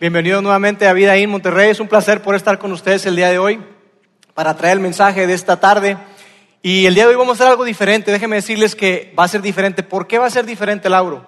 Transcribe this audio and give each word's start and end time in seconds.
Bienvenidos 0.00 0.42
nuevamente 0.42 0.88
a 0.88 0.94
Vida 0.94 1.14
en 1.14 1.28
Monterrey. 1.28 1.68
Es 1.68 1.78
un 1.78 1.86
placer 1.86 2.22
por 2.22 2.34
estar 2.34 2.58
con 2.58 2.72
ustedes 2.72 3.04
el 3.04 3.16
día 3.16 3.28
de 3.28 3.38
hoy 3.38 3.60
para 4.32 4.56
traer 4.56 4.78
el 4.78 4.80
mensaje 4.80 5.26
de 5.26 5.34
esta 5.34 5.60
tarde. 5.60 5.98
Y 6.62 6.86
el 6.86 6.94
día 6.94 7.04
de 7.04 7.10
hoy 7.10 7.16
vamos 7.16 7.32
a 7.32 7.42
hacer 7.42 7.48
algo 7.48 7.64
diferente. 7.64 8.10
Déjenme 8.10 8.36
decirles 8.36 8.74
que 8.74 9.12
va 9.18 9.24
a 9.24 9.28
ser 9.28 9.42
diferente. 9.42 9.82
¿Por 9.82 10.06
qué 10.06 10.18
va 10.18 10.24
a 10.24 10.30
ser 10.30 10.46
diferente, 10.46 10.88
Lauro? 10.88 11.26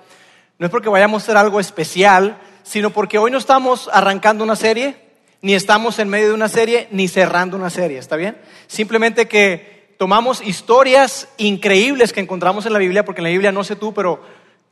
No 0.58 0.64
es 0.64 0.70
porque 0.70 0.88
vayamos 0.88 1.20
a 1.20 1.24
hacer 1.26 1.36
algo 1.36 1.60
especial, 1.60 2.38
sino 2.62 2.88
porque 2.88 3.18
hoy 3.18 3.30
no 3.30 3.36
estamos 3.36 3.90
arrancando 3.92 4.42
una 4.42 4.56
serie, 4.56 4.96
ni 5.42 5.52
estamos 5.52 5.98
en 5.98 6.08
medio 6.08 6.28
de 6.28 6.34
una 6.34 6.48
serie, 6.48 6.88
ni 6.92 7.08
cerrando 7.08 7.58
una 7.58 7.68
serie. 7.68 7.98
¿Está 7.98 8.16
bien? 8.16 8.38
Simplemente 8.68 9.28
que 9.28 9.92
tomamos 9.98 10.40
historias 10.40 11.28
increíbles 11.36 12.14
que 12.14 12.20
encontramos 12.20 12.64
en 12.64 12.72
la 12.72 12.78
Biblia, 12.78 13.04
porque 13.04 13.20
en 13.20 13.24
la 13.24 13.30
Biblia 13.32 13.52
no 13.52 13.64
sé 13.64 13.76
tú, 13.76 13.92
pero 13.92 14.22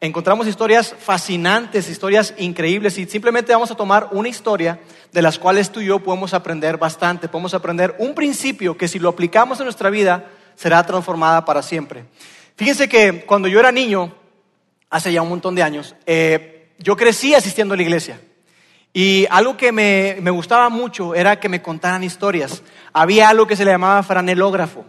encontramos 0.01 0.47
historias 0.47 0.95
fascinantes, 0.99 1.89
historias 1.89 2.35
increíbles 2.39 2.97
y 2.97 3.07
simplemente 3.07 3.53
vamos 3.53 3.71
a 3.71 3.75
tomar 3.75 4.09
una 4.13 4.29
historia 4.29 4.81
de 5.13 5.23
las 5.23 5.39
cuales 5.39 5.71
tú 5.71 5.81
y 5.81 5.87
yo 5.87 5.99
podemos 5.99 6.33
aprender 6.33 6.79
bastante, 6.79 7.29
podemos 7.29 7.53
aprender 7.53 7.95
un 7.99 8.15
principio 8.15 8.77
que 8.77 8.89
si 8.89 8.99
lo 8.99 9.11
aplicamos 9.11 9.61
en 9.61 9.65
nuestra 9.65 9.91
vida 9.91 10.31
será 10.55 10.85
transformada 10.85 11.45
para 11.45 11.63
siempre. 11.63 12.05
Fíjense 12.57 12.89
que 12.89 13.25
cuando 13.27 13.49
yo 13.49 13.61
era 13.61 13.73
niño, 13.73 14.15
hace 14.89 15.13
ya 15.13 15.23
un 15.23 15.29
montón 15.29 15.55
de 15.55 15.63
años, 15.63 15.95
eh, 16.07 16.73
yo 16.79 16.97
crecí 16.97 17.35
asistiendo 17.35 17.75
a 17.75 17.77
la 17.77 17.83
iglesia. 17.83 18.21
Y 18.93 19.27
algo 19.31 19.57
que 19.57 19.71
me, 19.71 20.17
me 20.21 20.31
gustaba 20.31 20.69
mucho 20.69 21.15
era 21.15 21.39
que 21.39 21.49
me 21.49 21.63
contaran 21.63 22.03
historias. 22.03 22.63
Había 22.93 23.29
algo 23.29 23.47
que 23.47 23.55
se 23.55 23.65
le 23.65 23.71
llamaba 23.71 24.03
franelógrafo. 24.03 24.85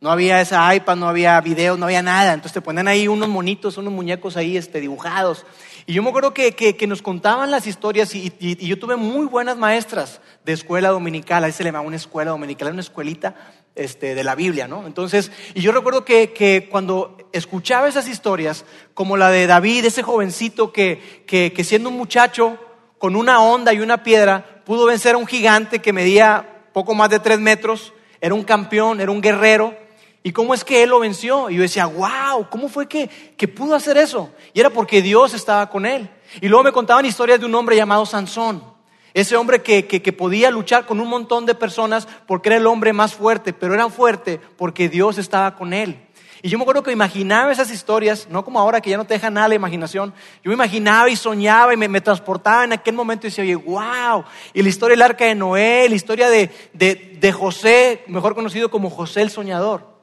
No 0.00 0.10
había 0.10 0.40
esa 0.40 0.74
iPad, 0.74 0.96
no 0.96 1.08
había 1.08 1.40
videos, 1.40 1.78
no 1.78 1.86
había 1.86 2.02
nada. 2.02 2.34
Entonces 2.34 2.52
te 2.52 2.60
ponían 2.60 2.88
ahí 2.88 3.08
unos 3.08 3.28
monitos, 3.28 3.78
unos 3.78 3.92
muñecos 3.92 4.36
ahí 4.36 4.56
este, 4.56 4.80
dibujados. 4.80 5.46
Y 5.86 5.94
yo 5.94 6.02
me 6.02 6.10
acuerdo 6.10 6.34
que, 6.34 6.54
que, 6.54 6.86
nos 6.86 7.02
contaban 7.02 7.50
las 7.50 7.66
historias 7.66 8.14
y, 8.14 8.32
y, 8.38 8.66
yo 8.66 8.78
tuve 8.78 8.96
muy 8.96 9.26
buenas 9.26 9.56
maestras 9.56 10.20
de 10.44 10.52
escuela 10.52 10.90
dominical. 10.90 11.44
Ahí 11.44 11.52
se 11.52 11.62
le 11.62 11.68
llamaba 11.68 11.86
una 11.86 11.96
escuela 11.96 12.32
dominical, 12.32 12.72
una 12.72 12.80
escuelita 12.80 13.34
este, 13.74 14.14
de 14.14 14.24
la 14.24 14.34
Biblia, 14.34 14.68
¿no? 14.68 14.86
Entonces, 14.86 15.30
y 15.54 15.60
yo 15.60 15.72
recuerdo 15.72 16.04
que, 16.04 16.32
que, 16.32 16.68
cuando 16.70 17.16
escuchaba 17.32 17.88
esas 17.88 18.08
historias, 18.08 18.64
como 18.94 19.16
la 19.16 19.30
de 19.30 19.46
David, 19.46 19.84
ese 19.84 20.02
jovencito 20.02 20.72
que, 20.72 21.24
que 21.26 21.64
siendo 21.64 21.88
un 21.88 21.96
muchacho 21.96 22.58
con 22.98 23.16
una 23.16 23.40
onda 23.40 23.72
y 23.72 23.80
una 23.80 24.02
piedra 24.02 24.62
pudo 24.64 24.86
vencer 24.86 25.14
a 25.14 25.18
un 25.18 25.26
gigante 25.26 25.80
que 25.80 25.92
medía 25.92 26.64
poco 26.72 26.94
más 26.94 27.10
de 27.10 27.20
tres 27.20 27.40
metros, 27.40 27.92
era 28.20 28.34
un 28.34 28.44
campeón, 28.44 29.00
era 29.00 29.10
un 29.10 29.20
guerrero 29.20 29.83
¿Y 30.26 30.32
cómo 30.32 30.54
es 30.54 30.64
que 30.64 30.82
él 30.82 30.88
lo 30.88 31.00
venció? 31.00 31.50
Y 31.50 31.56
yo 31.56 31.62
decía, 31.62 31.84
wow, 31.84 32.48
¿cómo 32.48 32.70
fue 32.70 32.88
que, 32.88 33.08
que 33.36 33.46
pudo 33.46 33.74
hacer 33.74 33.98
eso? 33.98 34.30
Y 34.54 34.60
era 34.60 34.70
porque 34.70 35.02
Dios 35.02 35.34
estaba 35.34 35.68
con 35.68 35.84
él. 35.84 36.08
Y 36.40 36.48
luego 36.48 36.64
me 36.64 36.72
contaban 36.72 37.04
historias 37.04 37.40
de 37.40 37.44
un 37.44 37.54
hombre 37.54 37.76
llamado 37.76 38.06
Sansón. 38.06 38.64
Ese 39.12 39.36
hombre 39.36 39.62
que, 39.62 39.86
que, 39.86 40.12
podía 40.14 40.50
luchar 40.50 40.86
con 40.86 40.98
un 40.98 41.08
montón 41.08 41.44
de 41.44 41.54
personas 41.54 42.08
porque 42.26 42.48
era 42.48 42.56
el 42.56 42.66
hombre 42.66 42.94
más 42.94 43.12
fuerte, 43.12 43.52
pero 43.52 43.74
era 43.74 43.86
fuerte 43.90 44.40
porque 44.56 44.88
Dios 44.88 45.18
estaba 45.18 45.56
con 45.56 45.74
él. 45.74 46.00
Y 46.40 46.48
yo 46.48 46.56
me 46.56 46.62
acuerdo 46.62 46.82
que 46.82 46.90
imaginaba 46.90 47.52
esas 47.52 47.70
historias, 47.70 48.26
no 48.30 48.46
como 48.46 48.58
ahora 48.58 48.80
que 48.80 48.88
ya 48.88 48.96
no 48.96 49.04
te 49.04 49.12
deja 49.12 49.28
nada 49.28 49.48
la 49.48 49.54
imaginación. 49.56 50.14
Yo 50.42 50.48
me 50.48 50.54
imaginaba 50.54 51.10
y 51.10 51.16
soñaba 51.16 51.74
y 51.74 51.76
me, 51.76 51.86
me 51.86 52.00
transportaba 52.00 52.64
en 52.64 52.72
aquel 52.72 52.94
momento 52.94 53.26
y 53.26 53.30
decía, 53.30 53.44
oye, 53.44 53.56
wow. 53.56 54.24
Y 54.54 54.62
la 54.62 54.68
historia 54.70 54.94
del 54.94 55.02
arca 55.02 55.26
de 55.26 55.34
Noé, 55.34 55.86
la 55.86 55.94
historia 55.94 56.30
de, 56.30 56.50
de, 56.72 57.18
de 57.20 57.32
José, 57.32 58.04
mejor 58.06 58.34
conocido 58.34 58.70
como 58.70 58.88
José 58.88 59.20
el 59.20 59.30
Soñador. 59.30 59.93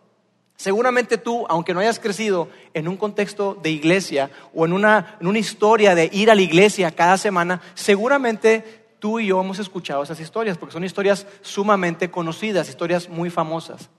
Seguramente 0.62 1.18
tú, 1.18 1.44
aunque 1.50 1.74
no 1.74 1.80
hayas 1.80 1.98
crecido 1.98 2.48
en 2.76 2.88
un 2.88 2.96
contexto 2.96 3.58
de 3.64 3.72
iglesia 3.72 4.30
o 4.54 4.64
en 4.64 4.74
una, 4.74 5.18
en 5.20 5.26
una, 5.26 5.40
historia 5.40 5.96
de 5.96 6.08
ir 6.14 6.30
a 6.30 6.36
la 6.36 6.44
iglesia 6.44 6.92
cada 6.92 7.18
semana, 7.18 7.64
seguramente 7.74 8.86
tú 9.00 9.20
y 9.20 9.26
yo 9.26 9.42
hemos 9.42 9.58
escuchado 9.58 10.04
esas 10.04 10.20
historias, 10.20 10.60
porque 10.60 10.74
son 10.74 10.84
historias 10.84 11.26
sumamente 11.42 12.12
conocidas, 12.12 12.70
historias 12.70 13.10
muy 13.10 13.32
famosas. 13.32 13.90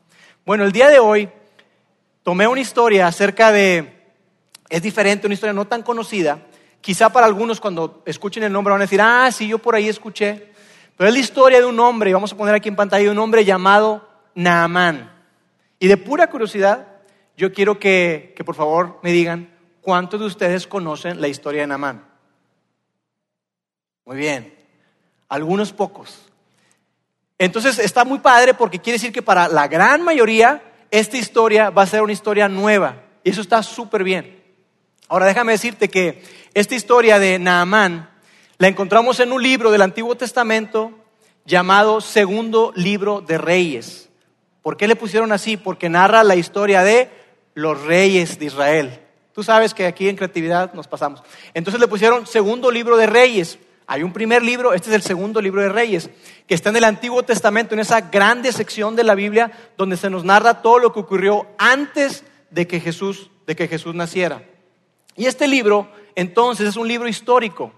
Bueno, 0.47 0.63
el 0.63 0.71
día 0.71 0.89
de 0.89 1.01
hoy 1.01 1.29
tomé 2.23 2.47
una 2.47 2.61
historia 2.61 3.09
acerca 3.09 3.51
de, 3.51 4.15
es 4.69 4.83
diferente, 4.83 5.27
una 5.27 5.35
historia 5.35 5.53
no 5.53 5.67
tan 5.67 5.83
conocida, 5.83 6.47
quizá 6.81 7.09
para 7.09 7.27
algunos 7.27 7.61
cuando 7.61 8.05
escuchen 8.07 8.45
el 8.45 8.53
nombre 8.53 8.71
van 8.71 8.83
a 8.83 8.85
decir, 8.85 9.01
ah, 9.01 9.29
sí, 9.33 9.49
yo 9.49 9.59
por 9.59 9.75
ahí 9.75 9.89
escuché, 9.89 10.53
pero 10.97 11.09
es 11.09 11.15
la 11.15 11.21
historia 11.21 11.59
de 11.59 11.67
un 11.67 11.81
hombre, 11.81 12.11
y 12.11 12.13
vamos 12.13 12.33
a 12.33 12.37
poner 12.37 12.55
aquí 12.55 12.69
en 12.69 12.77
pantalla, 12.77 13.11
un 13.11 13.19
hombre 13.19 13.45
llamado 13.45 14.09
Naamán. 14.37 15.22
Y 15.83 15.89
de 15.89 15.97
pura 15.97 16.31
curiosidad, 16.31 16.87
yo 17.37 17.53
quiero 17.53 17.81
que, 17.81 18.37
por 18.47 18.55
favor 18.55 19.01
me 19.03 19.11
digan 19.11 19.53
cuántos 19.81 20.21
de 20.21 20.27
ustedes 20.27 20.69
conocen 20.69 21.21
la 21.21 21.27
historia 21.27 21.63
de 21.63 21.67
Namán. 21.67 22.05
Muy 24.05 24.17
bien, 24.17 24.55
algunos 25.29 25.73
pocos. 25.73 26.31
Entonces 27.37 27.81
está 27.81 28.05
muy 28.05 28.21
padre 28.21 28.55
porque 28.55 28.79
quiere 28.79 28.95
decir 28.95 29.11
que 29.11 29.23
para 29.23 29.49
la 29.49 29.67
gran 29.67 30.05
mayoría 30.05 30.63
esta 30.93 31.17
historia 31.17 31.71
va 31.71 31.83
a 31.83 31.87
ser 31.87 32.03
una 32.03 32.13
historia 32.13 32.49
nueva. 32.49 33.03
Y 33.25 33.31
eso 33.31 33.41
está 33.41 33.61
súper 33.65 34.05
bien. 34.05 34.41
Ahora 35.09 35.27
déjame 35.27 35.51
decirte 35.51 35.89
que 35.89 36.23
esta 36.55 36.77
historia 36.77 37.19
de 37.19 37.41
Naamán 37.41 38.09
la 38.59 38.69
encontramos 38.69 39.19
en 39.19 39.33
un 39.33 39.43
libro 39.43 39.73
del 39.73 39.83
Antiguo 39.83 40.15
Testamento 40.15 40.93
llamado 41.45 42.01
Segundo 42.01 42.73
Libro 42.77 43.21
de 43.21 43.37
Reyes. 43.37 44.12
¿Por 44.63 44.77
qué 44.77 44.87
le 44.87 44.97
pusieron 44.97 45.33
así? 45.33 45.57
Porque 45.57 45.89
narra 45.89 46.25
la 46.25 46.37
historia 46.37 46.83
de 46.83 47.11
los 47.55 47.83
reyes 47.83 48.39
de 48.39 48.47
Israel. 48.47 49.01
Tú 49.35 49.43
sabes 49.43 49.75
que 49.75 49.87
aquí 49.87 50.09
en 50.09 50.17
creatividad 50.17 50.73
nos 50.75 50.87
pasamos. 50.87 51.23
Entonces 51.55 51.81
le 51.81 51.89
pusieron 51.89 52.27
segundo 52.27 52.71
libro 52.71 52.97
de 52.97 53.07
reyes. 53.07 53.59
Hay 53.87 54.03
un 54.03 54.13
primer 54.13 54.43
libro, 54.43 54.73
este 54.73 54.91
es 54.91 54.95
el 54.95 55.03
segundo 55.03 55.41
libro 55.41 55.61
de 55.61 55.69
Reyes, 55.69 56.09
que 56.47 56.55
está 56.55 56.71
en 56.71 56.77
el 56.77 56.85
Antiguo 56.85 57.25
Testamento, 57.25 57.75
en 57.75 57.81
esa 57.81 58.01
grande 58.01 58.53
sección 58.53 58.95
de 58.97 59.05
la 59.05 59.15
Biblia 59.15 59.51
donde 59.77 59.97
se 59.97 60.09
nos 60.09 60.25
narra 60.25 60.63
todo 60.63 60.79
lo 60.79 60.93
que 60.93 61.01
ocurrió 61.01 61.47
antes 61.59 62.25
de 62.51 62.67
que 62.67 62.81
Jesús, 62.81 63.31
de 63.47 63.57
que 63.57 63.69
Jesús 63.69 63.95
naciera. 63.95 64.45
Y 65.17 65.27
este 65.27 65.47
libro, 65.47 65.91
entonces, 66.15 66.69
es 66.69 66.77
un 66.77 66.89
libro 66.89 67.09
histórico. 67.09 67.73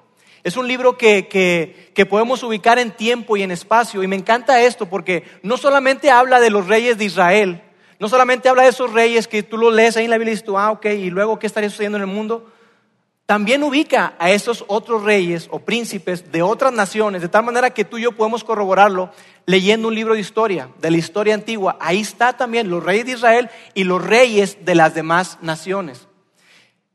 Es 0.45 0.59
un 0.59 0.69
libro 0.69 0.99
que, 0.99 1.27
que, 1.27 2.07
podemos 2.07 2.43
ubicar 2.43 2.79
en 2.79 2.91
tiempo 2.91 3.35
y 3.37 3.43
en 3.43 3.51
espacio. 3.51 4.03
Y 4.03 4.07
me 4.07 4.17
encanta 4.17 4.61
esto 4.63 4.85
porque 4.85 5.25
no 5.43 5.57
solamente 5.57 6.11
habla 6.11 6.39
de 6.39 6.51
los 6.51 6.69
reyes 6.69 6.99
de 6.99 7.07
Israel, 7.07 7.63
no 7.99 8.11
solamente 8.11 8.51
habla 8.51 8.65
de 8.65 8.69
esos 8.69 8.93
reyes 8.93 9.27
que 9.27 9.43
tú 9.43 9.57
lo 9.57 9.71
lees 9.71 9.97
ahí 9.97 10.05
en 10.05 10.11
la 10.11 10.19
Biblia 10.19 10.33
y 10.33 10.35
dices 10.35 10.45
tú, 10.45 10.59
ah, 10.59 10.71
ok, 10.71 10.85
y 10.85 11.09
luego 11.09 11.39
qué 11.39 11.47
estaría 11.47 11.71
sucediendo 11.71 11.97
en 11.97 12.03
el 12.03 12.15
mundo. 12.15 12.51
También 13.25 13.63
ubica 13.63 14.17
a 14.19 14.33
esos 14.33 14.67
otros 14.69 15.03
reyes 15.03 15.49
o 15.51 15.61
príncipes 15.61 16.31
de 16.31 16.43
otras 16.43 16.75
naciones, 16.75 17.23
de 17.23 17.31
tal 17.31 17.43
manera 17.43 17.71
que 17.71 17.87
tú 17.87 17.97
y 17.97 18.03
yo 18.03 18.13
podemos 18.13 18.45
corroborarlo 18.45 19.11
leyendo 19.47 19.89
un 19.89 19.95
libro 19.95 20.13
de 20.13 20.21
historia, 20.21 20.69
de 20.79 20.91
la 20.91 20.99
historia 20.99 21.33
antigua. 21.33 21.79
Ahí 21.81 22.01
está 22.01 22.35
también 22.35 22.69
los 22.69 22.85
reyes 22.85 23.07
de 23.07 23.13
Israel 23.13 23.49
y 23.73 23.85
los 23.85 24.05
reyes 24.05 24.59
de 24.67 24.75
las 24.75 24.95
demás 24.95 25.39
naciones. 25.41 26.07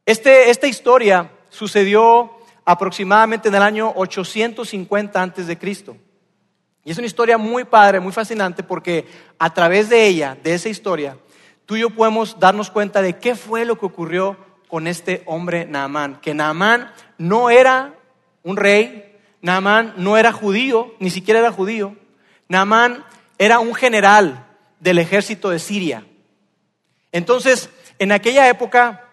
Este, 0.06 0.52
esta 0.52 0.68
historia 0.68 1.32
sucedió 1.50 2.39
aproximadamente 2.70 3.48
en 3.48 3.56
el 3.56 3.64
año 3.64 3.92
850 3.96 5.20
antes 5.20 5.48
de 5.48 5.58
Cristo. 5.58 5.98
Y 6.86 6.92
es 6.92 7.00
una 7.00 7.08
historia 7.08 7.36
muy 7.40 7.64
padre, 7.64 8.00
muy 8.00 8.12
fascinante, 8.12 8.62
porque 8.62 9.08
a 9.40 9.52
través 9.52 9.90
de 9.90 10.06
ella, 10.06 10.38
de 10.44 10.54
esa 10.54 10.70
historia, 10.70 11.18
tú 11.66 11.78
y 11.78 11.80
yo 11.80 11.90
podemos 11.90 12.40
darnos 12.40 12.70
cuenta 12.70 13.02
de 13.02 13.18
qué 13.18 13.34
fue 13.34 13.66
lo 13.66 13.80
que 13.80 13.88
ocurrió 13.88 14.38
con 14.68 14.86
este 14.86 15.24
hombre 15.26 15.66
Naamán. 15.66 16.22
Que 16.22 16.36
Naamán 16.36 16.92
no 17.18 17.50
era 17.50 17.96
un 18.44 18.56
rey, 18.56 19.18
Naamán 19.42 19.96
no 19.98 20.16
era 20.16 20.32
judío, 20.32 20.94
ni 21.00 21.10
siquiera 21.10 21.40
era 21.40 21.52
judío. 21.52 21.96
Naamán 22.50 23.04
era 23.40 23.58
un 23.58 23.74
general 23.74 24.46
del 24.80 25.00
ejército 25.00 25.50
de 25.50 25.58
Siria. 25.58 26.06
Entonces, 27.12 27.72
en 27.98 28.12
aquella 28.12 28.48
época, 28.48 29.08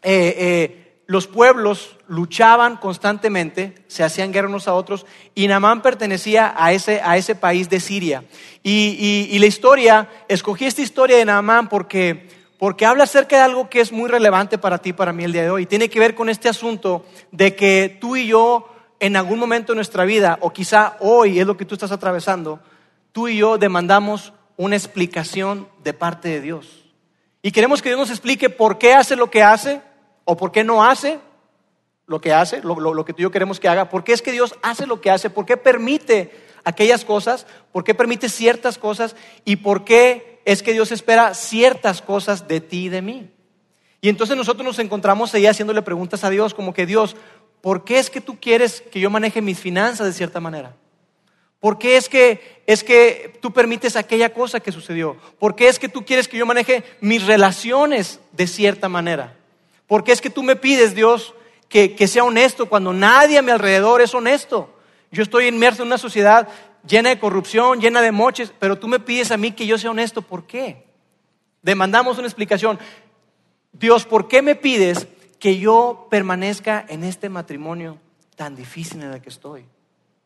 eh, 0.00 0.36
eh, 0.38 0.83
los 1.06 1.26
pueblos 1.26 1.96
luchaban 2.08 2.76
constantemente, 2.76 3.74
se 3.88 4.04
hacían 4.04 4.32
guerra 4.32 4.48
unos 4.48 4.68
a 4.68 4.74
otros, 4.74 5.04
y 5.34 5.46
Namán 5.46 5.82
pertenecía 5.82 6.54
a 6.56 6.72
ese, 6.72 7.00
a 7.02 7.16
ese 7.16 7.34
país 7.34 7.68
de 7.68 7.80
Siria. 7.80 8.24
Y, 8.62 9.38
la 9.38 9.46
historia, 9.46 10.08
escogí 10.28 10.64
esta 10.64 10.82
historia 10.82 11.16
de 11.16 11.24
Namán 11.24 11.68
porque, 11.68 12.28
porque 12.58 12.86
habla 12.86 13.04
acerca 13.04 13.36
de 13.36 13.42
algo 13.42 13.68
que 13.68 13.80
es 13.80 13.92
muy 13.92 14.08
relevante 14.08 14.56
para 14.56 14.78
ti, 14.78 14.92
para 14.92 15.12
mí 15.12 15.24
el 15.24 15.32
día 15.32 15.42
de 15.42 15.50
hoy. 15.50 15.66
Tiene 15.66 15.90
que 15.90 16.00
ver 16.00 16.14
con 16.14 16.30
este 16.30 16.48
asunto 16.48 17.04
de 17.30 17.54
que 17.54 17.98
tú 18.00 18.16
y 18.16 18.26
yo, 18.26 18.70
en 18.98 19.16
algún 19.16 19.38
momento 19.38 19.72
de 19.72 19.76
nuestra 19.76 20.04
vida, 20.04 20.38
o 20.40 20.50
quizá 20.50 20.96
hoy 21.00 21.38
es 21.38 21.46
lo 21.46 21.58
que 21.58 21.66
tú 21.66 21.74
estás 21.74 21.92
atravesando, 21.92 22.60
tú 23.12 23.28
y 23.28 23.36
yo 23.36 23.58
demandamos 23.58 24.32
una 24.56 24.76
explicación 24.76 25.68
de 25.82 25.92
parte 25.92 26.28
de 26.30 26.40
Dios. 26.40 26.84
Y 27.42 27.50
queremos 27.50 27.82
que 27.82 27.90
Dios 27.90 27.98
nos 27.98 28.10
explique 28.10 28.48
por 28.48 28.78
qué 28.78 28.94
hace 28.94 29.16
lo 29.16 29.30
que 29.30 29.42
hace 29.42 29.82
¿O 30.24 30.36
por 30.36 30.52
qué 30.52 30.64
no 30.64 30.84
hace 30.84 31.18
lo 32.06 32.20
que 32.20 32.32
hace, 32.32 32.62
lo, 32.62 33.04
que 33.04 33.12
tú 33.12 33.20
y 33.20 33.22
yo 33.22 33.30
queremos 33.30 33.60
que 33.60 33.68
haga? 33.68 33.88
¿Por 33.88 34.04
qué 34.04 34.12
es 34.12 34.22
que 34.22 34.32
Dios 34.32 34.54
hace 34.62 34.86
lo 34.86 35.00
que 35.00 35.10
hace? 35.10 35.30
¿Por 35.30 35.46
qué 35.46 35.56
permite 35.56 36.30
aquellas 36.64 37.04
cosas? 37.04 37.46
¿Por 37.72 37.84
qué 37.84 37.94
permite 37.94 38.28
ciertas 38.28 38.78
cosas? 38.78 39.16
¿Y 39.44 39.56
por 39.56 39.84
qué 39.84 40.40
es 40.44 40.62
que 40.62 40.72
Dios 40.72 40.92
espera 40.92 41.34
ciertas 41.34 42.02
cosas 42.02 42.48
de 42.48 42.60
ti 42.60 42.86
y 42.86 42.88
de 42.88 43.02
mí? 43.02 43.30
Y 44.00 44.08
entonces 44.08 44.36
nosotros 44.36 44.66
nos 44.66 44.78
encontramos 44.78 45.34
ahí 45.34 45.46
haciéndole 45.46 45.82
preguntas 45.82 46.24
a 46.24 46.30
Dios, 46.30 46.52
como 46.52 46.74
que 46.74 46.84
Dios, 46.84 47.16
¿por 47.62 47.84
qué 47.84 47.98
es 47.98 48.10
que 48.10 48.20
tú 48.20 48.38
quieres 48.38 48.82
que 48.82 49.00
yo 49.00 49.08
maneje 49.08 49.40
mis 49.40 49.58
finanzas 49.58 50.06
de 50.06 50.12
cierta 50.12 50.40
manera? 50.40 50.76
¿Por 51.58 51.78
qué 51.78 51.96
es 51.96 52.10
que, 52.10 52.62
es 52.66 52.84
que 52.84 53.38
tú 53.40 53.54
permites 53.54 53.96
aquella 53.96 54.34
cosa 54.34 54.60
que 54.60 54.72
sucedió? 54.72 55.16
¿Por 55.38 55.56
qué 55.56 55.68
es 55.68 55.78
que 55.78 55.88
tú 55.88 56.04
quieres 56.04 56.28
que 56.28 56.36
yo 56.36 56.44
maneje 56.44 56.84
mis 57.00 57.24
relaciones 57.24 58.20
de 58.32 58.46
cierta 58.46 58.90
manera? 58.90 59.34
¿Por 59.86 60.04
qué 60.04 60.12
es 60.12 60.20
que 60.20 60.30
tú 60.30 60.42
me 60.42 60.56
pides, 60.56 60.94
Dios, 60.94 61.34
que, 61.68 61.94
que 61.94 62.06
sea 62.06 62.24
honesto 62.24 62.68
cuando 62.68 62.92
nadie 62.92 63.38
a 63.38 63.42
mi 63.42 63.50
alrededor 63.50 64.00
es 64.00 64.14
honesto? 64.14 64.74
Yo 65.10 65.22
estoy 65.22 65.46
inmerso 65.46 65.82
en 65.82 65.88
una 65.88 65.98
sociedad 65.98 66.48
llena 66.86 67.10
de 67.10 67.18
corrupción, 67.18 67.80
llena 67.80 68.00
de 68.00 68.12
moches, 68.12 68.52
pero 68.58 68.78
tú 68.78 68.88
me 68.88 69.00
pides 69.00 69.30
a 69.30 69.36
mí 69.36 69.52
que 69.52 69.66
yo 69.66 69.78
sea 69.78 69.90
honesto. 69.90 70.22
¿Por 70.22 70.46
qué? 70.46 70.86
Demandamos 71.62 72.18
una 72.18 72.26
explicación. 72.26 72.78
Dios, 73.72 74.04
¿por 74.04 74.28
qué 74.28 74.42
me 74.42 74.54
pides 74.54 75.08
que 75.38 75.58
yo 75.58 76.06
permanezca 76.10 76.84
en 76.88 77.04
este 77.04 77.28
matrimonio 77.28 77.98
tan 78.36 78.54
difícil 78.54 79.02
en 79.02 79.12
el 79.12 79.20
que 79.20 79.30
estoy? 79.30 79.64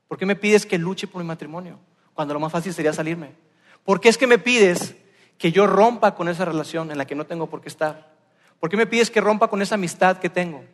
¿Por 0.06 0.18
qué 0.18 0.26
me 0.26 0.36
pides 0.36 0.66
que 0.66 0.78
luche 0.78 1.06
por 1.06 1.22
mi 1.22 1.28
matrimonio 1.28 1.78
cuando 2.14 2.34
lo 2.34 2.40
más 2.40 2.52
fácil 2.52 2.72
sería 2.74 2.92
salirme? 2.92 3.32
¿Por 3.84 4.00
qué 4.00 4.08
es 4.08 4.18
que 4.18 4.26
me 4.26 4.38
pides 4.38 4.96
que 5.38 5.52
yo 5.52 5.66
rompa 5.66 6.14
con 6.14 6.28
esa 6.28 6.44
relación 6.44 6.90
en 6.90 6.98
la 6.98 7.06
que 7.06 7.14
no 7.14 7.26
tengo 7.26 7.48
por 7.48 7.60
qué 7.60 7.68
estar? 7.68 8.17
¿Por 8.60 8.70
qué 8.70 8.76
me 8.76 8.86
pides 8.86 9.10
que 9.10 9.20
rompa 9.20 9.48
con 9.48 9.62
esa 9.62 9.76
amistad 9.76 10.18
que 10.18 10.28
tengo? 10.28 10.64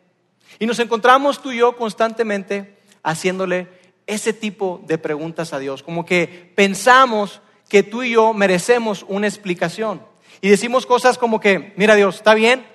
Y 0.59 0.65
nos 0.65 0.79
encontramos 0.79 1.41
tú 1.41 1.51
y 1.51 1.57
yo 1.57 1.75
constantemente 1.75 2.77
haciéndole 3.03 3.67
ese 4.07 4.33
tipo 4.33 4.81
de 4.85 4.97
preguntas 4.97 5.53
a 5.53 5.59
Dios, 5.59 5.83
como 5.83 6.05
que 6.05 6.51
pensamos 6.55 7.41
que 7.69 7.83
tú 7.83 8.03
y 8.03 8.11
yo 8.11 8.33
merecemos 8.33 9.05
una 9.07 9.27
explicación. 9.27 10.01
Y 10.41 10.49
decimos 10.49 10.85
cosas 10.85 11.17
como 11.17 11.39
que, 11.39 11.73
mira 11.75 11.95
Dios, 11.95 12.15
está 12.17 12.33
bien, 12.33 12.65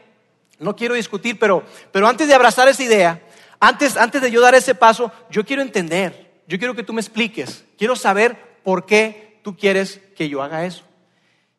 no 0.58 0.76
quiero 0.76 0.94
discutir, 0.94 1.38
pero, 1.38 1.64
pero 1.92 2.08
antes 2.08 2.28
de 2.28 2.34
abrazar 2.34 2.68
esa 2.68 2.82
idea, 2.82 3.22
antes, 3.60 3.96
antes 3.96 4.22
de 4.22 4.30
yo 4.30 4.40
dar 4.40 4.54
ese 4.54 4.74
paso, 4.74 5.12
yo 5.30 5.44
quiero 5.44 5.62
entender. 5.62 6.30
Yo 6.46 6.58
quiero 6.58 6.74
que 6.74 6.82
tú 6.82 6.92
me 6.92 7.00
expliques. 7.00 7.64
Quiero 7.78 7.94
saber 7.94 8.58
por 8.64 8.86
qué 8.86 9.38
tú 9.42 9.56
quieres 9.56 10.00
que 10.16 10.28
yo 10.28 10.42
haga 10.42 10.64
eso. 10.64 10.82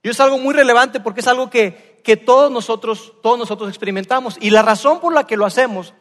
Y 0.04 0.10
es 0.10 0.20
algo 0.20 0.38
muy 0.38 0.54
relevante 0.54 1.00
porque 1.00 1.22
es 1.22 1.28
algo 1.28 1.50
que, 1.50 1.91
que 2.04 2.18
todos, 2.18 2.52
nosotros, 2.52 3.14
todos 3.22 3.38
nosotros 3.38 3.70
experimentamos. 3.70 4.38
Y 4.40 4.50
la 4.50 4.62
razón 4.62 5.00
por 5.00 5.14
la 5.14 5.26
que 5.26 5.38
lo 5.38 5.46
hacemos 5.46 5.94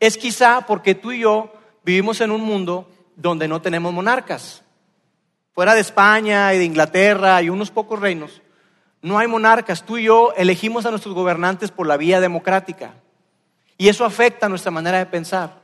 es 0.00 0.16
quizá 0.16 0.66
porque 0.66 0.94
tú 0.94 1.12
y 1.12 1.20
yo 1.20 1.52
vivimos 1.84 2.20
en 2.20 2.30
un 2.30 2.40
mundo 2.40 2.88
donde 3.16 3.48
no 3.48 3.62
tenemos 3.62 3.92
monarcas. 3.92 4.62
Fuera 5.54 5.74
de 5.74 5.80
España 5.80 6.52
y 6.54 6.58
de 6.58 6.64
Inglaterra 6.64 7.42
y 7.42 7.50
unos 7.50 7.70
pocos 7.70 8.00
reinos, 8.00 8.40
no 9.02 9.18
hay 9.18 9.26
monarcas. 9.26 9.84
Tú 9.84 9.98
y 9.98 10.04
yo 10.04 10.32
elegimos 10.36 10.86
a 10.86 10.90
nuestros 10.90 11.14
gobernantes 11.14 11.70
por 11.70 11.86
la 11.86 11.96
vía 11.96 12.20
democrática. 12.20 12.94
Y 13.76 13.88
eso 13.88 14.04
afecta 14.04 14.48
nuestra 14.48 14.70
manera 14.70 14.98
de 14.98 15.06
pensar. 15.06 15.62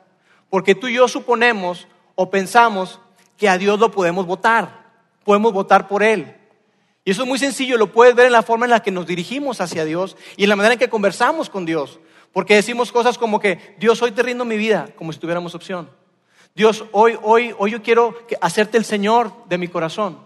Porque 0.51 0.75
tú 0.75 0.89
y 0.89 0.95
yo 0.95 1.09
suponemos 1.09 1.87
o 2.15 2.31
pensamos 2.31 3.01
que 3.37 3.49
a 3.49 3.59
Dios 3.59 3.79
lo 3.79 3.91
podemos 3.91 4.27
votar, 4.27 4.91
podemos 5.25 5.53
votar 5.53 5.87
por 5.87 6.03
Él. 6.03 6.38
Y 7.09 7.13
eso 7.13 7.23
es 7.23 7.29
muy 7.29 7.39
sencillo, 7.39 7.79
lo 7.79 7.91
puedes 7.91 8.15
ver 8.15 8.27
en 8.27 8.33
la 8.33 8.43
forma 8.43 8.67
en 8.67 8.71
la 8.71 8.83
que 8.83 8.91
nos 8.91 9.07
dirigimos 9.07 9.63
hacia 9.63 9.87
Dios 9.87 10.15
y 10.37 10.43
en 10.43 10.51
la 10.51 10.57
manera 10.57 10.75
en 10.75 10.79
que 10.79 10.91
conversamos 10.91 11.49
con 11.49 11.65
Dios. 11.65 12.01
Porque 12.35 12.55
decimos 12.55 12.93
cosas 12.93 13.17
como 13.17 13.41
que, 13.41 13.75
Dios, 13.79 14.03
hoy 14.03 14.13
te 14.13 14.23
rindo 14.23 14.45
mi 14.45 14.59
vida, 14.59 14.91
como 14.95 15.11
si 15.15 15.19
tuviéramos 15.19 15.55
opción. 15.55 15.89
Dios, 16.55 16.85
hoy, 16.93 17.19
hoy, 17.23 17.55
hoy 17.57 17.71
yo 17.71 17.83
quiero 17.83 18.15
hacerte 18.43 18.77
el 18.77 18.85
Señor 18.85 19.33
de 19.49 19.57
mi 19.57 19.69
corazón. 19.69 20.19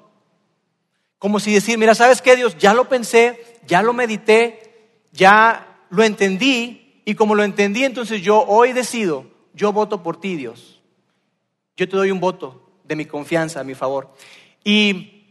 Como 1.20 1.38
si 1.38 1.54
decir, 1.54 1.78
mira, 1.78 1.94
¿sabes 1.94 2.20
qué, 2.20 2.34
Dios? 2.34 2.58
Ya 2.58 2.74
lo 2.74 2.88
pensé, 2.88 3.60
ya 3.64 3.80
lo 3.80 3.92
medité, 3.92 4.96
ya 5.12 5.84
lo 5.88 6.02
entendí, 6.02 7.00
y 7.04 7.14
como 7.14 7.36
lo 7.36 7.44
entendí, 7.44 7.84
entonces 7.84 8.22
yo 8.22 8.42
hoy 8.42 8.72
decido, 8.72 9.26
yo 9.54 9.72
voto 9.72 10.02
por 10.02 10.20
ti, 10.20 10.34
Dios 10.34 10.82
yo 11.76 11.88
te 11.88 11.96
doy 11.96 12.10
un 12.10 12.20
voto 12.20 12.70
de 12.84 12.96
mi 12.96 13.06
confianza 13.06 13.60
a 13.60 13.64
mi 13.64 13.74
favor. 13.74 14.14
Y 14.64 15.21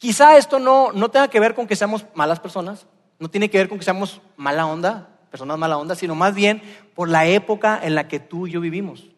quizá 0.00 0.38
esto 0.38 0.58
no, 0.58 0.92
no 0.92 1.10
tenga 1.10 1.28
que 1.28 1.38
ver 1.38 1.54
con 1.54 1.66
que 1.66 1.76
seamos 1.76 2.06
malas 2.14 2.40
personas, 2.40 2.86
no 3.18 3.28
tiene 3.28 3.50
que 3.50 3.58
ver 3.58 3.68
con 3.68 3.78
que 3.78 3.84
seamos 3.84 4.22
mala 4.36 4.66
onda, 4.66 5.10
personas 5.30 5.58
mala 5.58 5.76
onda, 5.76 5.94
sino 5.94 6.14
más 6.14 6.34
bien 6.34 6.62
por 6.94 7.08
la 7.08 7.26
época 7.26 7.78
en 7.80 7.94
la 7.94 8.08
que 8.08 8.18
tú 8.18 8.46
y 8.46 8.52
yo 8.52 8.60
vivimos. 8.60 9.10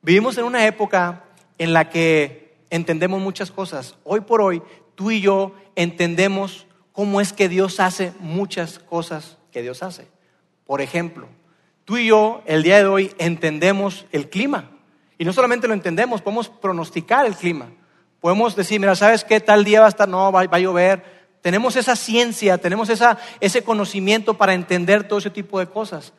Vivimos 0.00 0.38
en 0.38 0.44
una 0.44 0.64
época 0.64 1.24
en 1.58 1.72
la 1.72 1.90
que 1.90 2.56
entendemos 2.70 3.20
muchas 3.20 3.50
cosas. 3.50 3.96
Hoy 4.04 4.20
por 4.20 4.40
hoy, 4.40 4.62
tú 4.94 5.10
y 5.10 5.20
yo 5.20 5.56
entendemos 5.74 6.68
cómo 6.92 7.20
es 7.20 7.32
que 7.32 7.48
Dios 7.48 7.80
hace 7.80 8.12
muchas 8.20 8.78
cosas 8.78 9.38
que 9.50 9.60
Dios 9.60 9.82
hace. 9.82 10.06
Por 10.66 10.80
ejemplo, 10.80 11.26
tú 11.84 11.96
y 11.96 12.06
yo 12.06 12.42
el 12.46 12.62
día 12.62 12.78
de 12.78 12.86
hoy 12.86 13.12
entendemos 13.18 14.06
el 14.12 14.30
clima. 14.30 14.70
Y 15.18 15.24
no 15.24 15.32
solamente 15.32 15.66
lo 15.66 15.74
entendemos, 15.74 16.22
podemos 16.22 16.48
pronosticar 16.48 17.26
el 17.26 17.34
clima. 17.34 17.70
Podemos 18.22 18.54
decir, 18.54 18.78
mira, 18.78 18.94
¿sabes 18.94 19.24
qué? 19.24 19.40
Tal 19.40 19.64
día 19.64 19.80
va 19.80 19.86
a 19.86 19.88
estar, 19.88 20.08
no, 20.08 20.30
va, 20.30 20.42
a 20.48 20.58
llover. 20.60 21.02
Tenemos 21.40 21.74
esa 21.74 21.96
ciencia, 21.96 22.56
tenemos 22.56 22.88
esa, 22.88 23.18
ese 23.40 23.64
conocimiento 23.64 24.34
para 24.34 24.54
entender 24.54 25.08
todo 25.08 25.18
ese 25.18 25.28
tipo 25.28 25.58
de 25.58 25.66
cosas. 25.66 26.12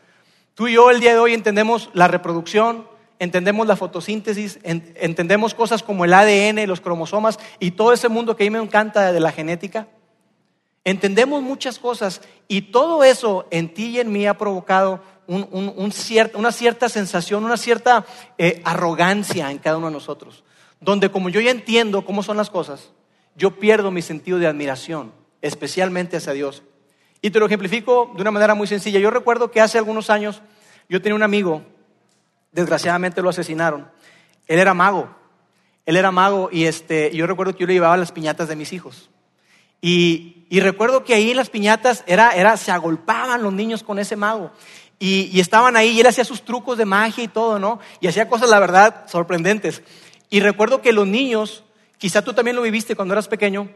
Tú 0.54 0.68
y 0.68 0.74
yo 0.74 0.92
el 0.92 1.00
día 1.00 1.14
de 1.14 1.20
hoy 1.20 1.34
entendemos 1.34 1.90
la 1.94 2.10
reproducción, 2.10 2.90
entendemos 3.20 3.68
la 3.68 3.78
fotosíntesis, 3.78 4.60
entendemos 4.64 5.54
cosas 5.54 5.82
como 5.82 6.04
el 6.04 6.14
ADN, 6.14 6.68
los 6.68 6.82
cromosomas 6.82 7.40
y 7.58 7.72
todo 7.72 7.94
ese 7.94 8.10
mundo 8.10 8.36
que 8.36 8.44
a 8.44 8.48
mí 8.48 8.50
me 8.50 8.62
encanta 8.62 9.14
de 9.14 9.20
la 9.22 9.32
genética. 9.32 9.88
Entendemos 10.84 11.42
muchas 11.42 11.80
cosas 11.80 12.20
y 12.50 12.64
todo 12.64 13.06
eso 13.06 13.48
en 13.50 13.74
ti 13.74 13.92
y 13.92 14.00
en 14.02 14.12
mí 14.12 14.28
ha 14.28 14.38
provocado 14.38 15.02
una 15.26 16.52
cierta 16.52 16.90
sensación, 16.90 17.46
una 17.46 17.56
cierta 17.56 18.06
eh, 18.38 18.62
arrogancia 18.66 19.50
en 19.50 19.60
cada 19.60 19.78
uno 19.78 19.88
de 19.88 19.94
nosotros, 19.94 20.44
donde 20.84 21.10
como 21.10 21.30
yo 21.30 21.42
ya 21.42 21.52
entiendo 21.52 22.06
cómo 22.06 22.24
son 22.24 22.38
las 22.38 22.50
cosas, 22.50 22.92
yo 23.36 23.52
pierdo 23.60 23.92
mi 23.92 24.02
sentido 24.02 24.40
de 24.40 24.48
admiración, 24.48 25.12
especialmente 25.42 26.18
hacia 26.18 26.34
Dios. 26.34 26.64
Y 27.22 27.32
te 27.32 27.40
lo 27.40 27.46
ejemplifico 27.46 28.12
de 28.16 28.22
una 28.22 28.32
manera 28.32 28.54
muy 28.54 28.68
sencilla. 28.68 29.00
Yo 29.00 29.10
recuerdo 29.10 29.50
que 29.50 29.62
hace 29.62 29.78
algunos 29.78 30.10
años 30.10 30.42
yo 30.90 31.02
tenía 31.02 31.16
un 31.16 31.24
amigo, 31.24 31.64
desgraciadamente 32.52 33.22
lo 33.22 33.30
asesinaron. 33.30 33.90
Él 34.48 34.60
era 34.60 34.74
mago, 34.74 35.10
él 35.86 35.96
era 35.96 36.12
mago 36.12 36.50
y 36.52 36.66
este, 36.66 37.16
yo 37.16 37.26
recuerdo 37.28 37.54
que 37.54 37.62
yo 37.62 37.68
le 37.68 37.74
llevaba 37.74 37.98
las 37.98 38.12
piñatas 38.12 38.50
de 38.50 38.56
mis 38.56 38.74
hijos. 38.74 39.10
Y, 39.82 40.46
y, 40.50 40.62
recuerdo 40.62 41.04
que 41.04 41.14
ahí 41.14 41.32
en 41.32 41.38
las 41.38 41.50
piñatas 41.50 42.06
era, 42.08 42.32
era, 42.32 42.56
se 42.56 42.72
agolpaban 42.72 43.44
los 43.44 43.52
niños 43.52 43.84
con 43.84 44.00
ese 44.00 44.16
mago. 44.16 44.52
Y, 45.00 45.38
estaban 45.42 45.76
ahí 45.76 45.90
y 45.90 46.00
él 46.00 46.08
hacía 46.08 46.24
sus 46.24 46.44
trucos 46.44 46.78
de 46.78 46.86
magia 46.86 47.26
y 47.26 47.28
todo, 47.28 47.60
¿no? 47.60 47.80
Y 48.00 48.08
hacía 48.08 48.30
cosas, 48.30 48.50
la 48.50 48.60
verdad, 48.60 49.04
sorprendentes. 49.08 49.82
Y 50.34 50.40
recuerdo 50.40 50.82
que 50.82 50.94
los 50.94 51.06
niños, 51.06 51.64
quizá 52.00 52.24
tú 52.24 52.34
también 52.34 52.56
lo 52.56 52.64
viviste 52.64 52.96
cuando 52.96 53.14
eras 53.14 53.28
pequeño, 53.28 53.70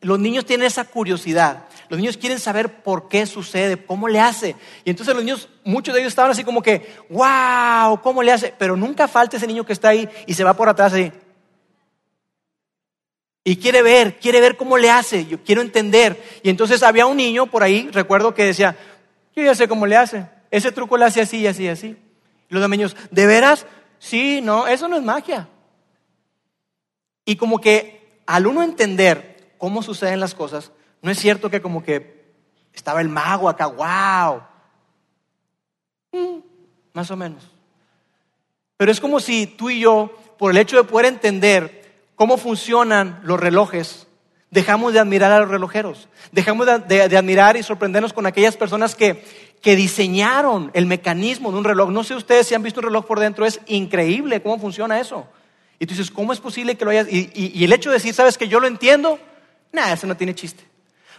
los 0.00 0.18
niños 0.18 0.44
tienen 0.44 0.66
esa 0.66 0.84
curiosidad. 0.84 1.66
Los 1.88 2.00
niños 2.00 2.16
quieren 2.16 2.40
saber 2.40 2.82
por 2.82 3.06
qué 3.06 3.24
sucede, 3.24 3.76
cómo 3.76 4.08
le 4.08 4.18
hace. 4.18 4.56
Y 4.84 4.90
entonces 4.90 5.14
los 5.14 5.22
niños, 5.22 5.48
muchos 5.62 5.94
de 5.94 6.00
ellos 6.00 6.10
estaban 6.10 6.32
así 6.32 6.42
como 6.42 6.60
que, 6.60 6.92
wow, 7.08 8.00
¿cómo 8.02 8.20
le 8.24 8.32
hace? 8.32 8.52
Pero 8.58 8.76
nunca 8.76 9.06
falta 9.06 9.36
ese 9.36 9.46
niño 9.46 9.64
que 9.64 9.74
está 9.74 9.90
ahí 9.90 10.08
y 10.26 10.34
se 10.34 10.42
va 10.42 10.56
por 10.56 10.68
atrás 10.68 10.92
ahí. 10.92 11.12
Y 13.44 13.54
quiere 13.54 13.80
ver, 13.80 14.18
quiere 14.18 14.40
ver 14.40 14.56
cómo 14.56 14.78
le 14.78 14.90
hace, 14.90 15.24
yo 15.26 15.38
quiero 15.44 15.62
entender. 15.62 16.20
Y 16.42 16.50
entonces 16.50 16.82
había 16.82 17.06
un 17.06 17.16
niño 17.16 17.46
por 17.46 17.62
ahí, 17.62 17.88
recuerdo 17.92 18.34
que 18.34 18.44
decía, 18.44 18.76
yo 19.36 19.44
ya 19.44 19.54
sé 19.54 19.68
cómo 19.68 19.86
le 19.86 19.96
hace. 19.96 20.26
Ese 20.50 20.72
truco 20.72 20.96
lo 20.96 21.04
hace 21.04 21.20
así 21.20 21.46
así 21.46 21.68
así. 21.68 21.96
Y 22.50 22.54
los 22.56 22.68
niños, 22.68 22.96
¿de 23.12 23.26
veras? 23.26 23.66
Sí, 24.00 24.40
no, 24.42 24.66
eso 24.66 24.88
no 24.88 24.96
es 24.96 25.04
magia. 25.04 25.48
Y 27.26 27.36
como 27.36 27.60
que 27.60 28.22
al 28.24 28.46
uno 28.46 28.62
entender 28.62 29.52
cómo 29.58 29.82
suceden 29.82 30.20
las 30.20 30.34
cosas, 30.34 30.72
no 31.02 31.10
es 31.10 31.18
cierto 31.18 31.50
que 31.50 31.60
como 31.60 31.82
que 31.82 32.24
estaba 32.72 33.00
el 33.00 33.08
mago 33.08 33.48
acá, 33.48 33.66
wow. 33.66 34.42
Mm, 36.12 36.40
más 36.94 37.10
o 37.10 37.16
menos. 37.16 37.50
Pero 38.76 38.92
es 38.92 39.00
como 39.00 39.20
si 39.20 39.46
tú 39.46 39.70
y 39.70 39.80
yo, 39.80 40.16
por 40.38 40.52
el 40.52 40.56
hecho 40.56 40.76
de 40.76 40.84
poder 40.84 41.06
entender 41.06 42.06
cómo 42.14 42.36
funcionan 42.36 43.20
los 43.24 43.40
relojes, 43.40 44.06
dejamos 44.50 44.92
de 44.92 45.00
admirar 45.00 45.32
a 45.32 45.40
los 45.40 45.48
relojeros, 45.48 46.08
dejamos 46.30 46.66
de, 46.86 47.02
admirar 47.02 47.56
y 47.56 47.62
sorprendernos 47.62 48.12
con 48.12 48.26
aquellas 48.26 48.56
personas 48.56 48.94
que, 48.94 49.24
que 49.62 49.74
diseñaron 49.74 50.70
el 50.74 50.86
mecanismo 50.86 51.50
de 51.50 51.58
un 51.58 51.64
reloj. 51.64 51.90
No 51.90 52.04
sé 52.04 52.14
ustedes 52.14 52.46
si 52.46 52.54
han 52.54 52.62
visto 52.62 52.80
un 52.80 52.86
reloj 52.86 53.06
por 53.06 53.18
dentro, 53.18 53.46
es 53.46 53.60
increíble 53.66 54.42
cómo 54.42 54.58
funciona 54.58 55.00
eso. 55.00 55.26
Y 55.78 55.86
tú 55.86 55.94
dices, 55.94 56.10
¿cómo 56.10 56.32
es 56.32 56.40
posible 56.40 56.76
que 56.76 56.84
lo 56.84 56.90
hayas? 56.90 57.06
Y, 57.10 57.62
el 57.62 57.72
hecho 57.72 57.90
de 57.90 57.96
decir, 57.96 58.14
¿sabes 58.14 58.38
que 58.38 58.48
yo 58.48 58.60
lo 58.60 58.66
entiendo? 58.66 59.18
Nada, 59.72 59.92
eso 59.92 60.06
no 60.06 60.16
tiene 60.16 60.34
chiste. 60.34 60.64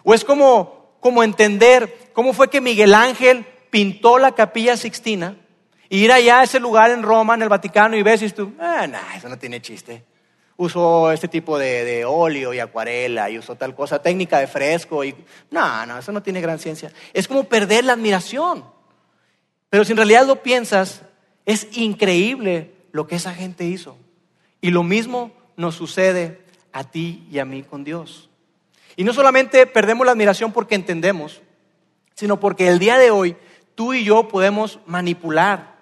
O 0.03 0.13
es 0.13 0.23
como, 0.23 0.95
como 0.99 1.23
entender 1.23 2.11
cómo 2.13 2.33
fue 2.33 2.49
que 2.49 2.61
Miguel 2.61 2.93
Ángel 2.93 3.45
pintó 3.69 4.17
la 4.17 4.33
capilla 4.33 4.77
Sixtina 4.77 5.35
y 5.89 5.99
ir 5.99 6.11
allá 6.11 6.39
a 6.39 6.43
ese 6.43 6.59
lugar 6.59 6.91
en 6.91 7.03
Roma, 7.03 7.35
en 7.35 7.43
el 7.43 7.49
Vaticano, 7.49 7.95
y 7.95 8.03
ves 8.03 8.21
y 8.21 8.29
tú, 8.29 8.53
ah, 8.59 8.87
nada, 8.87 9.15
eso 9.15 9.29
no 9.29 9.37
tiene 9.37 9.61
chiste. 9.61 10.03
Usó 10.57 11.11
este 11.11 11.27
tipo 11.27 11.59
de, 11.59 11.85
de, 11.85 12.03
óleo 12.03 12.51
y 12.51 12.59
acuarela 12.59 13.29
y 13.29 13.37
usó 13.37 13.55
tal 13.55 13.75
cosa, 13.75 14.01
técnica 14.01 14.39
de 14.39 14.47
fresco 14.47 15.03
y 15.03 15.13
no, 15.51 15.85
no, 15.85 15.99
eso 15.99 16.11
no 16.11 16.23
tiene 16.23 16.41
gran 16.41 16.57
ciencia. 16.57 16.91
Es 17.13 17.27
como 17.27 17.43
perder 17.43 17.85
la 17.85 17.93
admiración. 17.93 18.65
Pero 19.69 19.85
si 19.85 19.91
en 19.91 19.97
realidad 19.97 20.25
lo 20.25 20.41
piensas, 20.41 21.03
Es 21.45 21.65
increíble 21.77 22.73
lo 22.91 23.07
que 23.07 23.15
esa 23.15 23.33
gente 23.33 23.63
hizo. 23.63 23.97
Y 24.61 24.71
lo 24.71 24.83
mismo 24.83 25.31
nos 25.55 25.75
sucede 25.75 26.45
a 26.71 26.83
ti 26.83 27.27
y 27.31 27.39
a 27.39 27.45
mí 27.45 27.63
con 27.63 27.83
Dios. 27.83 28.29
Y 28.95 29.03
no 29.03 29.13
solamente 29.13 29.67
perdemos 29.67 30.05
la 30.05 30.13
admiración 30.13 30.51
porque 30.51 30.75
entendemos, 30.75 31.41
sino 32.15 32.39
porque 32.39 32.67
el 32.67 32.79
día 32.79 32.97
de 32.97 33.11
hoy 33.11 33.37
tú 33.75 33.93
y 33.93 34.03
yo 34.03 34.27
podemos 34.27 34.79
manipular, 34.87 35.75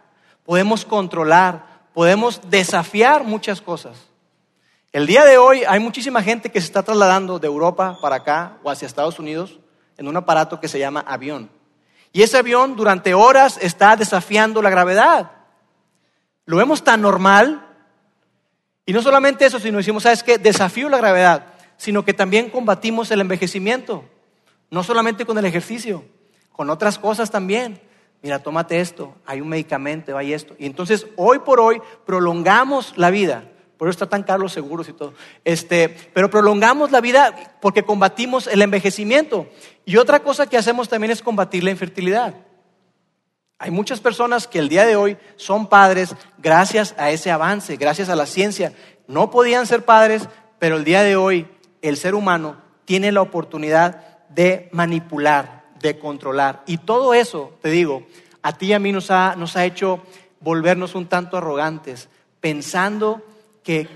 podemos 0.44 0.84
controlar, 0.84 1.86
podemos 1.94 2.42
desafiar 2.50 3.24
muchas 3.24 3.62
cosas. 3.62 4.10
El 4.92 5.08
día 5.08 5.26
de 5.26 5.38
hoy 5.38 5.64
hay 5.68 5.80
muchísima 5.80 6.22
gente 6.22 6.52
que 6.52 6.60
se 6.60 6.68
está 6.68 6.84
trasladando 6.84 7.40
de 7.40 7.48
Europa 7.48 7.98
para 8.02 8.18
acá 8.18 8.58
o 8.64 8.70
hacia 8.70 8.86
Estados 8.86 9.20
Unidos 9.20 9.60
en 9.98 10.08
un 10.08 10.18
aparato 10.18 10.60
que 10.60 10.68
se 10.68 10.80
llama 10.80 11.04
avión. 11.08 11.50
Y 12.12 12.22
ese 12.22 12.38
avión 12.38 12.76
durante 12.76 13.14
horas 13.14 13.58
está 13.62 13.96
desafiando 13.96 14.62
la 14.62 14.70
gravedad. 14.70 15.32
Lo 16.46 16.58
vemos 16.58 16.84
tan 16.84 17.02
normal. 17.02 17.75
Y 18.86 18.94
no 18.94 19.02
solamente 19.02 19.46
eso, 19.46 19.60
sino 19.60 19.78
decimos, 19.78 20.04
¿sabes 20.04 20.24
qué? 20.24 20.38
Desafío 20.38 20.90
la 20.90 20.98
gravedad, 20.98 21.48
sino 21.78 22.06
que 22.06 22.14
también 22.14 22.50
combatimos 22.50 23.10
el 23.12 23.22
envejecimiento. 23.22 24.04
No 24.70 24.84
solamente 24.84 25.26
con 25.26 25.38
el 25.38 25.46
ejercicio, 25.46 26.04
con 26.52 26.70
otras 26.70 27.00
cosas 27.00 27.32
también. 27.32 27.82
Mira, 28.22 28.40
tómate 28.40 28.80
esto, 28.80 29.16
hay 29.26 29.42
un 29.42 29.50
medicamento, 29.50 30.18
hay 30.18 30.34
esto. 30.34 30.56
Y 30.58 30.66
entonces, 30.66 31.08
hoy 31.16 31.40
por 31.40 31.60
hoy, 31.60 31.82
prolongamos 32.06 32.98
la 32.98 33.10
vida. 33.10 33.46
Por 33.78 33.88
eso 33.88 33.96
está 33.96 34.10
tan 34.10 34.24
caro 34.24 34.44
los 34.44 34.54
seguros 34.54 34.88
y 34.88 34.94
todo. 34.94 35.14
Este, 35.44 35.90
pero 36.14 36.30
prolongamos 36.30 36.92
la 36.92 37.02
vida 37.02 37.58
porque 37.62 37.84
combatimos 37.84 38.48
el 38.48 38.62
envejecimiento. 38.62 39.48
Y 39.84 39.98
otra 39.98 40.22
cosa 40.22 40.48
que 40.48 40.58
hacemos 40.58 40.90
también 40.90 41.12
es 41.12 41.22
combatir 41.22 41.64
la 41.64 41.72
infertilidad. 41.72 42.36
Hay 43.58 43.72
muchas 43.72 44.02
personas 44.02 44.48
que 44.48 44.60
el 44.60 44.68
día 44.68 44.86
de 44.86 44.98
hoy 44.98 45.18
son 45.38 45.68
padres 45.68 46.14
gracias 46.38 46.94
a 46.98 47.12
ese 47.12 47.32
avance, 47.32 47.78
gracias 47.78 48.10
a 48.10 48.16
la 48.16 48.26
ciencia. 48.26 48.74
No 49.08 49.32
podían 49.32 49.66
ser 49.66 49.86
padres, 49.86 50.28
pero 50.60 50.76
el 50.76 50.84
día 50.84 51.04
de 51.04 51.16
hoy 51.16 51.48
el 51.82 51.96
ser 51.96 52.16
humano 52.16 52.58
tiene 52.84 53.14
la 53.14 53.22
oportunidad 53.22 54.02
de 54.30 54.68
manipular, 54.74 55.64
de 55.80 55.98
controlar. 55.98 56.64
Y 56.66 56.80
todo 56.80 57.14
eso, 57.14 57.58
te 57.62 57.70
digo, 57.70 58.06
a 58.42 58.58
ti 58.58 58.68
y 58.68 58.74
a 58.74 58.80
mí 58.80 58.92
nos 58.92 59.10
ha, 59.10 59.36
nos 59.38 59.56
ha 59.56 59.66
hecho 59.66 60.02
volvernos 60.42 60.94
un 60.94 61.08
tanto 61.08 61.38
arrogantes, 61.38 62.10
pensando 62.42 63.24
que, 63.64 63.88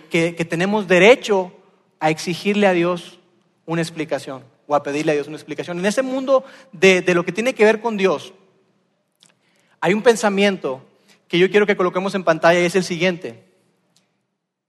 tenemos 0.49 0.87
derecho 0.87 1.51
a 1.99 2.09
exigirle 2.09 2.65
a 2.65 2.73
Dios 2.73 3.19
una 3.65 3.81
explicación 3.81 4.43
o 4.67 4.75
a 4.75 4.83
pedirle 4.83 5.11
a 5.11 5.15
Dios 5.15 5.27
una 5.27 5.37
explicación. 5.37 5.79
En 5.79 5.85
ese 5.85 6.01
mundo 6.01 6.45
de, 6.71 7.01
de 7.01 7.13
lo 7.13 7.25
que 7.25 7.31
tiene 7.33 7.53
que 7.53 7.65
ver 7.65 7.81
con 7.81 7.97
Dios, 7.97 8.33
hay 9.81 9.93
un 9.93 10.01
pensamiento 10.01 10.85
que 11.27 11.39
yo 11.39 11.49
quiero 11.49 11.65
que 11.65 11.77
coloquemos 11.77 12.15
en 12.15 12.23
pantalla 12.23 12.59
y 12.59 12.65
es 12.65 12.75
el 12.75 12.83
siguiente. 12.83 13.43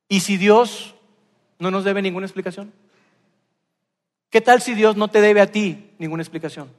¿Y 0.09 0.21
si 0.21 0.37
Dios 0.37 0.95
no 1.59 1.71
nos 1.71 1.85
debe 1.85 2.03
ninguna 2.03 2.27
explicación? 2.27 2.73
¿Qué 4.29 4.41
tal 4.41 4.61
si 4.63 4.75
Dios 4.75 4.97
no 4.97 5.09
te 5.09 5.21
debe 5.21 5.41
a 5.41 5.51
ti 5.51 5.91
ninguna 5.99 6.23
explicación? 6.23 6.71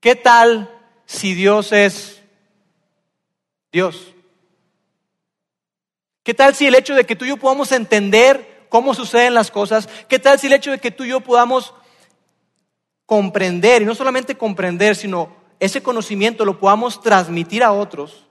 ¿Qué 0.00 0.16
tal 0.16 0.70
si 1.06 1.34
Dios 1.34 1.72
es 1.72 2.22
Dios? 3.70 4.12
¿Qué 6.22 6.34
tal 6.34 6.54
si 6.54 6.66
el 6.66 6.74
hecho 6.74 6.94
de 6.94 7.04
que 7.04 7.16
tú 7.16 7.24
y 7.24 7.28
yo 7.28 7.36
podamos 7.36 7.72
entender 7.72 8.66
cómo 8.68 8.94
suceden 8.94 9.34
las 9.34 9.50
cosas? 9.50 9.88
¿Qué 10.08 10.18
tal 10.18 10.38
si 10.38 10.48
el 10.48 10.52
hecho 10.54 10.70
de 10.70 10.78
que 10.78 10.90
tú 10.90 11.04
y 11.04 11.08
yo 11.08 11.20
podamos 11.20 11.74
comprender, 13.06 13.82
y 13.82 13.84
no 13.84 13.94
solamente 13.94 14.36
comprender, 14.36 14.96
sino 14.96 15.41
ese 15.62 15.80
conocimiento 15.80 16.44
lo 16.44 16.58
podamos 16.58 17.00
transmitir 17.00 17.62
a 17.62 17.70
otros? 17.70 18.26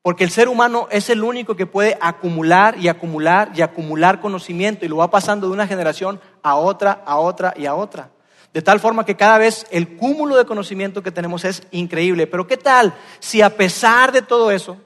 Porque 0.00 0.24
el 0.24 0.30
ser 0.30 0.48
humano 0.48 0.88
es 0.90 1.10
el 1.10 1.22
único 1.22 1.56
que 1.56 1.66
puede 1.66 1.98
acumular 2.00 2.78
y 2.78 2.88
acumular 2.88 3.52
y 3.54 3.60
acumular 3.60 4.18
conocimiento 4.18 4.86
y 4.86 4.88
lo 4.88 4.96
va 4.96 5.10
pasando 5.10 5.46
de 5.46 5.52
una 5.52 5.66
generación 5.66 6.22
a 6.42 6.56
otra, 6.56 7.02
a 7.04 7.18
otra 7.18 7.52
y 7.54 7.66
a 7.66 7.74
otra. 7.74 8.12
De 8.54 8.62
tal 8.62 8.80
forma 8.80 9.04
que 9.04 9.14
cada 9.14 9.36
vez 9.36 9.66
el 9.70 9.98
cúmulo 9.98 10.36
de 10.36 10.46
conocimiento 10.46 11.02
que 11.02 11.10
tenemos 11.10 11.44
es 11.44 11.64
increíble. 11.70 12.26
Pero 12.26 12.46
¿qué 12.46 12.56
tal 12.56 12.94
si 13.20 13.42
a 13.42 13.54
pesar 13.54 14.10
de 14.10 14.22
todo 14.22 14.50
eso, 14.50 14.78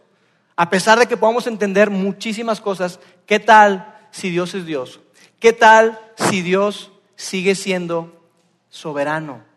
a 0.56 0.68
pesar 0.68 0.98
de 0.98 1.06
que 1.06 1.16
podamos 1.16 1.46
entender 1.46 1.90
muchísimas 1.90 2.60
cosas, 2.60 2.98
qué 3.24 3.38
tal 3.38 3.94
si 4.10 4.30
Dios 4.30 4.52
es 4.54 4.66
Dios? 4.66 4.98
¿Qué 5.38 5.52
tal 5.52 6.00
si 6.16 6.42
Dios 6.42 6.90
sigue 7.14 7.54
siendo 7.54 8.20
soberano? 8.68 9.55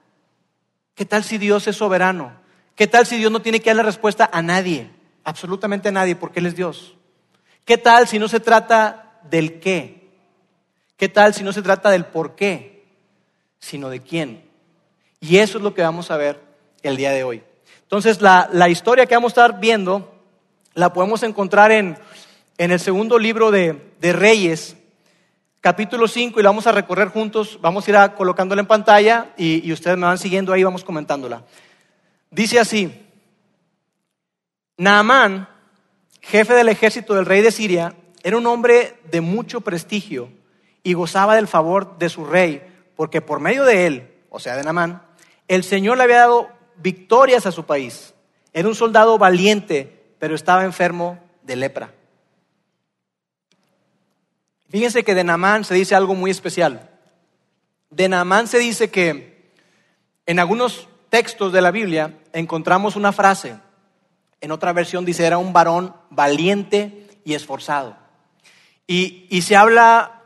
¿Qué 0.99 1.05
tal 1.05 1.23
si 1.23 1.37
Dios 1.37 1.65
es 1.65 1.77
soberano? 1.77 2.33
¿Qué 2.75 2.85
tal 2.85 3.05
si 3.05 3.15
Dios 3.15 3.31
no 3.31 3.41
tiene 3.41 3.61
que 3.61 3.69
dar 3.69 3.77
la 3.77 3.83
respuesta 3.83 4.29
a 4.33 4.41
nadie? 4.41 4.89
Absolutamente 5.23 5.87
a 5.87 5.91
nadie, 5.93 6.17
porque 6.17 6.41
Él 6.41 6.45
es 6.45 6.57
Dios. 6.57 6.97
¿Qué 7.63 7.77
tal 7.77 8.05
si 8.05 8.19
no 8.19 8.27
se 8.27 8.41
trata 8.41 9.17
del 9.29 9.61
qué? 9.61 10.09
¿Qué 10.97 11.07
tal 11.07 11.33
si 11.33 11.41
no 11.41 11.53
se 11.53 11.61
trata 11.61 11.89
del 11.89 12.03
por 12.03 12.35
qué, 12.35 12.83
sino 13.59 13.87
de 13.87 14.01
quién? 14.01 14.43
Y 15.21 15.37
eso 15.37 15.57
es 15.57 15.63
lo 15.63 15.73
que 15.73 15.83
vamos 15.83 16.11
a 16.11 16.17
ver 16.17 16.41
el 16.83 16.97
día 16.97 17.11
de 17.11 17.23
hoy. 17.23 17.43
Entonces, 17.83 18.19
la, 18.21 18.67
historia 18.67 19.05
que 19.05 19.15
vamos 19.15 19.29
a 19.29 19.35
estar 19.45 19.61
viendo 19.61 20.13
la 20.73 20.91
podemos 20.91 21.23
encontrar 21.23 21.71
en, 21.71 21.97
el 22.57 22.77
segundo 22.77 23.17
libro 23.17 23.51
de, 23.51 23.79
Reyes, 24.01 24.75
capítulo 25.61 26.07
5, 26.07 26.39
y 26.39 26.43
la 26.43 26.49
vamos 26.49 26.67
a 26.67 26.71
recorrer 26.71 27.09
juntos. 27.09 27.59
Vamos 27.61 27.87
a 27.87 27.91
ir 27.91 28.15
colocándola 28.15 28.61
en 28.61 28.67
pantalla 28.67 29.33
y, 29.37 29.67
y 29.67 29.73
ustedes 29.73 29.97
me 29.97 30.05
van 30.05 30.17
siguiendo 30.17 30.53
ahí, 30.53 30.63
vamos 30.63 30.83
comentándola. 30.83 31.43
Dice 32.31 32.59
así. 32.59 33.05
Naamán, 34.77 35.49
jefe 36.21 36.53
del 36.53 36.69
ejército 36.69 37.13
del 37.13 37.25
rey 37.25 37.41
de 37.41 37.51
Siria, 37.51 37.93
era 38.23 38.37
un 38.37 38.47
hombre 38.47 38.97
de 39.11 39.21
mucho 39.21 39.61
prestigio 39.61 40.29
y 40.83 40.93
gozaba 40.93 41.35
del 41.35 41.47
favor 41.47 41.97
de 41.97 42.09
su 42.09 42.25
rey, 42.25 42.61
porque 42.95 43.21
por 43.21 43.39
medio 43.39 43.65
de 43.65 43.87
él, 43.87 44.11
o 44.29 44.39
sea, 44.39 44.55
de 44.55 44.63
Naamán, 44.63 45.01
el 45.49 45.63
Señor 45.63 45.97
le 45.97 46.03
había 46.03 46.19
dado 46.19 46.49
victorias 46.77 47.45
a 47.45 47.51
su 47.51 47.65
país. 47.65 48.13
Era 48.53 48.67
un 48.67 48.75
soldado 48.75 49.17
valiente, 49.17 50.13
pero 50.19 50.35
estaba 50.35 50.63
enfermo 50.63 51.19
de 51.43 51.55
lepra. 51.55 51.93
Fíjense 54.69 55.03
que 55.03 55.15
de 55.15 55.23
Naamán 55.23 55.63
se 55.63 55.73
dice 55.73 55.95
algo 55.95 56.15
muy 56.15 56.31
especial. 56.31 56.89
De 57.89 58.07
Naamán 58.07 58.47
se 58.47 58.59
dice 58.59 58.89
que 58.89 59.51
en 60.25 60.39
algunos 60.39 60.88
textos 61.09 61.51
de 61.51 61.61
la 61.61 61.71
Biblia 61.71 62.19
encontramos 62.33 62.95
una 62.95 63.11
frase 63.11 63.57
en 64.41 64.51
otra 64.51 64.73
versión 64.73 65.05
dice, 65.05 65.25
era 65.25 65.38
un 65.38 65.53
varón 65.53 65.95
valiente 66.09 67.07
y 67.25 67.33
esforzado. 67.33 67.97
Y, 68.88 69.41
se 69.41 69.55
habla 69.55 70.21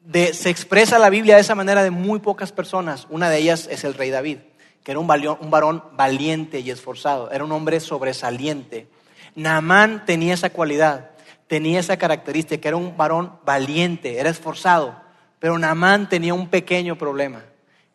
de, 0.00 0.32
se 0.34 0.50
expresa 0.50 0.98
la 0.98 1.10
Biblia 1.10 1.34
de 1.34 1.40
esa 1.40 1.54
manera 1.54 1.82
de 1.82 1.90
muy 1.90 2.20
pocas 2.20 2.52
personas. 2.52 3.06
Una 3.10 3.28
de 3.30 3.38
ellas 3.38 3.68
es 3.70 3.84
el 3.84 3.94
rey 3.94 4.10
David, 4.10 4.38
que 4.84 4.92
era 4.92 5.00
un, 5.00 5.10
un 5.40 5.50
varón 5.50 5.82
valiente 5.94 6.60
y 6.60 6.70
esforzado. 6.70 7.30
Era 7.30 7.44
un 7.44 7.52
hombre 7.52 7.80
sobresaliente. 7.80 8.86
Naamán 9.34 10.04
tenía 10.04 10.34
esa 10.34 10.50
cualidad, 10.50 11.10
tenía 11.48 11.80
esa 11.80 11.96
característica, 11.96 12.68
era 12.68 12.76
un 12.76 12.96
varón 12.96 13.40
valiente, 13.44 14.18
era 14.18 14.30
esforzado. 14.30 15.00
Pero 15.38 15.58
Naamán 15.58 16.08
tenía 16.08 16.34
un 16.34 16.48
pequeño 16.48 16.96
problema, 16.96 17.44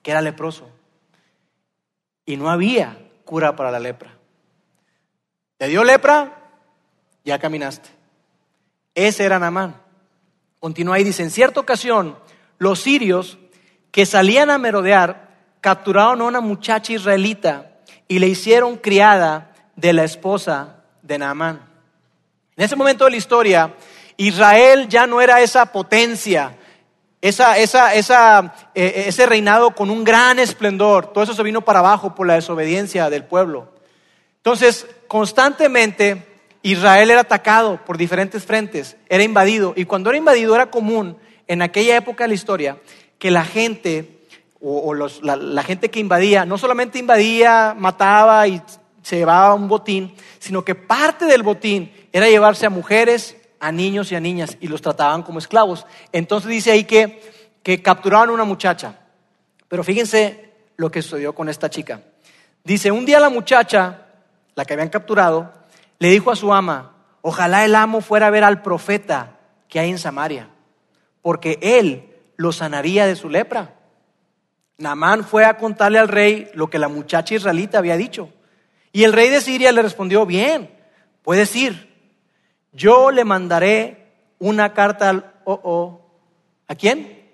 que 0.02 0.12
era 0.12 0.22
leproso. 0.22 0.70
Y 2.26 2.36
no 2.36 2.50
había 2.50 2.98
cura 3.26 3.56
para 3.56 3.72
la 3.72 3.80
lepra. 3.80 4.18
¿Te 5.58 5.68
dio 5.68 5.84
lepra? 5.84 6.40
Ya 7.24 7.40
caminaste. 7.40 7.90
Ese 8.96 9.24
era 9.24 9.40
Namán. 9.40 9.82
Continúa 10.60 11.00
y 11.00 11.04
dice, 11.04 11.24
en 11.24 11.32
cierta 11.32 11.60
ocasión, 11.60 12.18
los 12.58 12.80
sirios 12.80 13.38
que 13.92 14.06
salían 14.06 14.50
a 14.50 14.58
merodear 14.58 15.30
capturaron 15.62 16.22
a 16.22 16.26
una 16.26 16.42
muchacha 16.42 16.94
israelita 16.94 17.80
y 18.08 18.20
le 18.20 18.28
hicieron 18.28 18.78
criada 18.78 19.54
de 19.76 19.94
la 19.94 20.04
esposa 20.04 20.84
de 21.02 21.18
Naamán. 21.18 21.73
En 22.56 22.66
ese 22.66 22.76
momento 22.76 23.06
de 23.06 23.12
la 23.12 23.18
historia, 23.18 23.74
Israel 24.18 24.88
ya 24.88 25.08
no 25.08 25.22
era 25.22 25.42
esa 25.42 25.66
potencia, 25.68 26.56
esa, 27.22 27.58
esa, 27.58 27.96
esa, 27.96 28.54
eh, 28.76 29.06
ese 29.08 29.26
reinado 29.26 29.72
con 29.72 29.90
un 29.90 30.04
gran 30.04 30.40
esplendor. 30.40 31.08
Todo 31.08 31.24
eso 31.24 31.34
se 31.34 31.44
vino 31.44 31.62
para 31.62 31.80
abajo 31.80 32.14
por 32.14 32.28
la 32.28 32.36
desobediencia 32.36 33.10
del 33.10 33.24
pueblo. 33.24 33.74
Entonces, 34.38 34.86
constantemente 35.08 36.28
Israel 36.62 37.12
era 37.12 37.22
atacado 37.22 37.80
por 37.86 37.98
diferentes 37.98 38.46
frentes, 38.46 38.98
era 39.10 39.24
invadido. 39.24 39.74
Y 39.76 39.86
cuando 39.86 40.10
era 40.10 40.18
invadido 40.18 40.54
era 40.54 40.70
común 40.70 41.18
en 41.48 41.62
aquella 41.62 41.96
época 41.96 42.24
de 42.26 42.30
la 42.30 42.34
historia 42.34 42.78
que 43.18 43.32
la 43.32 43.46
gente 43.46 44.20
o, 44.66 44.94
la, 44.94 45.64
gente 45.64 45.90
que 45.90 46.00
invadía, 46.00 46.46
no 46.46 46.58
solamente 46.58 46.98
invadía, 46.98 47.76
mataba 47.78 48.48
y 48.48 48.62
se 49.02 49.18
llevaba 49.18 49.54
un 49.54 49.68
botín, 49.68 50.14
sino 50.40 50.64
que 50.64 50.74
parte 50.74 51.26
del 51.26 51.44
botín 51.44 51.92
era 52.14 52.30
llevarse 52.30 52.66
a 52.66 52.70
mujeres, 52.70 53.36
a 53.60 53.74
niños 53.74 54.12
y 54.12 54.16
a 54.16 54.22
niñas 54.22 54.58
y 54.62 54.70
los 54.70 54.82
trataban 54.82 55.24
como 55.24 55.40
esclavos. 55.40 55.86
Entonces 56.14 56.50
dice 56.50 56.72
ahí 56.72 56.86
que, 56.86 57.22
que 57.62 57.82
capturaban 57.82 58.30
a 58.30 58.34
una 58.34 58.46
muchacha. 58.46 58.96
Pero 59.68 59.84
fíjense 59.84 60.54
lo 60.78 60.90
que 60.90 61.02
sucedió 61.02 61.36
con 61.36 61.50
esta 61.50 61.70
chica. 61.70 62.02
Dice, 62.64 62.92
un 62.92 63.06
día 63.06 63.20
la 63.20 63.30
muchacha 63.30 64.04
la 64.56 64.66
que 64.66 64.74
habían 64.74 64.90
capturado, 64.90 65.52
le 66.00 66.10
dijo 66.10 66.32
a 66.32 66.36
su 66.36 66.54
ama, 66.54 66.96
ojalá 67.22 67.66
el 67.66 67.76
amo 67.76 68.02
fuera 68.02 68.28
a 68.28 68.32
ver 68.32 68.44
al 68.44 68.62
profeta 68.62 69.40
que 69.68 69.80
hay 69.80 69.90
en 69.90 69.98
Samaria, 69.98 70.50
porque 71.22 71.58
él 71.62 72.14
lo 72.38 72.52
sanaría 72.52 73.06
de 73.06 73.16
su 73.16 73.30
lepra. 73.30 73.76
Naamán 74.78 75.24
fue 75.24 75.46
a 75.46 75.58
contarle 75.58 76.00
al 76.00 76.08
rey 76.08 76.50
lo 76.54 76.70
que 76.70 76.80
la 76.80 76.88
muchacha 76.88 77.36
israelita 77.36 77.78
había 77.78 77.98
dicho. 77.98 78.30
Y 78.92 79.04
el 79.04 79.14
rey 79.14 79.30
de 79.30 79.42
Siria 79.42 79.72
le 79.72 79.82
respondió, 79.82 80.26
bien, 80.26 80.70
puedes 81.22 81.56
ir. 81.56 81.93
Yo 82.74 83.12
le 83.12 83.24
mandaré 83.24 84.12
una 84.40 84.74
carta 84.74 85.10
al... 85.10 85.34
Oh, 85.46 85.60
oh, 85.64 86.02
¿A 86.68 86.76
quién? 86.76 87.30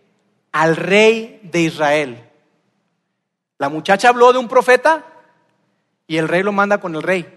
Al 0.52 0.76
rey 0.76 1.40
de 1.44 1.62
Israel. 1.62 2.30
La 3.58 3.70
muchacha 3.70 4.10
habló 4.10 4.32
de 4.34 4.40
un 4.40 4.48
profeta 4.48 5.06
y 6.08 6.18
el 6.18 6.28
rey 6.28 6.44
lo 6.44 6.52
manda 6.52 6.80
con 6.80 6.96
el 6.96 7.04
rey. 7.04 7.28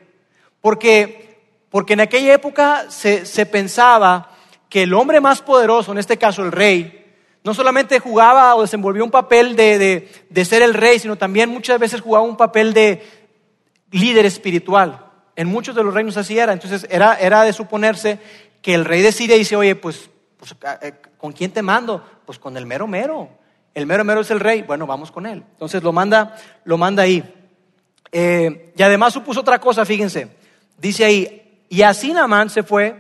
Porque, 0.61 1.41
porque 1.71 1.95
en 1.95 2.01
aquella 2.01 2.35
época 2.35 2.91
se, 2.91 3.27
se 3.27 3.47
pensaba 3.47 4.31
que 4.69 4.85
el 4.85 4.95
hombre 4.95 5.21
más 5.21 5.43
poderoso, 5.43 5.93
en 5.93 5.99
este 5.99 6.17
caso 6.17 6.43
el 6.43 6.53
rey, 6.53 7.03
no 7.45 7.55
solamente 7.55 7.99
jugaba 7.99 8.55
o 8.55 8.63
desenvolvió 8.63 9.05
un 9.05 9.11
papel 9.11 9.57
de, 9.57 10.09
ser 10.45 10.63
el 10.63 10.75
rey, 10.75 10.99
sino 10.99 11.17
también 11.17 11.51
muchas 11.51 11.79
veces 11.79 12.01
jugaba 12.01 12.25
un 12.25 12.37
papel 12.37 12.73
de 12.73 13.03
líder 13.91 14.27
espiritual. 14.27 15.12
En 15.37 15.49
muchos 15.49 15.75
de 15.75 15.83
los 15.83 15.95
reinos 15.95 16.17
así 16.17 16.39
era. 16.39 16.53
Entonces 16.53 16.87
era, 16.91 17.15
era 17.15 17.43
de 17.43 17.53
suponerse 17.53 18.19
que 18.61 18.75
el 18.75 18.85
rey 18.85 19.03
de 19.03 19.13
Siria 19.13 19.37
dice, 19.37 19.57
oye, 19.57 19.75
pues, 19.75 20.11
pues 20.37 20.55
eh, 20.83 20.95
¿con 21.17 21.33
quién 21.33 21.51
te 21.51 21.63
mando? 21.63 22.05
Pues 22.27 22.39
con 22.39 22.57
el 22.57 22.67
mero 22.67 22.87
mero. 22.87 23.29
El 23.75 23.87
mero 23.87 24.05
mero 24.05 24.21
es 24.21 24.31
el 24.31 24.41
rey. 24.41 24.63
Bueno, 24.63 24.87
vamos 24.87 25.11
con 25.11 25.27
él. 25.27 25.43
Entonces 25.53 25.83
lo 25.83 25.93
manda, 25.93 26.37
lo 26.65 26.79
manda 26.79 27.03
ahí. 27.03 27.23
Eh, 28.11 28.73
y 28.77 28.83
además 28.83 29.15
supuso 29.15 29.41
otra 29.41 29.59
cosa, 29.59 29.85
fíjense. 29.85 30.29
Dice 30.77 31.05
ahí, 31.05 31.65
y 31.69 31.83
así 31.83 32.13
Namán 32.13 32.51
se 32.51 32.63
fue 32.63 32.99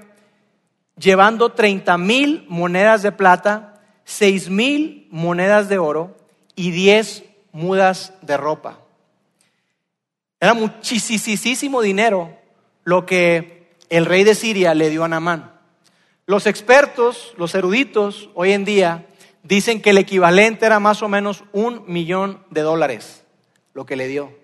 llevando 0.96 1.52
30 1.52 1.98
mil 1.98 2.46
monedas 2.48 3.02
de 3.02 3.12
plata 3.12 3.72
seis 4.04 4.50
mil 4.50 5.08
monedas 5.10 5.68
de 5.68 5.78
oro 5.78 6.16
y 6.54 6.70
diez 6.70 7.24
mudas 7.52 8.12
de 8.22 8.36
ropa. 8.36 8.80
Era 10.42 10.54
muchísimo 10.54 11.82
dinero 11.82 12.36
lo 12.82 13.06
que 13.06 13.76
el 13.90 14.04
rey 14.06 14.24
de 14.24 14.34
Siria 14.34 14.74
le 14.74 14.90
dio 14.90 15.04
a 15.04 15.08
Namán. 15.08 15.52
Los 16.26 16.48
expertos, 16.48 17.32
los 17.36 17.54
eruditos, 17.54 18.28
hoy 18.34 18.50
en 18.50 18.64
día 18.64 19.06
dicen 19.44 19.80
que 19.80 19.90
el 19.90 19.98
equivalente 19.98 20.66
era 20.66 20.80
más 20.80 21.00
o 21.00 21.08
menos 21.08 21.44
un 21.52 21.84
millón 21.86 22.44
de 22.50 22.62
dólares, 22.62 23.22
lo 23.72 23.86
que 23.86 23.94
le 23.94 24.08
dio, 24.08 24.36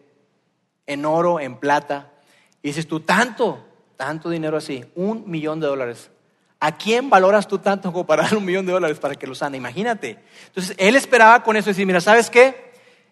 en 0.86 1.04
oro, 1.04 1.40
en 1.40 1.56
plata. 1.56 2.12
Y 2.62 2.68
dices 2.68 2.86
tú, 2.86 3.00
tanto, 3.00 3.66
tanto 3.96 4.30
dinero 4.30 4.56
así, 4.56 4.84
un 4.94 5.28
millón 5.28 5.58
de 5.58 5.66
dólares. 5.66 6.12
¿A 6.60 6.78
quién 6.78 7.10
valoras 7.10 7.48
tú 7.48 7.58
tanto 7.58 7.92
como 7.92 8.06
para 8.06 8.22
dar 8.22 8.36
un 8.36 8.44
millón 8.44 8.66
de 8.66 8.72
dólares 8.72 9.00
para 9.00 9.16
que 9.16 9.26
lo 9.26 9.34
sane? 9.34 9.56
Imagínate. 9.56 10.20
Entonces, 10.46 10.76
él 10.78 10.94
esperaba 10.94 11.42
con 11.42 11.56
eso 11.56 11.70
decir, 11.70 11.86
mira, 11.86 12.00
¿sabes 12.00 12.30
qué? 12.30 12.70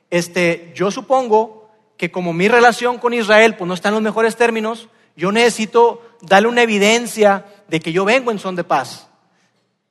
Este, 0.08 0.70
yo 0.76 0.92
supongo 0.92 1.65
que 1.96 2.10
como 2.10 2.32
mi 2.32 2.48
relación 2.48 2.98
con 2.98 3.14
Israel 3.14 3.54
pues 3.56 3.68
no 3.68 3.74
está 3.74 3.88
en 3.88 3.94
los 3.94 4.02
mejores 4.02 4.36
términos, 4.36 4.88
yo 5.16 5.32
necesito 5.32 6.02
darle 6.20 6.48
una 6.48 6.62
evidencia 6.62 7.46
de 7.68 7.80
que 7.80 7.92
yo 7.92 8.04
vengo 8.04 8.30
en 8.30 8.38
son 8.38 8.56
de 8.56 8.64
paz. 8.64 9.08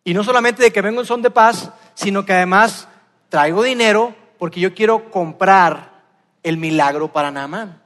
Y 0.03 0.13
no 0.13 0.23
solamente 0.23 0.61
de 0.61 0.71
que 0.71 0.81
vengo 0.81 1.01
en 1.01 1.07
son 1.07 1.21
de 1.21 1.31
paz, 1.31 1.71
sino 1.95 2.25
que 2.25 2.33
además 2.33 2.87
traigo 3.29 3.63
dinero 3.63 4.15
porque 4.37 4.59
yo 4.59 4.73
quiero 4.75 5.09
comprar 5.09 6.03
el 6.43 6.57
milagro 6.57 7.11
para 7.11 7.31
Naamán. 7.31 7.81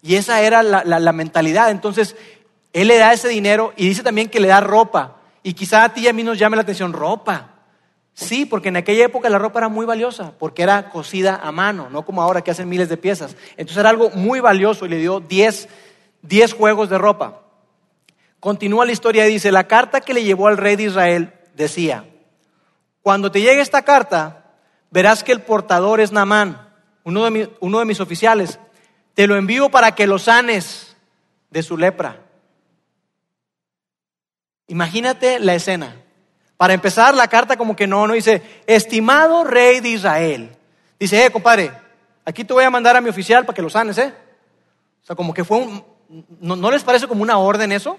Y 0.00 0.14
esa 0.14 0.40
era 0.42 0.62
la, 0.62 0.84
la 0.84 1.12
mentalidad. 1.12 1.70
Entonces, 1.70 2.14
él 2.72 2.88
le 2.88 2.98
da 2.98 3.12
ese 3.12 3.28
dinero 3.28 3.72
y 3.76 3.88
dice 3.88 4.02
también 4.02 4.28
que 4.28 4.38
le 4.38 4.48
da 4.48 4.60
ropa. 4.60 5.16
Y 5.42 5.54
quizá 5.54 5.82
a 5.82 5.92
ti 5.92 6.02
y 6.02 6.08
a 6.08 6.12
mí 6.12 6.22
nos 6.22 6.38
llame 6.38 6.56
la 6.56 6.62
atención, 6.62 6.92
ropa. 6.92 7.53
Sí, 8.14 8.46
porque 8.46 8.68
en 8.68 8.76
aquella 8.76 9.06
época 9.06 9.28
la 9.28 9.38
ropa 9.38 9.58
era 9.58 9.68
muy 9.68 9.84
valiosa, 9.84 10.32
porque 10.38 10.62
era 10.62 10.88
cosida 10.88 11.40
a 11.42 11.50
mano, 11.50 11.90
no 11.90 12.04
como 12.04 12.22
ahora 12.22 12.42
que 12.42 12.52
hacen 12.52 12.68
miles 12.68 12.88
de 12.88 12.96
piezas. 12.96 13.36
Entonces 13.56 13.76
era 13.76 13.90
algo 13.90 14.10
muy 14.10 14.38
valioso 14.38 14.86
y 14.86 14.88
le 14.88 14.98
dio 14.98 15.18
10, 15.18 15.68
juegos 16.56 16.88
de 16.88 16.98
ropa. 16.98 17.40
Continúa 18.38 18.86
la 18.86 18.92
historia 18.92 19.26
y 19.26 19.32
dice, 19.32 19.50
la 19.50 19.66
carta 19.66 20.00
que 20.00 20.14
le 20.14 20.22
llevó 20.22 20.46
al 20.46 20.58
rey 20.58 20.76
de 20.76 20.84
Israel 20.84 21.32
decía, 21.56 22.08
cuando 23.02 23.32
te 23.32 23.40
llegue 23.40 23.60
esta 23.60 23.82
carta, 23.82 24.52
verás 24.90 25.24
que 25.24 25.32
el 25.32 25.42
portador 25.42 26.00
es 26.00 26.12
Namán, 26.12 26.68
uno 27.02 27.28
de, 27.28 27.50
uno 27.58 27.80
de 27.80 27.84
mis 27.84 27.98
oficiales. 27.98 28.60
Te 29.14 29.26
lo 29.26 29.36
envío 29.36 29.70
para 29.70 29.96
que 29.96 30.06
lo 30.06 30.20
sanes 30.20 30.96
de 31.50 31.64
su 31.64 31.76
lepra. 31.76 32.20
Imagínate 34.68 35.40
la 35.40 35.54
escena. 35.54 36.03
Para 36.64 36.72
empezar, 36.72 37.14
la 37.14 37.28
carta 37.28 37.58
como 37.58 37.76
que 37.76 37.86
no, 37.86 38.06
no 38.06 38.14
dice, 38.14 38.40
estimado 38.66 39.44
rey 39.44 39.80
de 39.80 39.90
Israel. 39.90 40.56
Dice, 40.98 41.26
eh, 41.26 41.30
compadre, 41.30 41.70
aquí 42.24 42.42
te 42.42 42.54
voy 42.54 42.64
a 42.64 42.70
mandar 42.70 42.96
a 42.96 43.02
mi 43.02 43.10
oficial 43.10 43.44
para 43.44 43.54
que 43.54 43.60
lo 43.60 43.68
sanes, 43.68 43.98
¿eh? 43.98 44.14
O 45.02 45.04
sea, 45.04 45.14
como 45.14 45.34
que 45.34 45.44
fue 45.44 45.58
un... 45.58 45.84
¿No, 46.40 46.70
les 46.70 46.82
parece 46.82 47.06
como 47.06 47.22
una 47.22 47.36
orden 47.36 47.70
eso? 47.70 47.98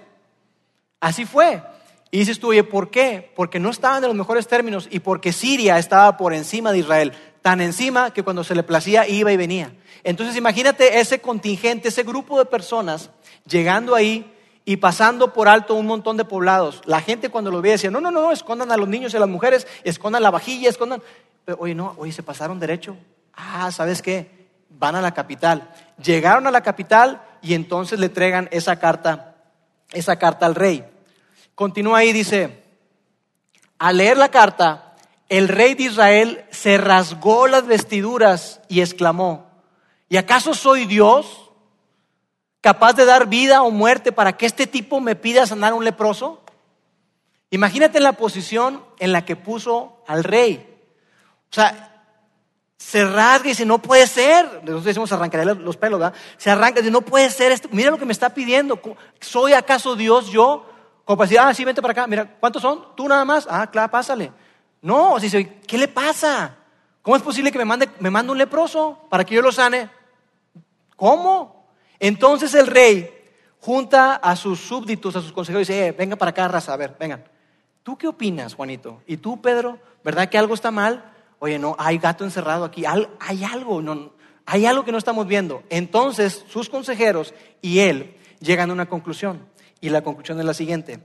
Así 0.98 1.24
fue. 1.24 1.62
Y 2.10 2.18
dices 2.18 2.40
tú, 2.40 2.48
oye, 2.48 2.64
¿por 2.64 2.90
qué? 2.90 3.30
Porque 3.36 3.60
no 3.60 3.70
estaban 3.70 4.02
en 4.02 4.08
los 4.08 4.16
mejores 4.16 4.48
términos 4.48 4.88
y 4.90 4.98
porque 4.98 5.32
Siria 5.32 5.78
estaba 5.78 6.16
por 6.16 6.34
encima 6.34 6.72
de 6.72 6.78
Israel. 6.78 7.12
Tan 7.42 7.60
encima 7.60 8.12
que 8.12 8.24
cuando 8.24 8.42
se 8.42 8.56
le 8.56 8.64
placía 8.64 9.06
iba 9.06 9.30
y 9.30 9.36
venía. 9.36 9.76
Entonces 10.02 10.34
imagínate 10.34 10.98
ese 10.98 11.20
contingente, 11.20 11.86
ese 11.86 12.02
grupo 12.02 12.36
de 12.36 12.46
personas 12.46 13.10
llegando 13.46 13.94
ahí 13.94 14.35
y 14.68 14.78
pasando 14.78 15.32
por 15.32 15.48
alto 15.48 15.76
un 15.76 15.86
montón 15.86 16.16
de 16.16 16.24
poblados. 16.24 16.82
La 16.86 17.00
gente 17.00 17.30
cuando 17.30 17.52
lo 17.52 17.62
veía 17.62 17.74
decía, 17.74 17.90
no, 17.90 18.00
no, 18.00 18.10
no, 18.10 18.32
escondan 18.32 18.72
a 18.72 18.76
los 18.76 18.88
niños 18.88 19.14
y 19.14 19.16
a 19.16 19.20
las 19.20 19.28
mujeres, 19.28 19.66
escondan 19.84 20.24
la 20.24 20.32
vajilla, 20.32 20.68
escondan... 20.68 21.00
Pero, 21.44 21.58
oye, 21.60 21.74
no, 21.74 21.94
oye, 21.98 22.10
se 22.10 22.24
pasaron 22.24 22.58
derecho. 22.58 22.96
Ah, 23.32 23.70
¿sabes 23.70 24.02
qué? 24.02 24.48
Van 24.68 24.96
a 24.96 25.00
la 25.00 25.14
capital. 25.14 25.70
Llegaron 26.02 26.48
a 26.48 26.50
la 26.50 26.62
capital 26.62 27.22
y 27.42 27.54
entonces 27.54 28.00
le 28.00 28.06
entregan 28.06 28.48
esa 28.50 28.76
carta, 28.80 29.36
esa 29.92 30.16
carta 30.16 30.46
al 30.46 30.56
rey. 30.56 30.84
Continúa 31.54 31.98
ahí, 31.98 32.12
dice, 32.12 32.64
al 33.78 33.98
leer 33.98 34.16
la 34.16 34.30
carta, 34.32 34.96
el 35.28 35.46
rey 35.46 35.74
de 35.74 35.84
Israel 35.84 36.44
se 36.50 36.76
rasgó 36.76 37.46
las 37.46 37.68
vestiduras 37.68 38.60
y 38.68 38.80
exclamó, 38.80 39.46
¿y 40.08 40.16
acaso 40.16 40.54
soy 40.54 40.86
Dios? 40.86 41.45
Capaz 42.66 42.94
de 42.94 43.04
dar 43.04 43.28
vida 43.28 43.62
o 43.62 43.70
muerte 43.70 44.10
para 44.10 44.36
que 44.36 44.44
este 44.44 44.66
tipo 44.66 45.00
me 45.00 45.14
pida 45.14 45.46
sanar 45.46 45.72
un 45.72 45.84
leproso? 45.84 46.42
Imagínate 47.50 48.00
la 48.00 48.14
posición 48.14 48.82
en 48.98 49.12
la 49.12 49.24
que 49.24 49.36
puso 49.36 50.02
al 50.08 50.24
rey. 50.24 50.76
O 51.48 51.54
sea, 51.54 52.02
se 52.76 53.04
rasga 53.04 53.46
y 53.46 53.50
dice, 53.50 53.64
no 53.66 53.78
puede 53.78 54.08
ser. 54.08 54.46
Nosotros 54.64 54.82
decimos 54.82 55.12
arrancaré 55.12 55.44
los 55.44 55.76
pelos, 55.76 56.00
¿verdad? 56.00 56.18
Se 56.38 56.50
arranca 56.50 56.80
y 56.80 56.82
dice, 56.82 56.90
no 56.90 57.02
puede 57.02 57.30
ser 57.30 57.52
esto. 57.52 57.68
Mira 57.70 57.92
lo 57.92 57.98
que 57.98 58.04
me 58.04 58.12
está 58.12 58.30
pidiendo. 58.30 58.80
¿Soy 59.20 59.52
acaso 59.52 59.94
Dios 59.94 60.32
yo? 60.32 60.66
Como 61.04 61.18
para 61.18 61.28
decir, 61.28 61.38
ah, 61.38 61.54
sí, 61.54 61.64
vente 61.64 61.80
para 61.80 61.92
acá. 61.92 62.08
Mira, 62.08 62.36
¿cuántos 62.40 62.62
son? 62.62 62.96
¿Tú 62.96 63.06
nada 63.06 63.24
más? 63.24 63.46
Ah, 63.48 63.70
claro, 63.70 63.92
pásale. 63.92 64.32
No, 64.82 65.12
o 65.12 65.20
sea, 65.20 65.40
¿qué 65.68 65.78
le 65.78 65.86
pasa? 65.86 66.56
¿Cómo 67.00 67.14
es 67.14 67.22
posible 67.22 67.52
que 67.52 67.58
me 67.58 67.64
mande, 67.64 67.88
me 68.00 68.10
mande 68.10 68.32
un 68.32 68.38
leproso 68.38 69.06
para 69.08 69.24
que 69.24 69.36
yo 69.36 69.40
lo 69.42 69.52
sane? 69.52 69.88
¿Cómo? 70.96 71.55
Entonces 71.98 72.54
el 72.54 72.66
rey 72.66 73.10
junta 73.60 74.14
a 74.14 74.36
sus 74.36 74.60
súbditos, 74.60 75.16
a 75.16 75.20
sus 75.20 75.32
consejeros 75.32 75.68
y 75.68 75.72
dice, 75.72 75.86
eh, 75.88 75.92
venga 75.92 76.16
para 76.16 76.30
acá, 76.30 76.48
raza, 76.48 76.72
a 76.72 76.76
ver, 76.76 76.96
vengan. 76.98 77.24
¿Tú 77.82 77.96
qué 77.96 78.08
opinas, 78.08 78.54
Juanito? 78.54 79.02
¿Y 79.06 79.16
tú, 79.16 79.40
Pedro? 79.40 79.78
¿Verdad 80.04 80.28
que 80.28 80.38
algo 80.38 80.54
está 80.54 80.70
mal? 80.70 81.12
Oye, 81.38 81.58
no, 81.58 81.76
hay 81.78 81.98
gato 81.98 82.24
encerrado 82.24 82.64
aquí, 82.64 82.84
hay 82.86 83.44
algo, 83.44 83.82
no, 83.82 84.12
hay 84.44 84.66
algo 84.66 84.84
que 84.84 84.92
no 84.92 84.98
estamos 84.98 85.26
viendo. 85.26 85.62
Entonces 85.68 86.44
sus 86.48 86.68
consejeros 86.68 87.34
y 87.60 87.80
él 87.80 88.16
llegan 88.40 88.70
a 88.70 88.72
una 88.72 88.86
conclusión. 88.86 89.46
Y 89.80 89.90
la 89.90 90.02
conclusión 90.02 90.38
es 90.38 90.46
la 90.46 90.54
siguiente. 90.54 91.00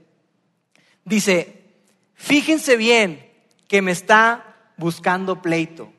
Dice, 1.04 1.64
fíjense 2.14 2.76
bien 2.76 3.30
que 3.68 3.82
me 3.82 3.92
está 3.92 4.56
buscando 4.76 5.42
pleito. 5.42 5.92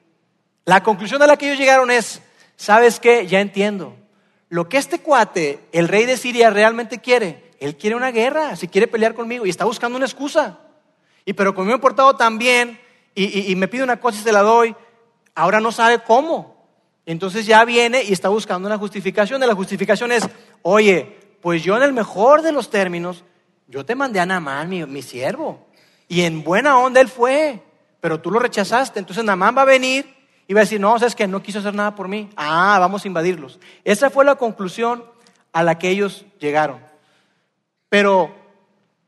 La 0.66 0.82
conclusión 0.82 1.22
a 1.22 1.28
la 1.28 1.38
que 1.38 1.48
ellos 1.48 1.60
llegaron 1.60 1.92
es, 1.92 2.22
¿sabes 2.56 3.00
qué? 3.00 3.28
Ya 3.28 3.42
entiendo 3.42 3.96
lo 4.54 4.70
que 4.70 4.78
este 4.78 5.00
cuate, 5.00 5.62
el 5.72 5.88
rey 5.88 6.06
de 6.06 6.16
Siria, 6.16 6.52
realmente 6.52 7.00
quiere, 7.00 7.50
él 7.60 7.76
quiere 7.76 7.96
una 7.96 8.12
guerra, 8.12 8.56
si 8.56 8.68
quiere 8.68 8.86
pelear 8.86 9.16
conmigo 9.16 9.48
y 9.48 9.50
está 9.50 9.66
buscando 9.66 9.98
una 9.98 10.06
excusa. 10.06 10.60
Y 11.26 11.34
pero 11.34 11.56
como 11.56 11.70
me 11.70 11.74
he 11.74 11.80
portado 11.80 12.16
tan 12.16 12.38
bien 12.38 12.80
y, 13.16 13.56
me 13.56 13.68
pide 13.68 13.82
una 13.82 14.00
cosa 14.00 14.20
y 14.20 14.22
se 14.22 14.32
la 14.32 14.44
doy, 14.44 14.76
ahora 15.34 15.60
no 15.60 15.72
sabe 15.72 16.04
cómo. 16.04 16.68
Entonces 17.08 17.48
ya 17.48 17.66
viene 17.66 18.04
y 18.04 18.14
está 18.14 18.30
buscando 18.30 18.68
una 18.68 18.78
justificación. 18.78 19.42
Y 19.42 19.48
la 19.48 19.56
justificación 19.56 20.12
es, 20.12 20.30
oye, 20.62 21.18
pues 21.42 21.64
yo 21.64 21.76
en 21.76 21.82
el 21.82 21.94
mejor 21.94 22.44
de 22.44 22.52
los 22.52 22.70
términos, 22.70 23.24
yo 23.68 23.84
te 23.84 23.96
mandé 23.96 24.20
a 24.20 24.28
Namán, 24.28 24.70
mi, 24.70 24.86
mi 24.86 25.02
siervo. 25.02 25.66
Y 26.08 26.22
en 26.22 26.44
buena 26.44 26.78
onda 26.78 27.02
él 27.02 27.10
fue, 27.10 27.60
pero 28.00 28.22
tú 28.22 28.30
lo 28.30 28.38
rechazaste. 28.38 29.00
Entonces 29.00 29.24
Namán 29.24 29.58
va 29.58 29.64
a 29.64 29.66
venir 29.66 30.14
Iba 30.48 30.60
a 30.60 30.64
decir, 30.64 30.80
no, 30.80 30.96
es 30.96 31.16
que 31.16 31.28
no 31.28 31.42
quiso 31.42 31.60
hacer 31.60 31.74
nada 31.74 31.96
por 31.96 32.08
mí. 32.08 32.30
Ah, 32.36 32.78
vamos 32.80 33.04
a 33.04 33.08
invadirlos. 33.08 33.60
Esa 33.84 34.10
fue 34.10 34.26
la 34.26 34.36
conclusión 34.36 35.04
a 35.52 35.64
la 35.64 35.80
que 35.80 35.90
ellos 35.90 36.26
llegaron. 36.40 36.80
Pero 37.90 38.36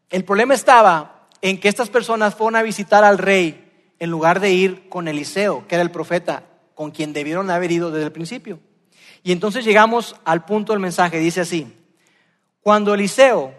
el 0.10 0.24
problema 0.24 0.54
estaba 0.54 1.28
en 1.42 1.60
que 1.60 1.68
estas 1.68 1.90
personas 1.90 2.36
fueron 2.36 2.56
a 2.56 2.64
visitar 2.64 3.04
al 3.04 3.18
rey 3.18 3.94
en 4.00 4.10
lugar 4.10 4.40
de 4.40 4.52
ir 4.52 4.90
con 4.90 5.08
Eliseo, 5.08 5.68
que 5.68 5.76
era 5.76 5.82
el 5.82 5.92
profeta 5.92 6.44
con 6.74 6.92
quien 6.92 7.14
debieron 7.14 7.50
haber 7.50 7.72
ido 7.72 7.92
desde 7.92 8.06
el 8.06 8.12
principio. 8.12 8.60
Y 9.24 9.32
entonces 9.32 9.66
llegamos 9.66 10.16
al 10.24 10.46
punto 10.46 10.74
del 10.74 10.80
mensaje, 10.80 11.20
dice 11.20 11.42
así, 11.42 11.76
cuando 12.62 12.94
Eliseo, 12.94 13.54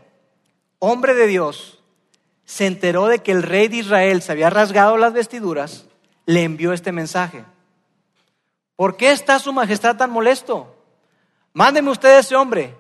hombre 0.79 1.15
de 1.15 1.27
Dios, 1.27 1.83
se 2.45 2.67
enteró 2.67 3.07
de 3.07 3.19
que 3.19 3.33
el 3.33 3.43
rey 3.43 3.69
de 3.69 3.79
Israel 3.79 4.23
se 4.23 4.33
había 4.33 4.51
rasgado 4.51 4.97
las 4.97 5.13
vestiduras, 5.13 5.87
le 6.27 6.45
envió 6.45 6.73
este 6.73 6.93
mensaje. 6.93 7.45
¿Por 8.77 8.97
qué 8.97 9.11
está 9.11 9.39
su 9.39 9.53
majestad 9.53 9.97
tan 9.97 10.11
molesto? 10.11 10.75
Mándeme 11.53 11.91
usted 11.91 12.19
ese 12.19 12.37
hombre 12.37 12.75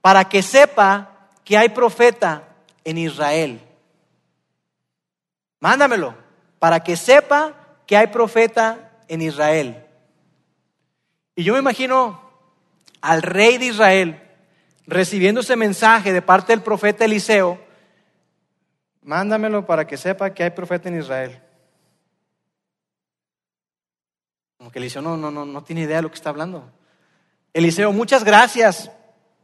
para 0.00 0.28
que 0.28 0.42
sepa 0.42 1.28
que 1.44 1.58
hay 1.58 1.68
profeta 1.68 2.44
en 2.84 2.98
Israel. 2.98 3.60
Mándamelo 5.60 6.14
para 6.58 6.80
que 6.80 6.96
sepa 6.96 7.54
que 7.86 7.96
hay 7.96 8.06
profeta 8.06 8.92
en 9.08 9.20
Israel. 9.20 9.84
Y 11.34 11.42
yo 11.42 11.54
me 11.54 11.58
imagino 11.58 12.20
al 13.00 13.22
rey 13.22 13.58
de 13.58 13.66
Israel 13.66 14.22
recibiendo 14.86 15.40
ese 15.40 15.56
mensaje 15.56 16.12
de 16.12 16.22
parte 16.22 16.52
del 16.52 16.62
profeta 16.62 17.04
Eliseo, 17.04 17.60
mándamelo 19.02 19.66
para 19.66 19.86
que 19.86 19.96
sepa 19.96 20.30
que 20.30 20.44
hay 20.44 20.50
profeta 20.50 20.88
en 20.88 21.00
Israel. 21.00 21.42
Como 24.62 24.70
que 24.70 24.78
Eliseo 24.78 25.02
no, 25.02 25.16
no, 25.16 25.32
no, 25.32 25.44
no 25.44 25.64
tiene 25.64 25.80
idea 25.80 25.96
de 25.96 26.02
lo 26.02 26.08
que 26.08 26.14
está 26.14 26.30
hablando. 26.30 26.70
Eliseo, 27.52 27.90
muchas 27.90 28.22
gracias 28.22 28.92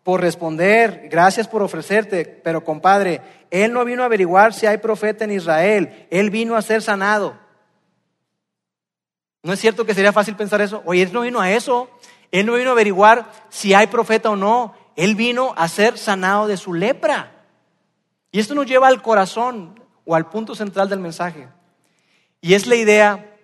por 0.05 0.21
responder, 0.21 1.09
gracias 1.11 1.49
por 1.49 1.61
ofrecerte, 1.61 2.25
pero 2.25 2.63
compadre, 2.63 3.21
él 3.51 3.73
no 3.73 3.85
vino 3.85 4.05
a 4.05 4.07
averiguar 4.07 4.55
si 4.55 4.67
hay 4.67 4.79
profeta 4.79 5.25
en 5.25 5.33
Israel, 5.33 6.07
él 6.13 6.31
vino 6.31 6.55
a 6.55 6.63
ser 6.63 6.83
sanado. 6.83 7.37
¿No 9.43 9.55
es 9.55 9.59
cierto 9.59 9.85
que 9.85 9.93
sería 9.93 10.13
fácil 10.13 10.37
pensar 10.37 10.61
eso? 10.61 10.83
Oye, 10.85 11.03
él 11.03 11.13
no 11.13 11.23
vino 11.23 11.41
a 11.41 11.51
eso, 11.51 11.91
él 12.31 12.47
no 12.47 12.55
vino 12.55 12.71
a 12.71 12.75
averiguar 12.75 13.29
si 13.49 13.75
hay 13.75 13.89
profeta 13.89 14.31
o 14.31 14.37
no, 14.37 14.73
él 14.95 15.17
vino 15.17 15.53
a 15.57 15.67
ser 15.67 15.99
sanado 15.99 16.47
de 16.47 16.57
su 16.57 16.75
lepra. 16.75 17.45
Y 18.31 18.39
esto 18.39 18.55
nos 18.55 18.67
lleva 18.67 18.87
al 18.87 19.03
corazón 19.03 19.83
o 20.05 20.15
al 20.15 20.31
punto 20.31 20.55
central 20.55 20.89
del 20.89 21.01
mensaje. 21.01 21.49
Y 22.41 22.55
es 22.55 22.69
la 22.69 22.77
idea 22.77 23.35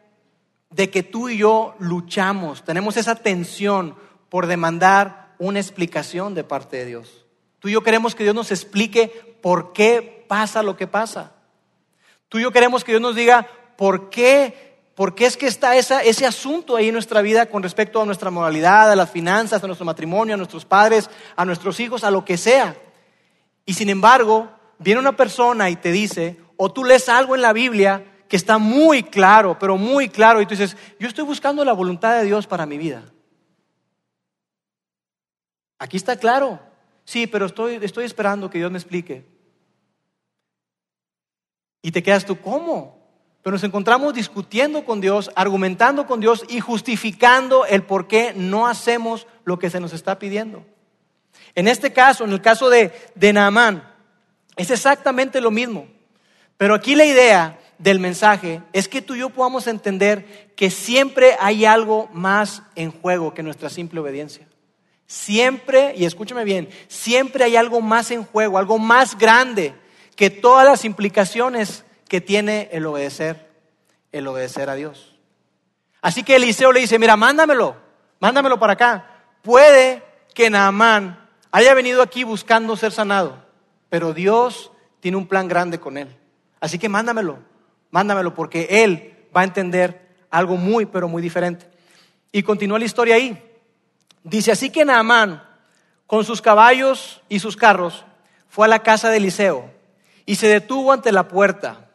de 0.75 0.91
que 0.91 1.05
tú 1.05 1.29
y 1.29 1.39
yo 1.39 1.77
luchamos, 1.79 2.65
tenemos 2.65 2.97
esa 2.97 3.15
tensión 3.15 3.95
por 4.29 4.49
demandar 4.49 5.35
una 5.39 5.61
explicación 5.61 6.35
de 6.35 6.43
parte 6.43 6.79
de 6.79 6.87
Dios. 6.87 7.27
Tú 7.61 7.69
y 7.69 7.73
yo 7.73 7.85
queremos 7.85 8.17
que 8.17 8.25
Dios 8.25 8.35
nos 8.35 8.51
explique 8.51 9.39
por 9.41 9.73
qué 9.73 10.25
pasa 10.29 10.65
lo 10.65 10.77
que 10.77 10.89
pasa. 10.89 11.33
Tú 12.29 12.39
y 12.39 12.43
yo 12.43 12.51
queremos 12.51 12.83
que 12.83 12.91
Dios 12.91 13.01
nos 13.01 13.15
diga 13.15 13.47
por 13.77 14.11
qué, 14.11 14.81
por 14.97 15.15
qué 15.15 15.27
es 15.27 15.37
que 15.37 15.47
está 15.47 15.77
ese 15.77 16.27
asunto 16.27 16.75
ahí 16.75 16.89
en 16.89 16.95
nuestra 16.95 17.23
vida 17.23 17.47
con 17.47 17.63
respecto 17.63 18.03
a 18.03 18.07
nuestra 18.07 18.31
moralidad, 18.31 18.91
a 18.91 18.97
las 18.97 19.11
finanzas, 19.11 19.63
a 19.63 19.67
nuestro 19.69 19.87
matrimonio, 19.87 20.35
a 20.35 20.39
nuestros 20.39 20.65
padres, 20.65 21.09
a 21.37 21.45
nuestros 21.45 21.79
hijos, 21.79 22.03
a 22.03 22.11
lo 22.11 22.25
que 22.25 22.37
sea. 22.37 22.77
Y 23.65 23.75
sin 23.75 23.91
embargo, 23.91 24.51
viene 24.81 24.99
una 24.99 25.17
persona 25.17 25.71
y 25.71 25.77
te 25.77 25.93
dice, 25.93 26.41
o 26.57 26.73
tú 26.73 26.83
lees 26.83 27.09
algo 27.09 27.37
en 27.37 27.43
la 27.43 27.53
Biblia 27.53 28.11
que 28.29 28.37
está 28.37 28.59
muy 28.59 29.03
claro, 29.03 29.59
pero 29.59 29.77
muy 29.77 30.09
claro, 30.09 30.41
y 30.41 30.47
tú 30.47 30.51
dices, 30.51 30.77
yo 30.99 31.09
estoy 31.09 31.25
buscando 31.25 31.65
la 31.65 31.73
voluntad 31.73 32.19
de 32.19 32.25
Dios 32.25 32.47
para 32.47 32.67
mi 32.67 32.79
vida. 32.79 33.05
Aquí 35.79 35.97
está 35.97 36.17
claro. 36.17 36.61
Sí, 37.05 37.27
pero 37.27 37.47
estoy, 37.47 37.79
estoy 37.83 38.05
esperando 38.07 38.49
que 38.49 38.59
Dios 38.59 38.71
me 38.71 38.79
explique. 38.79 39.27
Y 41.83 41.93
te 41.93 42.03
quedas 42.03 42.25
tú, 42.25 42.41
¿cómo? 42.41 43.05
Pero 43.43 43.53
nos 43.53 43.65
encontramos 43.65 44.15
discutiendo 44.15 44.87
con 44.87 45.03
Dios, 45.03 45.31
argumentando 45.37 46.07
con 46.07 46.21
Dios 46.21 46.45
y 46.49 46.61
justificando 46.61 47.67
el 47.67 47.83
por 47.83 48.09
qué 48.09 48.33
no 48.35 48.67
hacemos 48.67 49.27
lo 49.45 49.59
que 49.59 49.69
se 49.69 49.81
nos 49.81 49.93
está 49.93 50.19
pidiendo. 50.19 50.65
En 51.55 51.69
este 51.69 51.93
caso, 51.93 52.25
en 52.25 52.33
el 52.33 52.41
caso 52.41 52.71
de, 52.71 52.91
de 53.15 53.33
Naamán, 53.35 53.87
es 54.57 54.71
exactamente 54.71 55.43
lo 55.43 55.51
mismo. 55.51 55.87
Pero 56.57 56.75
aquí 56.75 56.95
la 56.95 57.05
idea 57.05 57.59
del 57.79 58.01
mensaje 58.01 58.63
es 58.73 58.89
que 58.89 59.03
tú 59.03 59.15
y 59.15 59.21
yo 59.21 59.31
podamos 59.31 59.67
entender 59.67 60.53
que 60.57 60.71
siempre 60.71 61.37
hay 61.41 61.65
algo 61.65 62.09
más 62.13 62.63
en 62.75 62.91
juego 62.93 63.35
que 63.35 63.43
nuestra 63.43 63.71
simple 63.71 64.01
obediencia. 64.01 64.47
Siempre, 65.07 65.95
y 65.97 66.05
escúchame 66.05 66.45
bien, 66.45 66.69
siempre 66.89 67.45
hay 67.45 67.57
algo 67.57 67.81
más 67.81 68.11
en 68.11 68.25
juego, 68.25 68.59
algo 68.59 68.79
más 68.79 69.19
grande 69.19 69.75
que 70.17 70.31
todas 70.31 70.67
las 70.67 70.85
implicaciones 70.85 71.85
que 72.09 72.21
tiene 72.21 72.69
el 72.73 72.87
obedecer, 72.87 73.51
el 74.13 74.27
obedecer 74.27 74.71
a 74.71 74.75
Dios. 74.75 75.15
Así 76.01 76.23
que 76.23 76.37
Eliseo 76.37 76.73
le 76.73 76.81
dice, 76.81 76.99
mira, 76.99 77.17
mándamelo, 77.17 77.77
mándamelo 78.21 78.59
para 78.59 78.75
acá. 78.75 79.11
Puede 79.43 80.03
que 80.35 80.51
Naamán 80.51 81.29
haya 81.51 81.75
venido 81.75 82.03
aquí 82.03 82.25
buscando 82.25 82.77
ser 82.77 82.93
sanado, 82.93 83.45
pero 83.89 84.13
Dios 84.13 84.71
tiene 85.01 85.17
un 85.17 85.27
plan 85.27 85.49
grande 85.49 85.79
con 85.79 85.99
él. 85.99 86.09
Así 86.61 86.79
que 86.79 86.89
mándamelo, 86.89 87.39
mándamelo, 87.95 88.35
porque 88.35 88.67
él 88.83 89.15
va 89.35 89.43
a 89.43 89.45
entender 89.45 90.01
algo 90.29 90.57
muy, 90.57 90.85
pero 90.85 91.07
muy 91.07 91.23
diferente. 91.23 91.65
Y 92.33 92.43
continúa 92.43 92.81
la 92.81 92.87
historia 92.87 93.15
ahí. 93.15 93.41
Dice 94.25 94.51
así 94.51 94.69
que 94.71 94.85
Naamán, 94.85 95.45
con 96.09 96.25
sus 96.25 96.43
caballos 96.43 97.23
y 97.29 97.39
sus 97.39 97.57
carros, 97.57 98.05
fue 98.49 98.67
a 98.67 98.69
la 98.69 98.81
casa 98.81 99.11
de 99.11 99.19
Eliseo 99.19 99.71
y 100.27 100.35
se 100.35 100.49
detuvo 100.49 100.91
ante 100.91 101.13
la 101.13 101.29
puerta. 101.29 101.89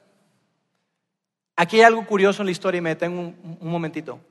Aquí 1.57 1.75
hay 1.75 1.83
algo 1.83 2.05
curioso 2.05 2.43
en 2.43 2.45
la 2.45 2.53
historia 2.53 2.77
y 2.77 2.81
me 2.81 2.91
detengo 2.91 3.19
un, 3.19 3.57
un 3.59 3.69
momentito. 3.69 4.21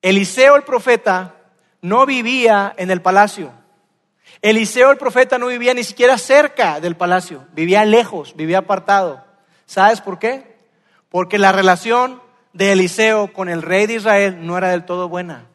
Eliseo 0.00 0.56
el 0.56 0.62
profeta 0.62 1.34
no 1.82 2.06
vivía 2.06 2.72
en 2.78 2.90
el 2.90 3.02
palacio. 3.02 3.52
Eliseo 4.40 4.90
el 4.90 4.96
profeta 4.96 5.36
no 5.36 5.48
vivía 5.48 5.74
ni 5.74 5.84
siquiera 5.84 6.16
cerca 6.16 6.80
del 6.80 6.96
palacio, 6.96 7.46
vivía 7.52 7.84
lejos, 7.84 8.34
vivía 8.34 8.58
apartado. 8.58 9.22
¿Sabes 9.66 10.00
por 10.00 10.18
qué? 10.18 10.53
Porque 11.14 11.38
la 11.38 11.52
relación 11.52 12.20
de 12.52 12.72
Eliseo 12.72 13.32
con 13.32 13.48
el 13.48 13.62
rey 13.62 13.86
de 13.86 13.94
Israel 13.94 14.44
no 14.44 14.58
era 14.58 14.70
del 14.70 14.84
todo 14.84 15.08
buena 15.08 15.46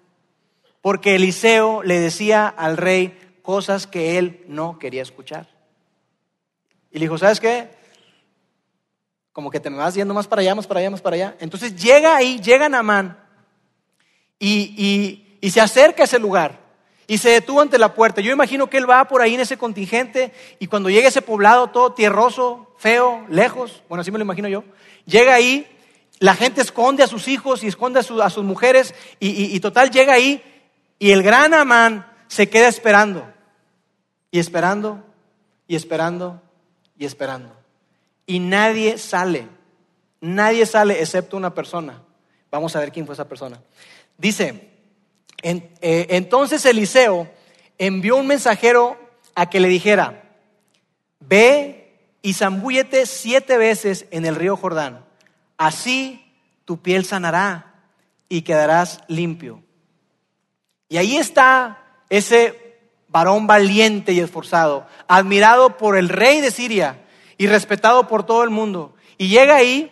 porque 0.82 1.16
Eliseo 1.16 1.84
le 1.84 2.00
decía 2.00 2.48
al 2.48 2.78
rey 2.78 3.18
cosas 3.42 3.88
que 3.88 4.18
él 4.18 4.46
no 4.48 4.80
quería 4.80 5.02
escuchar. 5.02 5.50
Y 6.92 7.00
le 7.00 7.06
dijo, 7.06 7.18
¿sabes 7.18 7.40
qué? 7.40 7.70
Como 9.32 9.52
que 9.52 9.60
te 9.60 9.70
me 9.70 9.78
vas 9.78 9.96
yendo 9.96 10.14
más 10.14 10.28
para 10.28 10.42
allá, 10.42 10.56
más 10.56 10.68
para 10.68 10.80
allá, 10.80 10.90
más 10.90 11.02
para 11.02 11.16
allá. 11.16 11.36
Entonces 11.40 11.76
llega 11.76 12.16
ahí, 12.16 12.40
llega 12.40 12.70
Namán 12.70 13.20
y, 14.40 15.26
y, 15.42 15.50
se 15.52 15.60
acerca 15.60 16.04
a 16.04 16.06
ese 16.06 16.20
lugar 16.20 16.60
y 17.08 17.18
se 17.18 17.30
detuvo 17.32 17.62
ante 17.62 17.78
la 17.78 17.94
puerta. 17.94 18.22
Yo 18.22 18.32
imagino 18.32 18.70
que 18.70 18.78
él 18.78 18.90
va 18.90 19.06
por 19.06 19.22
ahí 19.22 19.36
en 19.36 19.42
ese 19.42 19.58
contingente 19.58 20.32
y 20.60 20.68
cuando 20.68 20.90
llega 20.90 21.10
ese 21.10 21.22
poblado 21.22 21.68
todo 21.68 21.94
tierroso, 21.94 22.74
feo, 22.78 23.26
lejos, 23.30 23.84
bueno, 23.90 24.02
así 24.02 24.12
me 24.12 24.18
lo 24.18 24.24
imagino 24.24 24.48
yo, 24.48 24.64
llega 25.10 25.34
ahí, 25.34 25.68
la 26.20 26.36
gente 26.36 26.62
esconde 26.62 27.04
a 27.04 27.08
sus 27.08 27.28
hijos 27.28 27.64
y 27.64 27.68
esconde 27.68 28.00
a, 28.00 28.30
sus 28.30 28.44
mujeres 28.44 28.94
y, 29.20 29.60
total 29.60 29.90
llega 29.90 30.14
ahí 30.14 30.42
y 31.00 31.12
el 31.12 31.24
gran 31.24 31.54
Amán 31.54 32.06
se 32.28 32.50
queda 32.50 32.68
esperando, 32.68 33.26
y 34.32 34.40
esperando, 34.40 35.04
y 35.68 35.76
esperando, 35.76 36.42
y 36.98 37.06
esperando. 37.06 37.56
Y 38.26 38.40
nadie 38.40 38.98
sale, 38.98 39.48
nadie 40.22 40.66
sale 40.66 41.00
excepto 41.00 41.38
una 41.38 41.54
persona. 41.56 42.04
Vamos 42.52 42.76
a 42.76 42.80
ver 42.80 42.92
quién 42.92 43.06
fue 43.06 43.14
esa 43.14 43.28
persona. 43.28 43.62
Dice, 44.18 44.70
eh, 45.42 46.08
entonces 46.10 46.66
Eliseo 46.66 47.30
envió 47.78 48.18
un 48.18 48.28
mensajero 48.28 48.98
a 49.34 49.50
que 49.50 49.60
le 49.60 49.70
dijera, 49.70 50.22
ve 51.20 51.79
y 52.22 52.34
zambúyete 52.34 53.06
siete 53.06 53.58
veces 53.58 54.06
en 54.12 54.26
el 54.26 54.36
río 54.36 54.58
Jordán, 54.58 55.06
así 55.58 56.26
tu 56.66 56.82
piel 56.82 57.06
sanará 57.06 57.74
y 58.28 58.42
quedarás 58.42 59.02
limpio. 59.08 59.64
Y 60.88 60.98
ahí 60.98 61.18
está 61.18 61.84
ese 62.10 62.80
varón 63.08 63.48
valiente 63.48 64.14
y 64.14 64.20
esforzado, 64.20 64.88
admirado 65.08 65.78
por 65.78 65.98
el 65.98 66.10
rey 66.10 66.42
de 66.42 66.52
Siria 66.52 67.02
y 67.38 67.48
respetado 67.48 68.08
por 68.08 68.26
todo 68.26 68.44
el 68.44 68.50
mundo. 68.50 68.96
Y 69.18 69.30
llega 69.30 69.56
ahí 69.56 69.92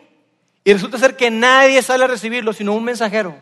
y 0.63 0.73
resulta 0.73 0.97
ser 0.97 1.15
que 1.15 1.31
nadie 1.31 1.81
sale 1.81 2.03
a 2.03 2.07
recibirlo, 2.07 2.53
sino 2.53 2.73
un 2.73 2.83
mensajero. 2.83 3.35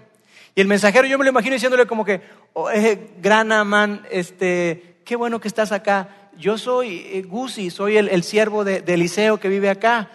Y 0.54 0.62
el 0.62 0.68
mensajero 0.68 1.08
yo 1.08 1.18
me 1.18 1.26
lo 1.26 1.32
imagino 1.32 1.54
diciéndole 1.54 1.86
como 1.86 2.06
que, 2.06 2.22
oh, 2.54 2.70
eh, 2.70 3.12
gran 3.22 3.52
Amán, 3.52 4.06
este, 4.10 5.02
qué 5.04 5.16
bueno 5.16 5.42
que 5.42 5.48
estás 5.48 5.72
acá. 5.72 6.25
Yo 6.38 6.58
soy 6.58 7.08
eh, 7.12 7.22
Gusi, 7.24 7.70
soy 7.70 7.98
el, 7.98 8.24
siervo 8.24 8.64
de, 8.64 8.84
Eliseo 8.86 9.40
que 9.40 9.50
vive 9.50 9.70
acá. 9.70 10.12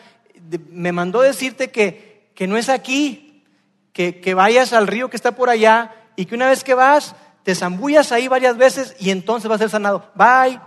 me 0.70 0.92
mandó 0.92 1.20
decirte 1.20 1.70
que, 1.70 2.30
que 2.35 2.46
no 2.46 2.56
es 2.56 2.68
aquí, 2.68 3.44
que, 3.92 4.20
que 4.20 4.35
vayas 4.35 4.72
al 4.72 4.87
río 4.87 5.11
que 5.11 5.16
está 5.16 5.33
por 5.33 5.50
allá 5.50 5.94
y 6.16 6.26
que 6.26 6.35
una 6.35 6.48
vez 6.48 6.64
que 6.64 6.74
vas, 6.74 7.14
te 7.42 7.54
zambullas 7.54 8.12
ahí 8.12 8.28
varias 8.28 8.56
veces 8.56 8.94
y 8.98 9.11
entonces 9.11 9.48
vas 9.48 9.56
a 9.56 9.64
ser 9.64 9.70
sanado. 9.70 10.11
Bye. 10.14 10.61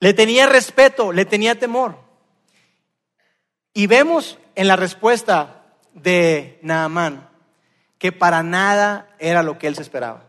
Le 0.00 0.14
tenía 0.14 0.46
respeto, 0.46 1.12
le 1.12 1.24
tenía 1.24 1.58
temor. 1.58 1.98
Y 3.72 3.86
vemos 3.86 4.38
en 4.54 4.68
la 4.68 4.76
respuesta 4.76 5.64
de 5.94 6.58
Naamán 6.62 7.28
que 7.98 8.12
para 8.12 8.42
nada 8.42 9.08
era 9.18 9.42
lo 9.42 9.58
que 9.58 9.66
él 9.66 9.74
se 9.74 9.82
esperaba. 9.82 10.25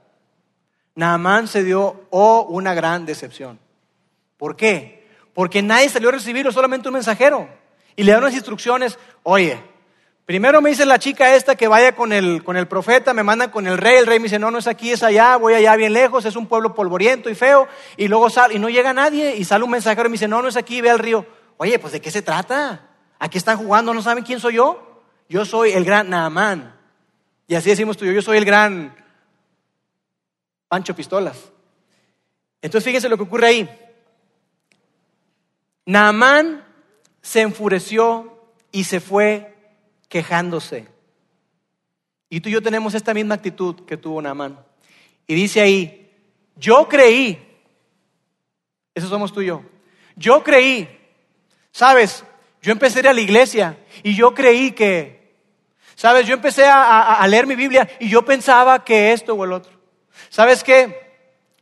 Naamán 0.98 1.48
se 1.48 1.64
dio, 1.64 2.08
oh, 2.10 2.48
una 2.50 2.74
gran 2.74 3.06
decepción. 3.06 3.60
¿Por 4.36 4.56
qué? 4.56 5.08
Porque 5.36 5.62
nadie 5.62 5.90
salió 5.90 6.10
a 6.10 6.14
recibirlo, 6.14 6.52
solamente 6.52 6.90
un 6.90 6.96
mensajero. 6.96 7.48
Y 7.96 8.02
le 8.02 8.14
dan 8.14 8.22
unas 8.22 8.34
instrucciones, 8.34 8.98
oye, 9.22 9.62
primero 10.26 10.60
me 10.60 10.72
dice 10.72 10.88
la 10.88 10.98
chica 10.98 11.36
esta 11.36 11.56
que 11.56 11.68
vaya 11.68 11.92
con 11.92 12.14
el, 12.14 12.44
con 12.44 12.58
el 12.58 12.68
profeta, 12.68 13.14
me 13.14 13.22
mandan 13.22 13.52
con 13.52 13.68
el 13.68 13.78
rey, 13.78 13.98
el 13.98 14.08
rey 14.08 14.18
me 14.18 14.24
dice, 14.24 14.40
no, 14.40 14.50
no 14.50 14.58
es 14.58 14.66
aquí, 14.66 14.90
es 14.90 15.04
allá, 15.04 15.38
voy 15.38 15.54
allá 15.54 15.76
bien 15.76 15.94
lejos, 15.94 16.26
es 16.26 16.36
un 16.36 16.48
pueblo 16.48 16.74
polvoriento 16.74 17.30
y 17.30 17.36
feo, 17.36 17.68
y 17.96 18.08
luego 18.08 18.32
sale, 18.32 18.56
y 18.56 18.60
no 18.60 18.68
llega 18.68 18.92
nadie, 18.92 19.36
y 19.36 19.44
sale 19.44 19.66
un 19.66 19.70
mensajero 19.70 20.08
y 20.08 20.10
me 20.10 20.14
dice, 20.16 20.28
no, 20.28 20.42
no 20.42 20.48
es 20.48 20.58
aquí, 20.58 20.82
ve 20.82 20.90
al 20.90 20.98
río. 20.98 21.28
Oye, 21.58 21.78
pues 21.78 21.94
¿de 21.94 22.02
qué 22.02 22.10
se 22.10 22.24
trata? 22.24 22.88
Aquí 23.20 23.38
están 23.38 23.60
jugando, 23.60 23.94
¿no 23.94 24.02
saben 24.02 24.24
quién 24.24 24.40
soy 24.40 24.56
yo? 24.56 25.04
Yo 25.30 25.46
soy 25.46 25.74
el 25.74 25.86
gran 25.86 26.10
Naamán. 26.10 26.74
Y 27.48 27.54
así 27.54 27.70
decimos 27.70 27.98
tú 27.98 28.06
yo, 28.06 28.14
yo 28.14 28.24
soy 28.24 28.40
el 28.40 28.46
gran 28.46 28.96
Pancho 30.68 30.96
Pistolas. 30.96 31.52
Entonces 32.62 32.86
fíjense 32.86 33.10
lo 33.10 33.18
que 33.18 33.24
ocurre 33.24 33.48
ahí. 33.48 33.70
Naamán 35.86 36.66
se 37.22 37.42
enfureció 37.42 38.42
y 38.72 38.84
se 38.84 39.00
fue 39.00 39.56
quejándose. 40.10 40.88
Y 42.30 42.42
tú 42.42 42.50
y 42.50 42.54
yo 42.54 42.62
tenemos 42.62 42.94
esta 42.94 43.14
misma 43.14 43.36
actitud 43.36 43.86
que 43.86 43.98
tuvo 43.98 44.22
Naamán. 44.22 44.60
Y 45.28 45.36
dice 45.36 45.62
ahí, 45.62 46.12
yo 46.56 46.88
creí, 46.88 47.38
eso 48.94 49.08
somos 49.08 49.32
tú 49.32 49.42
y 49.42 49.48
yo, 49.48 49.64
yo 50.16 50.44
creí, 50.44 50.90
sabes, 51.72 52.24
yo 52.62 52.72
empecé 52.72 53.00
a 53.00 53.02
ir 53.02 53.08
a 53.10 53.14
la 53.14 53.22
iglesia 53.22 53.78
y 54.04 54.16
yo 54.16 54.34
creí 54.34 54.72
que, 54.72 55.36
sabes, 55.96 56.26
yo 56.26 56.34
empecé 56.34 56.66
a, 56.66 57.26
leer 57.28 57.46
mi 57.46 57.56
Biblia 57.56 57.88
y 58.00 58.10
yo 58.10 58.26
pensaba 58.26 58.84
que 58.84 59.14
esto 59.14 59.34
o 59.36 59.46
el 59.46 59.54
otro. 59.54 59.77
¿Sabes 60.30 60.64
qué? 60.64 61.08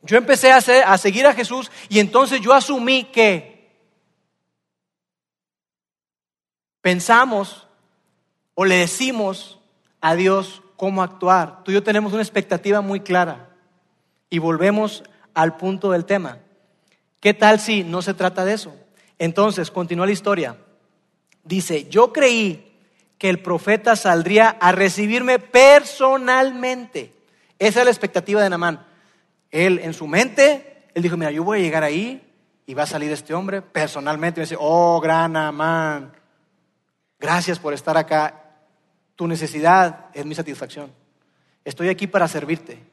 Yo 0.02 0.18
empecé 0.18 0.52
a, 0.52 0.58
a 0.58 0.98
seguir 0.98 1.26
a 1.26 1.34
Jesús 1.34 1.72
y 1.90 2.00
entonces 2.00 2.42
yo 2.42 2.54
asumí 2.54 3.06
que 3.06 3.56
pensamos 6.82 7.68
o 8.54 8.66
le 8.66 8.76
decimos 8.76 9.60
a 10.02 10.16
Dios 10.16 10.62
cómo 10.78 11.02
actuar. 11.02 11.64
Tú 11.64 11.72
y 11.72 11.74
yo 11.74 11.84
tenemos 11.84 12.14
una 12.14 12.22
expectativa 12.22 12.82
muy 12.82 13.00
clara 13.00 13.50
y 14.30 14.40
volvemos 14.40 15.04
al 15.34 15.58
punto 15.58 15.92
del 15.92 16.06
tema. 16.06 16.40
¿Qué 17.20 17.34
tal 17.34 17.60
si 17.60 17.84
no 17.84 18.04
se 18.04 18.14
trata 18.14 18.46
de 18.46 18.54
eso? 18.54 18.76
Entonces, 19.18 19.72
continúa 19.72 20.06
la 20.06 20.12
historia. 20.12 20.58
Dice, 21.44 21.90
yo 21.90 22.14
creí 22.14 22.72
que 23.18 23.30
el 23.30 23.42
profeta 23.42 23.96
saldría 23.96 24.50
a 24.50 24.72
recibirme 24.72 25.40
personalmente. 25.40 27.15
Esa 27.60 27.80
es 27.80 27.86
la 27.86 27.92
expectativa 27.92 28.42
de 28.42 28.50
Namán. 28.50 28.86
Él 29.52 29.80
en 29.80 29.94
su 29.94 30.08
mente, 30.08 30.88
él 30.94 31.04
dijo, 31.04 31.18
mira, 31.18 31.32
yo 31.32 31.44
voy 31.44 31.60
a 31.60 31.62
llegar 31.62 31.84
ahí 31.84 32.22
y 32.66 32.74
va 32.74 32.84
a 32.84 32.88
salir 32.88 33.12
este 33.12 33.34
hombre 33.34 33.62
personalmente. 33.62 34.40
Y 34.40 34.42
me 34.42 34.46
dice, 34.46 34.58
oh, 34.60 35.00
gran 35.00 35.34
Namán, 35.34 36.12
Gracias 37.20 37.60
por 37.60 37.74
estar 37.74 37.98
acá. 37.98 38.42
Tu 39.16 39.28
necesidad 39.28 40.08
es 40.14 40.26
mi 40.26 40.36
satisfacción. 40.36 40.92
Estoy 41.64 41.90
aquí 41.90 42.08
para 42.08 42.28
servirte. 42.28 42.84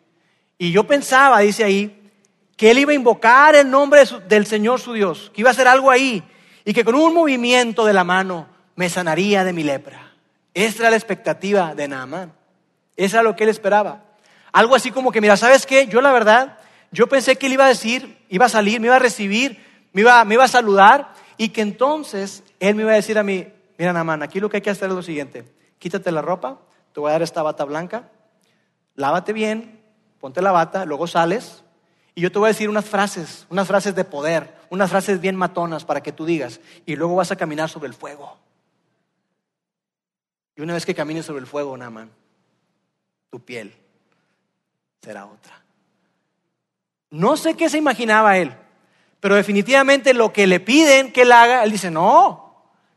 Y 0.56 0.70
yo 0.70 0.86
pensaba, 0.86 1.40
dice 1.40 1.64
ahí, 1.64 2.10
que 2.56 2.70
él 2.70 2.78
iba 2.78 2.92
a 2.92 2.94
invocar 2.94 3.54
el 3.54 3.68
nombre 3.68 4.02
del 4.28 4.46
Señor 4.46 4.80
su 4.80 4.92
Dios, 4.92 5.30
que 5.34 5.40
iba 5.40 5.50
a 5.50 5.52
hacer 5.52 5.66
algo 5.66 5.90
ahí 5.90 6.22
y 6.64 6.72
que 6.72 6.84
con 6.84 6.94
un 6.94 7.12
movimiento 7.12 7.84
de 7.84 7.92
la 7.92 8.04
mano 8.04 8.46
me 8.76 8.88
sanaría 8.88 9.42
de 9.44 9.52
mi 9.52 9.64
lepra. 9.64 10.12
Esa 10.54 10.82
era 10.82 10.90
la 10.90 10.96
expectativa 10.96 11.74
de 11.74 11.88
Naamán. 11.88 12.32
Esa 12.96 13.18
era 13.18 13.22
lo 13.24 13.34
que 13.34 13.44
él 13.44 13.50
esperaba. 13.50 14.04
Algo 14.52 14.74
así 14.74 14.90
como 14.90 15.10
que, 15.12 15.20
mira, 15.20 15.36
¿sabes 15.36 15.66
qué? 15.66 15.86
Yo 15.86 16.00
la 16.00 16.12
verdad, 16.12 16.58
yo 16.90 17.08
pensé 17.08 17.36
que 17.36 17.46
él 17.46 17.54
iba 17.54 17.64
a 17.64 17.68
decir, 17.68 18.18
iba 18.28 18.46
a 18.46 18.50
salir, 18.50 18.80
me 18.80 18.86
iba 18.86 18.96
a 18.96 19.00
recibir, 19.00 19.64
me 19.92 20.02
iba, 20.02 20.24
me 20.24 20.34
iba 20.34 20.44
a 20.44 20.48
saludar 20.48 21.14
y 21.36 21.48
que 21.48 21.62
entonces 21.62 22.44
él 22.60 22.74
me 22.74 22.82
iba 22.82 22.92
a 22.92 22.96
decir 22.96 23.18
a 23.18 23.22
mí, 23.22 23.46
Mira, 23.82 23.92
Namán, 23.92 24.22
aquí 24.22 24.38
lo 24.38 24.48
que 24.48 24.58
hay 24.58 24.62
que 24.62 24.70
hacer 24.70 24.90
es 24.90 24.94
lo 24.94 25.02
siguiente. 25.02 25.44
Quítate 25.80 26.12
la 26.12 26.22
ropa, 26.22 26.60
te 26.92 27.00
voy 27.00 27.08
a 27.08 27.14
dar 27.14 27.22
esta 27.22 27.42
bata 27.42 27.64
blanca, 27.64 28.10
lávate 28.94 29.32
bien, 29.32 29.82
ponte 30.20 30.40
la 30.40 30.52
bata, 30.52 30.84
luego 30.84 31.08
sales 31.08 31.64
y 32.14 32.20
yo 32.20 32.30
te 32.30 32.38
voy 32.38 32.46
a 32.46 32.52
decir 32.52 32.68
unas 32.68 32.84
frases, 32.84 33.44
unas 33.50 33.66
frases 33.66 33.96
de 33.96 34.04
poder, 34.04 34.54
unas 34.70 34.88
frases 34.88 35.20
bien 35.20 35.34
matonas 35.34 35.84
para 35.84 36.00
que 36.00 36.12
tú 36.12 36.24
digas 36.24 36.60
y 36.86 36.94
luego 36.94 37.16
vas 37.16 37.32
a 37.32 37.36
caminar 37.36 37.68
sobre 37.68 37.88
el 37.88 37.94
fuego. 37.94 38.38
Y 40.54 40.60
una 40.62 40.74
vez 40.74 40.86
que 40.86 40.94
camines 40.94 41.26
sobre 41.26 41.40
el 41.40 41.48
fuego, 41.48 41.76
Namán, 41.76 42.12
tu 43.30 43.40
piel 43.40 43.81
será 45.02 45.26
otra. 45.26 45.62
No 47.10 47.36
sé 47.36 47.54
qué 47.54 47.68
se 47.68 47.78
imaginaba 47.78 48.38
él, 48.38 48.54
pero 49.20 49.34
definitivamente 49.34 50.14
lo 50.14 50.32
que 50.32 50.46
le 50.46 50.60
piden 50.60 51.12
que 51.12 51.22
él 51.22 51.32
haga, 51.32 51.64
él 51.64 51.72
dice, 51.72 51.90
no, 51.90 52.42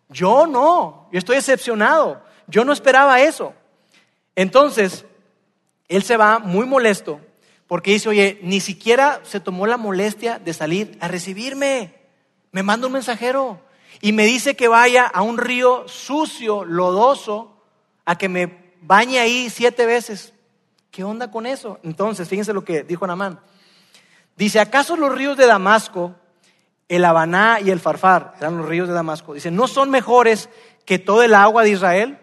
yo 0.09 0.47
no, 0.47 1.09
yo 1.11 1.19
estoy 1.19 1.37
decepcionado. 1.37 2.23
Yo 2.47 2.63
no 2.63 2.73
esperaba 2.73 3.21
eso. 3.21 3.53
Entonces, 4.35 5.05
él 5.87 6.03
se 6.03 6.17
va 6.17 6.39
muy 6.39 6.65
molesto 6.65 7.19
porque 7.67 7.91
dice, 7.91 8.09
oye, 8.09 8.39
ni 8.43 8.59
siquiera 8.59 9.21
se 9.23 9.39
tomó 9.39 9.65
la 9.65 9.77
molestia 9.77 10.37
de 10.37 10.53
salir 10.53 10.97
a 11.01 11.07
recibirme. 11.07 11.95
Me 12.51 12.61
manda 12.61 12.87
un 12.87 12.93
mensajero 12.93 13.59
y 14.01 14.11
me 14.11 14.25
dice 14.25 14.55
que 14.55 14.67
vaya 14.67 15.05
a 15.05 15.23
un 15.23 15.39
río 15.39 15.87
sucio, 15.87 16.63
lodoso, 16.63 17.57
a 18.05 18.17
que 18.17 18.29
me 18.29 18.75
bañe 18.81 19.19
ahí 19.19 19.49
siete 19.49 19.87
veces. 19.87 20.34
¿Qué 20.95 21.03
onda 21.03 21.29
con 21.29 21.45
eso? 21.45 21.77
Entonces, 21.83 22.29
fíjense 22.29 22.53
lo 22.53 22.63
que 22.63 22.83
dijo 22.83 23.05
Namán. 23.05 23.37
Dice, 24.37 24.61
¿acaso 24.61 24.95
los 24.95 25.13
ríos 25.13 25.35
de 25.35 25.45
Damasco 25.45 26.15
el 26.87 27.03
Habaná 27.03 27.59
y 27.59 27.69
el 27.69 27.81
Farfar, 27.81 28.35
eran 28.37 28.55
los 28.55 28.65
ríos 28.65 28.87
de 28.87 28.93
Damasco, 28.93 29.33
dice, 29.33 29.51
¿no 29.51 29.67
son 29.67 29.89
mejores 29.89 30.47
que 30.85 30.97
todo 30.97 31.21
el 31.21 31.33
agua 31.33 31.63
de 31.63 31.71
Israel? 31.71 32.17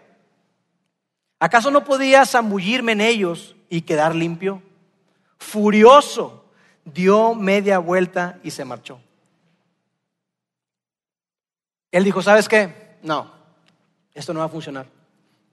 ¿Acaso 1.37 1.69
no 1.69 1.83
podía 1.83 2.25
zambullirme 2.25 2.93
en 2.93 3.01
ellos 3.01 3.55
y 3.69 3.81
quedar 3.81 4.15
limpio? 4.15 4.63
Furioso, 5.37 6.43
dio 6.83 7.35
media 7.35 7.77
vuelta 7.77 8.39
y 8.41 8.49
se 8.49 8.65
marchó. 8.65 8.99
Él 11.91 12.03
dijo, 12.03 12.23
¿sabes 12.23 12.49
qué? 12.49 12.97
No, 13.03 13.31
esto 14.15 14.33
no 14.33 14.39
va 14.39 14.47
a 14.47 14.49
funcionar. 14.49 14.87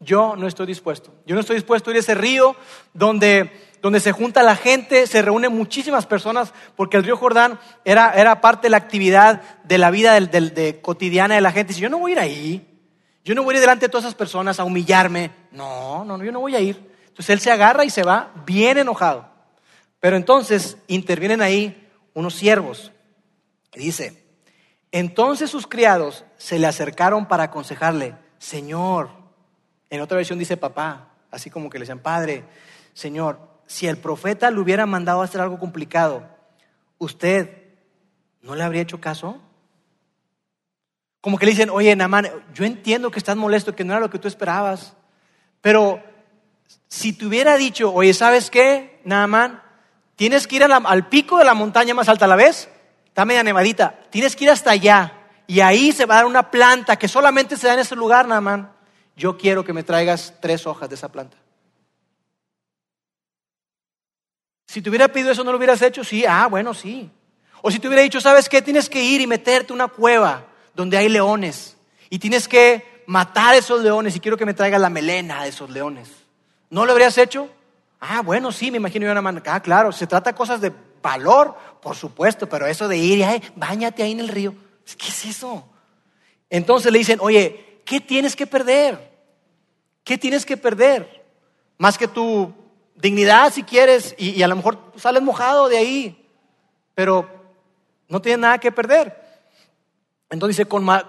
Yo 0.01 0.35
no 0.37 0.47
estoy 0.47 0.67
dispuesto. 0.67 1.13
Yo 1.27 1.35
no 1.35 1.41
estoy 1.41 1.57
dispuesto 1.57 1.91
a 1.91 1.93
ir 1.93 1.99
a 1.99 2.01
ese 2.01 2.15
río 2.15 2.57
donde 2.95 3.71
donde 3.83 4.01
se 4.01 4.13
junta 4.13 4.43
la 4.43 4.57
gente, 4.57 5.07
se 5.07 5.23
reúnen 5.23 5.53
muchísimas 5.53 6.07
personas, 6.07 6.53
porque 6.77 6.97
el 6.97 7.05
río 7.05 7.17
Jordán 7.17 7.59
era, 7.85 8.13
era 8.13 8.41
parte 8.41 8.67
de 8.67 8.71
la 8.71 8.77
actividad 8.77 9.41
de 9.65 9.79
la 9.79 9.91
vida 9.91 10.19
de, 10.21 10.81
cotidiana 10.81 11.35
de 11.35 11.41
la 11.41 11.53
gente. 11.53 11.73
Si 11.73 11.81
yo 11.81 11.89
no 11.89 11.99
voy 11.99 12.13
a 12.13 12.15
ir 12.15 12.21
ahí, 12.21 12.81
yo 13.25 13.35
no 13.35 13.43
voy 13.43 13.55
a 13.55 13.57
ir 13.57 13.61
delante 13.61 13.87
de 13.87 13.91
todas 13.91 14.05
esas 14.05 14.15
personas 14.15 14.61
a 14.61 14.65
humillarme. 14.65 15.31
No, 15.51 16.05
no, 16.05 16.23
yo 16.23 16.33
no 16.33 16.41
voy 16.41 16.55
a 16.55 16.61
ir. 16.61 16.91
Entonces 17.09 17.31
él 17.31 17.41
se 17.41 17.51
agarra 17.51 17.85
y 17.85 17.91
se 17.91 18.03
va 18.03 18.33
bien 18.47 18.79
enojado. 18.79 19.29
Pero 19.99 20.17
entonces 20.17 20.77
intervienen 20.87 21.41
ahí 21.41 21.89
unos 22.15 22.35
siervos. 22.35 22.93
Dice, 23.73 24.25
entonces 24.93 25.51
sus 25.51 25.67
criados 25.67 26.25
se 26.37 26.59
le 26.59 26.67
acercaron 26.67 27.27
para 27.27 27.45
aconsejarle, 27.45 28.17
Señor, 28.39 29.11
en 29.91 30.01
otra 30.01 30.17
versión 30.17 30.39
dice 30.39 30.57
papá, 30.57 31.09
así 31.31 31.51
como 31.51 31.69
que 31.69 31.79
le 31.79 31.83
decían, 31.83 31.99
Padre, 31.99 32.45
Señor, 32.95 33.39
si 33.67 33.87
el 33.87 33.99
profeta 33.99 34.51
le 34.51 34.61
hubiera 34.61 34.87
mandado 34.87 35.21
a 35.21 35.25
hacer 35.25 35.41
algo 35.41 35.59
complicado, 35.59 36.27
¿usted 36.99 37.65
no 38.43 38.55
le 38.55 38.63
habría 38.63 38.83
hecho 38.83 39.01
caso? 39.01 39.41
Como 41.21 41.39
que 41.39 41.47
le 41.47 41.53
dicen, 41.53 41.71
oye, 41.71 41.95
Namán, 41.95 42.29
yo 42.55 42.65
entiendo 42.65 43.11
que 43.11 43.19
estás 43.19 43.37
molesto, 43.37 43.77
que 43.77 43.85
no 43.85 43.93
era 43.93 44.01
lo 44.01 44.11
que 44.11 44.19
tú 44.19 44.27
esperabas, 44.27 44.95
pero 45.61 46.03
si 46.89 47.13
te 47.13 47.27
hubiera 47.27 47.57
dicho, 47.57 47.93
oye, 47.93 48.15
¿sabes 48.15 48.51
qué, 48.51 49.01
Namán? 49.05 49.63
Tienes 50.17 50.47
que 50.47 50.57
ir 50.57 50.65
al 50.65 51.09
pico 51.09 51.39
de 51.39 51.45
la 51.45 51.55
montaña 51.55 51.95
más 51.95 52.09
alta, 52.09 52.27
¿la 52.27 52.37
vez? 52.37 52.69
Está 53.07 53.25
media 53.25 53.43
nevadita. 53.43 53.99
Tienes 54.11 54.37
que 54.37 54.45
ir 54.45 54.51
hasta 54.51 54.71
allá. 54.71 55.15
Y 55.47 55.61
ahí 55.61 55.93
se 55.93 56.07
va 56.07 56.15
a 56.15 56.17
dar 56.19 56.27
una 56.27 56.51
planta 56.51 56.97
que 56.97 57.09
solamente 57.09 57.57
se 57.57 57.67
da 57.67 57.75
en 57.75 57.81
ese 57.81 57.97
lugar, 57.97 58.29
Namán. 58.29 58.71
Yo 59.21 59.37
quiero 59.37 59.63
que 59.63 59.75
me 59.75 59.83
traigas 59.83 60.33
tres 60.41 60.67
hojas 60.67 60.89
de 60.89 60.95
esa 60.95 61.13
planta. 61.13 61.37
Si 64.67 64.81
te 64.81 64.89
hubiera 64.89 65.09
pedido 65.09 65.31
eso, 65.31 65.45
¿no 65.45 65.53
lo 65.53 65.59
hubieras 65.59 65.83
hecho? 65.83 66.03
Sí, 66.03 66.25
ah, 66.27 66.47
bueno, 66.47 66.73
sí. 66.73 67.11
O 67.61 67.71
si 67.71 67.79
te 67.79 67.87
hubiera 67.87 68.03
dicho, 68.03 68.19
¿sabes 68.19 68.49
qué? 68.49 68.63
Tienes 68.63 68.89
que 68.89 69.05
ir 69.05 69.21
y 69.21 69.27
meterte 69.27 69.75
una 69.75 69.89
cueva 69.89 70.47
donde 70.75 70.97
hay 70.97 71.11
leones. 71.11 71.77
Y 72.09 72.19
tienes 72.19 72.49
que 72.49 73.03
matar 73.05 73.53
a 73.53 73.59
esos 73.59 73.83
leones 73.83 74.17
y 74.17 74.21
quiero 74.21 74.39
que 74.39 74.47
me 74.47 74.55
traiga 74.55 74.79
la 74.79 74.89
melena 74.89 75.43
de 75.43 75.51
esos 75.51 75.69
leones. 75.69 76.09
¿No 76.71 76.87
lo 76.87 76.93
habrías 76.93 77.19
hecho? 77.19 77.51
Ah, 78.01 78.23
bueno, 78.23 78.51
sí, 78.53 78.71
me 78.71 78.79
imagino 78.79 79.05
yo 79.05 79.13
una 79.13 79.21
mano. 79.21 79.43
Ah, 79.45 79.61
claro, 79.61 79.93
se 79.93 80.07
trata 80.07 80.31
de 80.31 80.37
cosas 80.37 80.63
de 80.63 80.73
valor, 81.03 81.55
por 81.83 81.95
supuesto, 81.95 82.49
pero 82.49 82.67
eso 82.67 82.89
de 82.89 82.97
ir 82.97 83.19
y, 83.19 83.23
ay, 83.23 83.43
bañate 83.55 84.03
ahí 84.03 84.13
en 84.13 84.21
el 84.21 84.29
río, 84.29 84.55
¿qué 84.97 85.09
es 85.09 85.27
eso? 85.27 85.69
Entonces 86.49 86.91
le 86.91 86.99
dicen, 86.99 87.19
oye, 87.21 87.83
¿qué 87.85 88.01
tienes 88.01 88.35
que 88.35 88.47
perder? 88.47 89.10
¿Qué 90.05 90.19
tienes 90.19 90.47
que 90.47 90.57
perder? 90.57 91.25
Más 91.79 91.97
que 91.99 92.09
tu 92.09 92.53
dignidad 92.95 93.53
si 93.53 93.63
quieres 93.63 94.15
y, 94.19 94.43
a 94.43 94.49
lo 94.49 94.57
mejor 94.57 94.93
sales 94.97 95.23
mojado 95.23 95.69
de 95.69 95.79
ahí, 95.79 96.29
pero 96.95 97.29
no 98.09 98.21
tienes 98.21 98.41
nada 98.41 98.59
que 98.59 98.73
perder. 98.73 99.17
Entonces 100.29 100.57
dice, 100.57 100.69
con 100.69 100.85
más, 100.85 101.05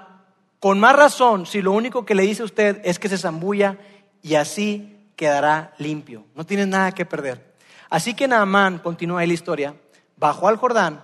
con 0.59 0.79
más 0.79 0.95
razón, 0.95 1.45
si 1.45 1.61
lo 1.61 1.71
único 1.71 2.05
que 2.05 2.15
le 2.15 2.23
dice 2.23 2.41
a 2.41 2.45
usted 2.45 2.81
es 2.83 2.99
que 2.99 3.09
se 3.09 3.17
zambulla 3.17 3.77
y 4.21 4.35
así 4.35 4.97
quedará 5.15 5.73
limpio. 5.77 6.25
No 6.35 6.45
tienes 6.45 6.67
nada 6.67 6.91
que 6.91 7.05
perder. 7.05 7.53
Así 7.89 8.13
que 8.13 8.27
Naamán, 8.27 8.79
continúa 8.79 9.21
ahí 9.21 9.27
la 9.27 9.33
historia, 9.33 9.75
bajó 10.15 10.47
al 10.47 10.57
Jordán 10.57 11.03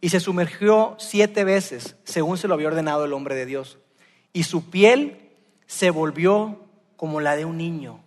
y 0.00 0.10
se 0.10 0.20
sumergió 0.20 0.94
siete 0.98 1.44
veces, 1.44 1.96
según 2.04 2.36
se 2.36 2.46
lo 2.46 2.54
había 2.54 2.68
ordenado 2.68 3.04
el 3.04 3.12
hombre 3.12 3.34
de 3.34 3.46
Dios. 3.46 3.78
Y 4.32 4.42
su 4.42 4.68
piel 4.68 5.30
se 5.66 5.90
volvió 5.90 6.65
como 6.96 7.20
la 7.20 7.36
de 7.36 7.44
un 7.44 7.58
niño 7.58 8.00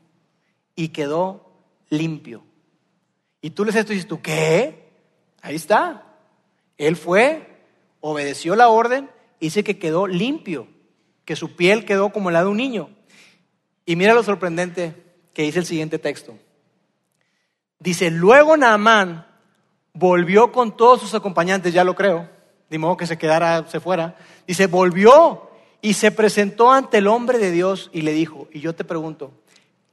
y 0.75 0.89
quedó 0.89 1.51
limpio. 1.89 2.43
Y 3.41 3.51
tú 3.51 3.65
le 3.65 3.71
esto 3.71 3.91
y 3.91 3.95
dices, 3.95 4.07
¿tú 4.07 4.21
qué? 4.21 4.91
Ahí 5.41 5.55
está. 5.55 6.05
Él 6.77 6.95
fue, 6.95 7.47
obedeció 8.01 8.55
la 8.55 8.69
orden, 8.69 9.09
y 9.39 9.47
dice 9.47 9.63
que 9.63 9.79
quedó 9.79 10.07
limpio, 10.07 10.67
que 11.25 11.35
su 11.35 11.55
piel 11.55 11.85
quedó 11.85 12.11
como 12.11 12.31
la 12.31 12.43
de 12.43 12.49
un 12.49 12.57
niño. 12.57 12.89
Y 13.85 13.95
mira 13.95 14.13
lo 14.13 14.23
sorprendente 14.23 14.95
que 15.33 15.43
dice 15.43 15.59
el 15.59 15.65
siguiente 15.65 15.99
texto. 15.99 16.37
Dice, 17.79 18.11
luego 18.11 18.57
Naamán 18.57 19.25
volvió 19.93 20.51
con 20.51 20.75
todos 20.75 20.99
sus 20.99 21.13
acompañantes, 21.15 21.73
ya 21.73 21.83
lo 21.83 21.95
creo, 21.95 22.29
de 22.69 22.77
modo 22.77 22.97
que 22.97 23.07
se 23.07 23.17
quedara, 23.17 23.67
se 23.67 23.79
fuera. 23.79 24.17
Dice, 24.45 24.67
volvió 24.67 25.48
y 25.81 25.93
se 25.93 26.11
presentó 26.11 26.71
ante 26.71 26.97
el 26.97 27.07
hombre 27.07 27.37
de 27.37 27.51
Dios 27.51 27.89
y 27.93 28.01
le 28.01 28.13
dijo, 28.13 28.47
y 28.51 28.59
yo 28.59 28.73
te 28.75 28.83
pregunto, 28.83 29.31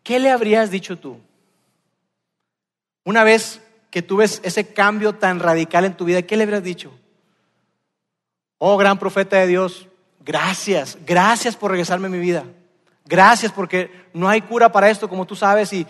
¿qué 0.02 0.18
le 0.18 0.30
habrías 0.30 0.70
dicho 0.70 0.98
tú? 0.98 1.18
Una 3.04 3.22
vez 3.24 3.60
que 3.90 4.02
tú 4.02 4.16
ves 4.16 4.40
ese 4.42 4.72
cambio 4.72 5.14
tan 5.14 5.38
radical 5.40 5.84
en 5.84 5.96
tu 5.96 6.04
vida, 6.04 6.22
¿qué 6.22 6.36
le 6.36 6.42
habrías 6.42 6.62
dicho? 6.62 6.92
Oh, 8.58 8.76
gran 8.76 8.98
profeta 8.98 9.36
de 9.36 9.46
Dios, 9.46 9.86
gracias, 10.24 10.98
gracias 11.06 11.56
por 11.56 11.70
regresarme 11.70 12.06
a 12.06 12.10
mi 12.10 12.18
vida. 12.18 12.44
Gracias 13.08 13.52
porque 13.52 13.90
no 14.12 14.28
hay 14.28 14.40
cura 14.40 14.72
para 14.72 14.90
esto, 14.90 15.08
como 15.08 15.26
tú 15.26 15.36
sabes, 15.36 15.72
y, 15.72 15.86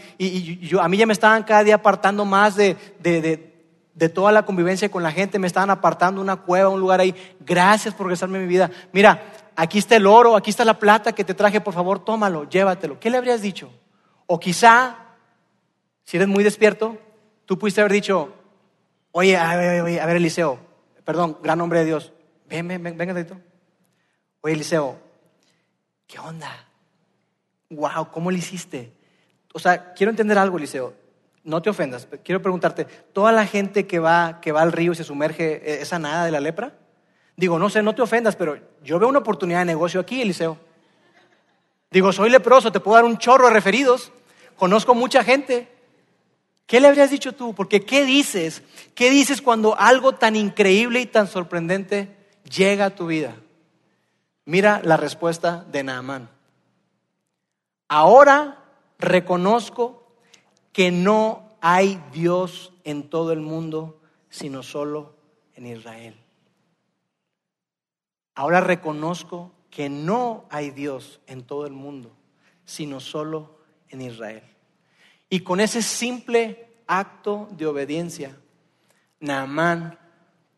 yo, 0.61 0.83
a 0.83 0.89
mí 0.89 0.99
ya 0.99 1.07
me 1.07 1.15
estaban 1.15 1.45
cada 1.45 1.65
día 1.65 1.77
apartando 1.77 2.27
más 2.27 2.57
de, 2.57 2.77
de, 3.01 4.09
toda 4.11 4.31
la 4.33 4.45
convivencia 4.45 4.91
con 4.91 5.03
la 5.03 5.11
gente, 5.11 5.39
me 5.39 5.47
estaban 5.47 5.71
apartando 5.71 6.21
una 6.21 6.37
cueva, 6.37 6.69
un 6.69 6.81
lugar 6.81 7.01
ahí. 7.01 7.15
Gracias 7.41 7.95
por 7.95 8.07
regresarme 8.07 8.37
a 8.37 8.43
mi 8.43 8.47
vida. 8.47 8.71
Mira, 8.93 9.23
aquí 9.57 9.79
está 9.79 9.97
el 9.97 10.07
oro, 10.07 10.37
aquí 10.37 10.51
está 10.51 10.65
la 10.65 10.79
plata 10.79 11.13
que 11.13 11.25
te 11.25 11.35
traje, 11.35 11.61
por 11.61 11.75
favor, 11.75 12.05
tómalo, 12.05 12.49
llévatelo. 12.49 13.01
¿Qué 13.01 13.11
le 13.11 13.17
habrías 13.17 13.43
dicho? 13.43 13.71
O 14.27 14.39
quizá, 14.39 14.97
si 16.05 16.17
eres 16.17 16.29
muy 16.29 16.45
despierto, 16.45 16.99
tú 17.47 17.59
pudiste 17.59 17.81
haber 17.81 17.93
dicho, 17.93 18.33
oye, 19.13 19.37
a 19.37 19.57
ver, 19.57 20.01
a 20.01 20.07
ver, 20.07 20.17
Eliseo, 20.17 20.59
perdón, 21.05 21.39
gran 21.43 21.61
hombre 21.61 21.81
de 21.81 21.87
Dios, 21.87 22.13
ven, 22.49 22.69
ven, 22.69 22.83
ven, 22.83 22.97
venga, 22.97 23.15
Oye, 24.43 24.55
Eliseo, 24.55 24.99
¿qué 26.07 26.19
onda? 26.19 26.51
Wow, 27.71 28.11
¿cómo 28.13 28.31
lo 28.31 28.37
hiciste? 28.37 28.93
O 29.55 29.59
sea, 29.59 29.95
quiero 29.95 30.11
entender 30.11 30.39
algo, 30.39 30.59
Eliseo. 30.59 30.95
No 31.43 31.63
te 31.63 31.71
ofendas, 31.71 32.09
quiero 32.25 32.43
preguntarte, 32.43 32.85
¿toda 33.13 33.31
la 33.31 33.47
gente 33.47 33.87
que 33.87 34.01
va, 34.01 34.41
que 34.41 34.51
va 34.51 34.63
al 34.63 34.73
río 34.73 34.93
y 34.93 34.97
se 34.97 35.05
sumerge 35.05 35.63
eh, 35.65 35.83
es 35.83 35.89
sanada 35.89 36.25
de 36.25 36.33
la 36.33 36.41
lepra? 36.41 36.75
Digo, 37.37 37.59
no 37.59 37.69
sé, 37.69 37.83
no 37.83 37.95
te 37.95 38.03
ofendas, 38.03 38.35
pero 38.35 38.59
yo 38.83 38.99
veo 38.99 39.09
una 39.09 39.19
oportunidad 39.19 39.61
de 39.61 39.67
negocio 39.67 40.01
aquí, 40.01 40.23
Eliseo. 40.23 40.59
Digo, 41.91 42.13
soy 42.13 42.31
leproso, 42.31 42.73
te 42.73 42.81
puedo 42.81 42.97
dar 42.97 43.05
un 43.05 43.19
chorro 43.19 43.47
de 43.47 43.53
referidos, 43.53 44.11
conozco 44.57 44.95
mucha 44.95 45.23
gente. 45.23 45.69
¿Qué 46.67 46.81
le 46.81 46.89
habrías 46.89 47.11
dicho 47.11 47.33
tú? 47.33 47.55
Porque 47.55 47.83
¿qué 47.83 48.05
dices? 48.05 48.63
¿Qué 48.95 49.11
dices 49.11 49.41
cuando 49.41 49.79
algo 49.79 50.15
tan 50.15 50.35
increíble 50.35 51.01
y 51.01 51.07
tan 51.07 51.29
sorprendente 51.29 52.17
llega 52.43 52.87
a 52.87 52.95
tu 52.95 53.07
vida? 53.07 53.37
Mira 54.47 54.81
la 54.83 54.97
respuesta 54.97 55.65
de 55.71 55.85
Naamán. 55.85 56.29
Ahora 57.89 58.65
reconozco 58.99 60.07
que 60.73 60.91
no 60.91 61.51
hay 61.61 62.01
Dios 62.13 62.73
en 62.85 63.09
todo 63.09 63.33
el 63.33 63.41
mundo, 63.41 64.01
sino 64.29 64.63
solo 64.63 65.15
en 65.55 65.67
Israel. 65.67 66.17
Ahora 68.37 68.61
reconozco 68.61 69.51
que 69.71 69.89
no 69.89 70.45
hay 70.51 70.71
Dios 70.71 71.21
en 71.27 71.43
todo 71.43 71.67
el 71.67 71.73
mundo, 71.73 72.13
sino 72.67 73.01
solo 73.01 73.59
en 73.89 74.03
Israel. 74.03 74.43
Y 75.31 75.41
con 75.41 75.59
ese 75.59 75.81
simple 75.83 76.69
acto 76.87 77.49
de 77.53 77.67
obediencia, 77.67 78.37
Naamán 79.21 79.99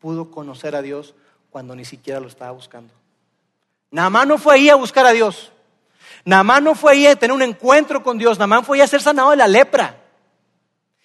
pudo 0.01 0.31
conocer 0.31 0.75
a 0.75 0.83
Dios 0.83 1.15
cuando 1.51 1.77
ni 1.77 1.85
siquiera 1.85 2.19
lo 2.19 2.27
estaba 2.27 2.51
buscando. 2.51 2.93
Naamán 3.93 4.29
no 4.29 4.39
fue 4.39 4.57
ahí 4.57 4.69
a 4.69 4.75
buscar 4.75 5.07
a 5.07 5.13
Dios. 5.13 5.53
Naamán 6.25 6.65
no 6.65 6.75
fue 6.75 6.93
ahí 6.93 7.07
a 7.07 7.17
tener 7.17 7.35
un 7.35 7.43
encuentro 7.43 8.03
con 8.03 8.19
Dios. 8.19 8.39
Naamán 8.39 8.65
fue 8.65 8.79
ahí 8.79 8.83
a 8.83 8.89
ser 8.89 9.01
sanado 9.01 9.31
de 9.31 9.37
la 9.37 9.47
lepra. 9.47 10.03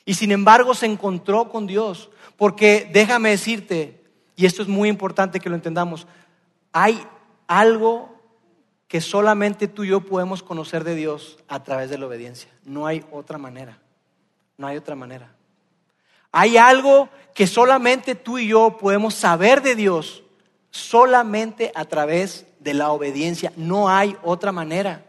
Y 0.05 0.15
sin 0.15 0.31
embargo 0.31 0.73
se 0.73 0.87
encontró 0.87 1.49
con 1.49 1.67
Dios. 1.67 2.09
Porque 2.35 2.89
déjame 2.91 3.29
decirte, 3.29 4.03
y 4.35 4.45
esto 4.45 4.63
es 4.63 4.67
muy 4.67 4.89
importante 4.89 5.39
que 5.39 5.49
lo 5.49 5.55
entendamos, 5.55 6.07
hay 6.73 7.01
algo 7.47 8.09
que 8.87 8.99
solamente 8.99 9.67
tú 9.67 9.83
y 9.83 9.89
yo 9.89 10.01
podemos 10.01 10.43
conocer 10.43 10.83
de 10.83 10.95
Dios 10.95 11.37
a 11.47 11.63
través 11.63 11.89
de 11.89 11.97
la 11.97 12.07
obediencia. 12.07 12.49
No 12.65 12.85
hay 12.85 13.05
otra 13.11 13.37
manera. 13.37 13.79
No 14.57 14.67
hay 14.67 14.77
otra 14.77 14.95
manera. 14.95 15.33
Hay 16.31 16.57
algo 16.57 17.09
que 17.33 17.47
solamente 17.47 18.15
tú 18.15 18.37
y 18.37 18.47
yo 18.47 18.77
podemos 18.77 19.13
saber 19.13 19.61
de 19.61 19.75
Dios 19.75 20.23
solamente 20.69 21.71
a 21.75 21.85
través 21.85 22.45
de 22.59 22.73
la 22.73 22.91
obediencia. 22.91 23.53
No 23.55 23.89
hay 23.89 24.17
otra 24.23 24.51
manera. 24.51 25.05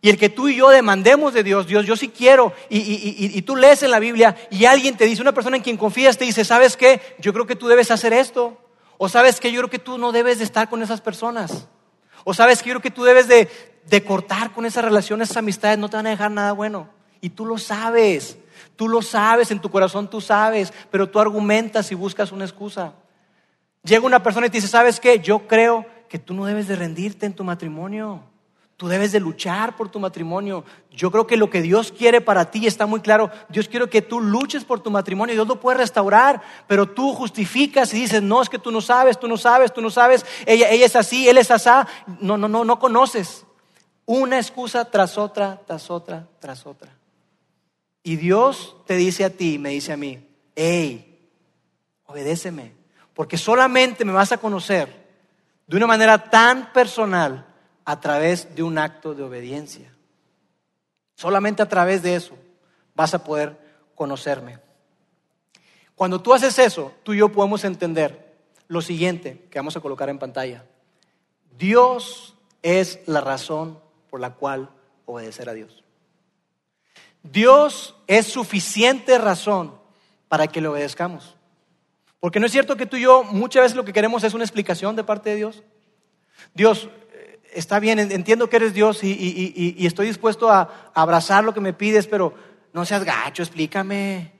Y 0.00 0.10
el 0.10 0.18
que 0.18 0.28
tú 0.28 0.48
y 0.48 0.56
yo 0.56 0.68
demandemos 0.68 1.32
de 1.32 1.44
Dios, 1.44 1.66
Dios, 1.66 1.86
yo 1.86 1.96
sí 1.96 2.08
quiero, 2.08 2.52
y, 2.68 3.40
tú 3.42 3.54
lees 3.54 3.84
en 3.84 3.92
la 3.92 4.00
Biblia 4.00 4.36
y 4.50 4.64
alguien 4.64 4.96
te 4.96 5.04
dice, 5.04 5.22
una 5.22 5.32
persona 5.32 5.56
en 5.56 5.62
quien 5.62 5.76
confías 5.76 6.18
te 6.18 6.24
dice, 6.24 6.44
¿sabes 6.44 6.76
qué? 6.76 7.00
Yo 7.20 7.32
creo 7.32 7.46
que 7.46 7.54
tú 7.54 7.68
debes 7.68 7.92
hacer 7.92 8.12
esto. 8.12 8.58
O 9.04 9.08
sabes 9.08 9.40
que 9.40 9.50
yo 9.50 9.58
creo 9.58 9.68
que 9.68 9.80
tú 9.80 9.98
no 9.98 10.12
debes 10.12 10.38
de 10.38 10.44
estar 10.44 10.68
con 10.68 10.80
esas 10.80 11.00
personas. 11.00 11.66
O 12.22 12.34
sabes 12.34 12.62
que 12.62 12.68
yo 12.68 12.74
creo 12.74 12.82
que 12.82 12.92
tú 12.92 13.02
debes 13.02 13.26
de, 13.26 14.04
cortar 14.04 14.52
con 14.52 14.64
esas 14.64 14.84
relaciones, 14.84 15.28
esas 15.28 15.38
amistades, 15.38 15.76
no 15.76 15.88
te 15.88 15.96
van 15.96 16.06
a 16.06 16.10
dejar 16.10 16.30
nada 16.30 16.52
bueno. 16.52 16.88
Y 17.20 17.30
tú 17.30 17.44
lo 17.44 17.58
sabes, 17.58 18.38
tú 18.76 18.88
lo 18.88 19.02
sabes, 19.02 19.50
en 19.50 19.58
tu 19.58 19.72
corazón 19.72 20.08
tú 20.08 20.20
sabes, 20.20 20.72
pero 20.88 21.10
tú 21.10 21.18
argumentas 21.18 21.90
y 21.90 21.96
buscas 21.96 22.30
una 22.30 22.44
excusa. 22.44 22.92
Llega 23.82 24.06
una 24.06 24.22
persona 24.22 24.46
y 24.46 24.50
te 24.50 24.58
dice, 24.58 24.68
¿sabes 24.68 25.00
qué? 25.00 25.18
Yo 25.18 25.48
creo 25.48 25.84
que 26.08 26.20
tú 26.20 26.32
no 26.32 26.44
debes 26.44 26.68
de 26.68 26.76
rendirte 26.76 27.26
en 27.26 27.34
tu 27.34 27.42
matrimonio. 27.42 28.22
Tú 28.82 28.88
debes 28.88 29.12
de 29.12 29.20
luchar 29.20 29.76
por 29.76 29.88
tu 29.90 30.00
matrimonio. 30.00 30.64
Yo 30.90 31.12
creo 31.12 31.24
que 31.24 31.36
lo 31.36 31.48
que 31.48 31.62
Dios 31.62 31.94
quiere 31.96 32.20
para 32.20 32.50
ti 32.50 32.66
está 32.66 32.84
muy 32.84 32.98
claro. 32.98 33.30
Dios 33.48 33.68
quiere 33.68 33.88
que 33.88 34.02
tú 34.02 34.20
luches 34.20 34.64
por 34.64 34.80
tu 34.80 34.90
matrimonio. 34.90 35.36
Dios 35.36 35.46
lo 35.46 35.60
puede 35.60 35.78
restaurar, 35.78 36.42
pero 36.66 36.88
tú 36.88 37.14
justificas 37.14 37.94
y 37.94 38.00
dices, 38.00 38.20
no, 38.22 38.42
es 38.42 38.48
que 38.48 38.58
tú 38.58 38.72
no 38.72 38.80
sabes, 38.80 39.20
tú 39.20 39.28
no 39.28 39.36
sabes, 39.36 39.72
tú 39.72 39.80
no 39.80 39.88
sabes. 39.88 40.26
Ella, 40.46 40.68
es 40.68 40.96
así, 40.96 41.28
él 41.28 41.38
es 41.38 41.52
asá. 41.52 41.86
No, 42.18 42.36
no, 42.36 42.48
no, 42.48 42.64
no 42.64 42.80
conoces. 42.80 43.46
Una 44.04 44.38
excusa 44.38 44.84
tras 44.90 45.16
otra, 45.16 45.60
tras 45.64 45.88
otra, 45.88 46.26
tras 46.40 46.66
otra. 46.66 46.90
Y 48.02 48.16
Dios 48.16 48.74
te 48.84 48.96
dice 48.96 49.24
a 49.24 49.30
ti, 49.30 49.60
me 49.60 49.68
dice 49.68 49.92
a 49.92 49.96
mí, 49.96 50.26
hey, 50.56 51.20
obedéceme, 52.06 52.72
porque 53.14 53.38
solamente 53.38 54.04
me 54.04 54.12
vas 54.12 54.32
a 54.32 54.38
conocer 54.38 55.06
de 55.68 55.76
una 55.76 55.86
manera 55.86 56.18
tan 56.18 56.72
personal 56.72 57.46
a 57.84 58.00
través 58.00 58.54
de 58.54 58.62
un 58.62 58.78
acto 58.78 59.14
de 59.14 59.22
obediencia. 59.22 59.92
Solamente 61.16 61.62
a 61.62 61.68
través 61.68 62.02
de 62.02 62.14
eso 62.14 62.36
vas 62.94 63.14
a 63.14 63.24
poder 63.24 63.58
conocerme. 63.94 64.58
Cuando 65.94 66.20
tú 66.20 66.34
haces 66.34 66.58
eso, 66.58 66.92
tú 67.02 67.12
y 67.12 67.18
yo 67.18 67.30
podemos 67.30 67.64
entender 67.64 68.34
lo 68.68 68.80
siguiente 68.80 69.46
que 69.50 69.58
vamos 69.58 69.76
a 69.76 69.80
colocar 69.80 70.08
en 70.08 70.18
pantalla. 70.18 70.64
Dios 71.58 72.34
es 72.62 73.00
la 73.06 73.20
razón 73.20 73.78
por 74.10 74.20
la 74.20 74.34
cual 74.34 74.70
obedecer 75.04 75.48
a 75.48 75.54
Dios. 75.54 75.84
Dios 77.22 77.94
es 78.06 78.26
suficiente 78.26 79.18
razón 79.18 79.74
para 80.28 80.46
que 80.48 80.60
le 80.60 80.68
obedezcamos. 80.68 81.36
Porque 82.18 82.40
no 82.40 82.46
es 82.46 82.52
cierto 82.52 82.76
que 82.76 82.86
tú 82.86 82.96
y 82.96 83.02
yo 83.02 83.24
muchas 83.24 83.62
veces 83.62 83.76
lo 83.76 83.84
que 83.84 83.92
queremos 83.92 84.24
es 84.24 84.34
una 84.34 84.44
explicación 84.44 84.96
de 84.96 85.04
parte 85.04 85.30
de 85.30 85.36
Dios. 85.36 85.62
Dios, 86.54 86.88
está 87.54 87.78
bien, 87.78 87.98
entiendo 87.98 88.48
que 88.48 88.56
eres 88.56 88.74
Dios 88.74 89.02
y, 89.02 89.86
estoy 89.86 90.06
dispuesto 90.06 90.50
a, 90.50 90.92
abrazar 90.94 91.44
lo 91.44 91.54
que 91.54 91.60
me 91.60 91.72
pides, 91.72 92.06
pero 92.06 92.34
no 92.72 92.84
seas 92.84 93.04
gacho, 93.04 93.42
explícame, 93.42 94.32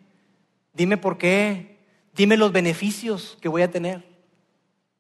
dime 0.73 0.97
por 0.97 1.19
qué. 1.19 1.73
Dime 2.15 2.37
los 2.37 2.53
beneficios 2.53 3.39
que 3.41 3.49
voy 3.49 3.63
a 3.63 3.71
tener. 3.71 4.05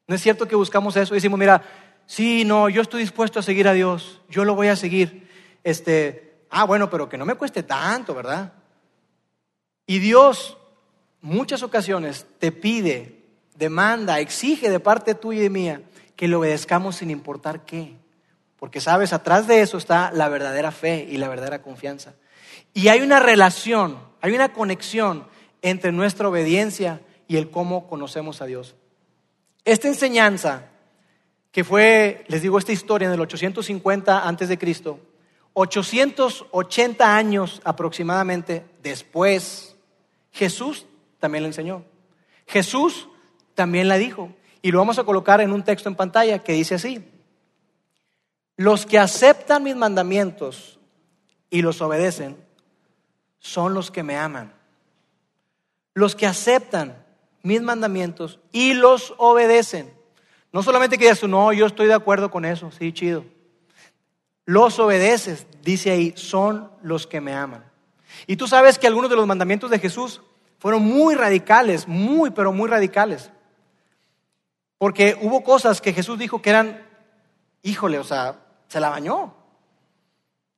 ¿No 0.06 0.14
es 0.14 0.22
cierto 0.22 0.48
que 0.48 0.56
buscamos 0.56 0.96
eso? 0.96 1.14
Decimos, 1.14 1.38
mira, 1.38 1.62
sí, 2.06 2.44
no, 2.44 2.68
yo 2.68 2.82
estoy 2.82 3.02
dispuesto 3.02 3.38
a 3.38 3.42
seguir 3.42 3.68
a 3.68 3.74
Dios, 3.74 4.20
yo 4.28 4.44
lo 4.44 4.54
voy 4.54 4.68
a 4.68 4.76
seguir. 4.76 5.28
Este, 5.62 6.46
ah, 6.50 6.64
bueno, 6.64 6.88
pero 6.88 7.08
que 7.08 7.18
no 7.18 7.26
me 7.26 7.34
cueste 7.34 7.62
tanto, 7.62 8.14
¿verdad? 8.14 8.54
Y 9.86 9.98
Dios, 9.98 10.56
muchas 11.20 11.62
ocasiones, 11.62 12.26
te 12.38 12.50
pide, 12.50 13.24
demanda, 13.56 14.20
exige 14.20 14.70
de 14.70 14.80
parte 14.80 15.14
tuya 15.14 15.44
y 15.44 15.50
mía 15.50 15.82
que 16.16 16.28
le 16.28 16.36
obedezcamos 16.36 16.96
sin 16.96 17.10
importar 17.10 17.64
qué. 17.66 17.96
Porque 18.62 18.80
sabes, 18.80 19.12
atrás 19.12 19.48
de 19.48 19.60
eso 19.60 19.76
está 19.76 20.12
la 20.12 20.28
verdadera 20.28 20.70
fe 20.70 21.04
y 21.10 21.16
la 21.16 21.28
verdadera 21.28 21.62
confianza. 21.62 22.14
Y 22.72 22.86
hay 22.86 23.00
una 23.00 23.18
relación, 23.18 23.98
hay 24.20 24.36
una 24.36 24.52
conexión 24.52 25.26
entre 25.62 25.90
nuestra 25.90 26.28
obediencia 26.28 27.00
y 27.26 27.38
el 27.38 27.50
cómo 27.50 27.88
conocemos 27.88 28.40
a 28.40 28.46
Dios. 28.46 28.76
Esta 29.64 29.88
enseñanza, 29.88 30.68
que 31.50 31.64
fue, 31.64 32.24
les 32.28 32.40
digo, 32.40 32.56
esta 32.56 32.70
historia 32.70 33.08
en 33.08 33.14
el 33.14 33.20
850 33.22 34.28
antes 34.28 34.48
de 34.48 34.58
Cristo, 34.58 35.00
880 35.54 37.16
años 37.16 37.60
aproximadamente 37.64 38.64
después, 38.80 39.74
Jesús 40.30 40.86
también 41.18 41.42
la 41.42 41.48
enseñó. 41.48 41.84
Jesús 42.46 43.08
también 43.56 43.88
la 43.88 43.98
dijo. 43.98 44.32
Y 44.62 44.70
lo 44.70 44.78
vamos 44.78 45.00
a 45.00 45.04
colocar 45.04 45.40
en 45.40 45.52
un 45.52 45.64
texto 45.64 45.88
en 45.88 45.96
pantalla 45.96 46.38
que 46.38 46.52
dice 46.52 46.76
así. 46.76 47.11
Los 48.56 48.86
que 48.86 48.98
aceptan 48.98 49.62
mis 49.62 49.76
mandamientos 49.76 50.78
y 51.50 51.62
los 51.62 51.80
obedecen 51.80 52.36
son 53.38 53.74
los 53.74 53.90
que 53.90 54.02
me 54.02 54.16
aman. 54.16 54.52
Los 55.94 56.14
que 56.14 56.26
aceptan 56.26 57.04
mis 57.42 57.60
mandamientos 57.60 58.38
y 58.52 58.74
los 58.74 59.14
obedecen. 59.18 59.92
No 60.52 60.62
solamente 60.62 60.98
que 60.98 61.04
digas 61.04 61.22
no, 61.24 61.52
yo 61.52 61.66
estoy 61.66 61.86
de 61.86 61.94
acuerdo 61.94 62.30
con 62.30 62.44
eso, 62.44 62.70
sí, 62.70 62.92
chido. 62.92 63.24
Los 64.44 64.78
obedeces, 64.78 65.46
dice 65.62 65.90
ahí, 65.90 66.12
son 66.16 66.70
los 66.82 67.06
que 67.06 67.20
me 67.20 67.34
aman. 67.34 67.64
Y 68.26 68.36
tú 68.36 68.46
sabes 68.46 68.78
que 68.78 68.86
algunos 68.86 69.10
de 69.10 69.16
los 69.16 69.26
mandamientos 69.26 69.70
de 69.70 69.78
Jesús 69.78 70.20
fueron 70.58 70.82
muy 70.82 71.14
radicales, 71.14 71.88
muy, 71.88 72.30
pero 72.30 72.52
muy 72.52 72.68
radicales. 72.68 73.30
Porque 74.78 75.16
hubo 75.20 75.42
cosas 75.42 75.80
que 75.80 75.92
Jesús 75.92 76.18
dijo 76.18 76.42
que 76.42 76.50
eran, 76.50 76.86
híjole, 77.62 77.98
o 77.98 78.04
sea, 78.04 78.36
se 78.68 78.80
la 78.80 78.88
bañó. 78.88 79.34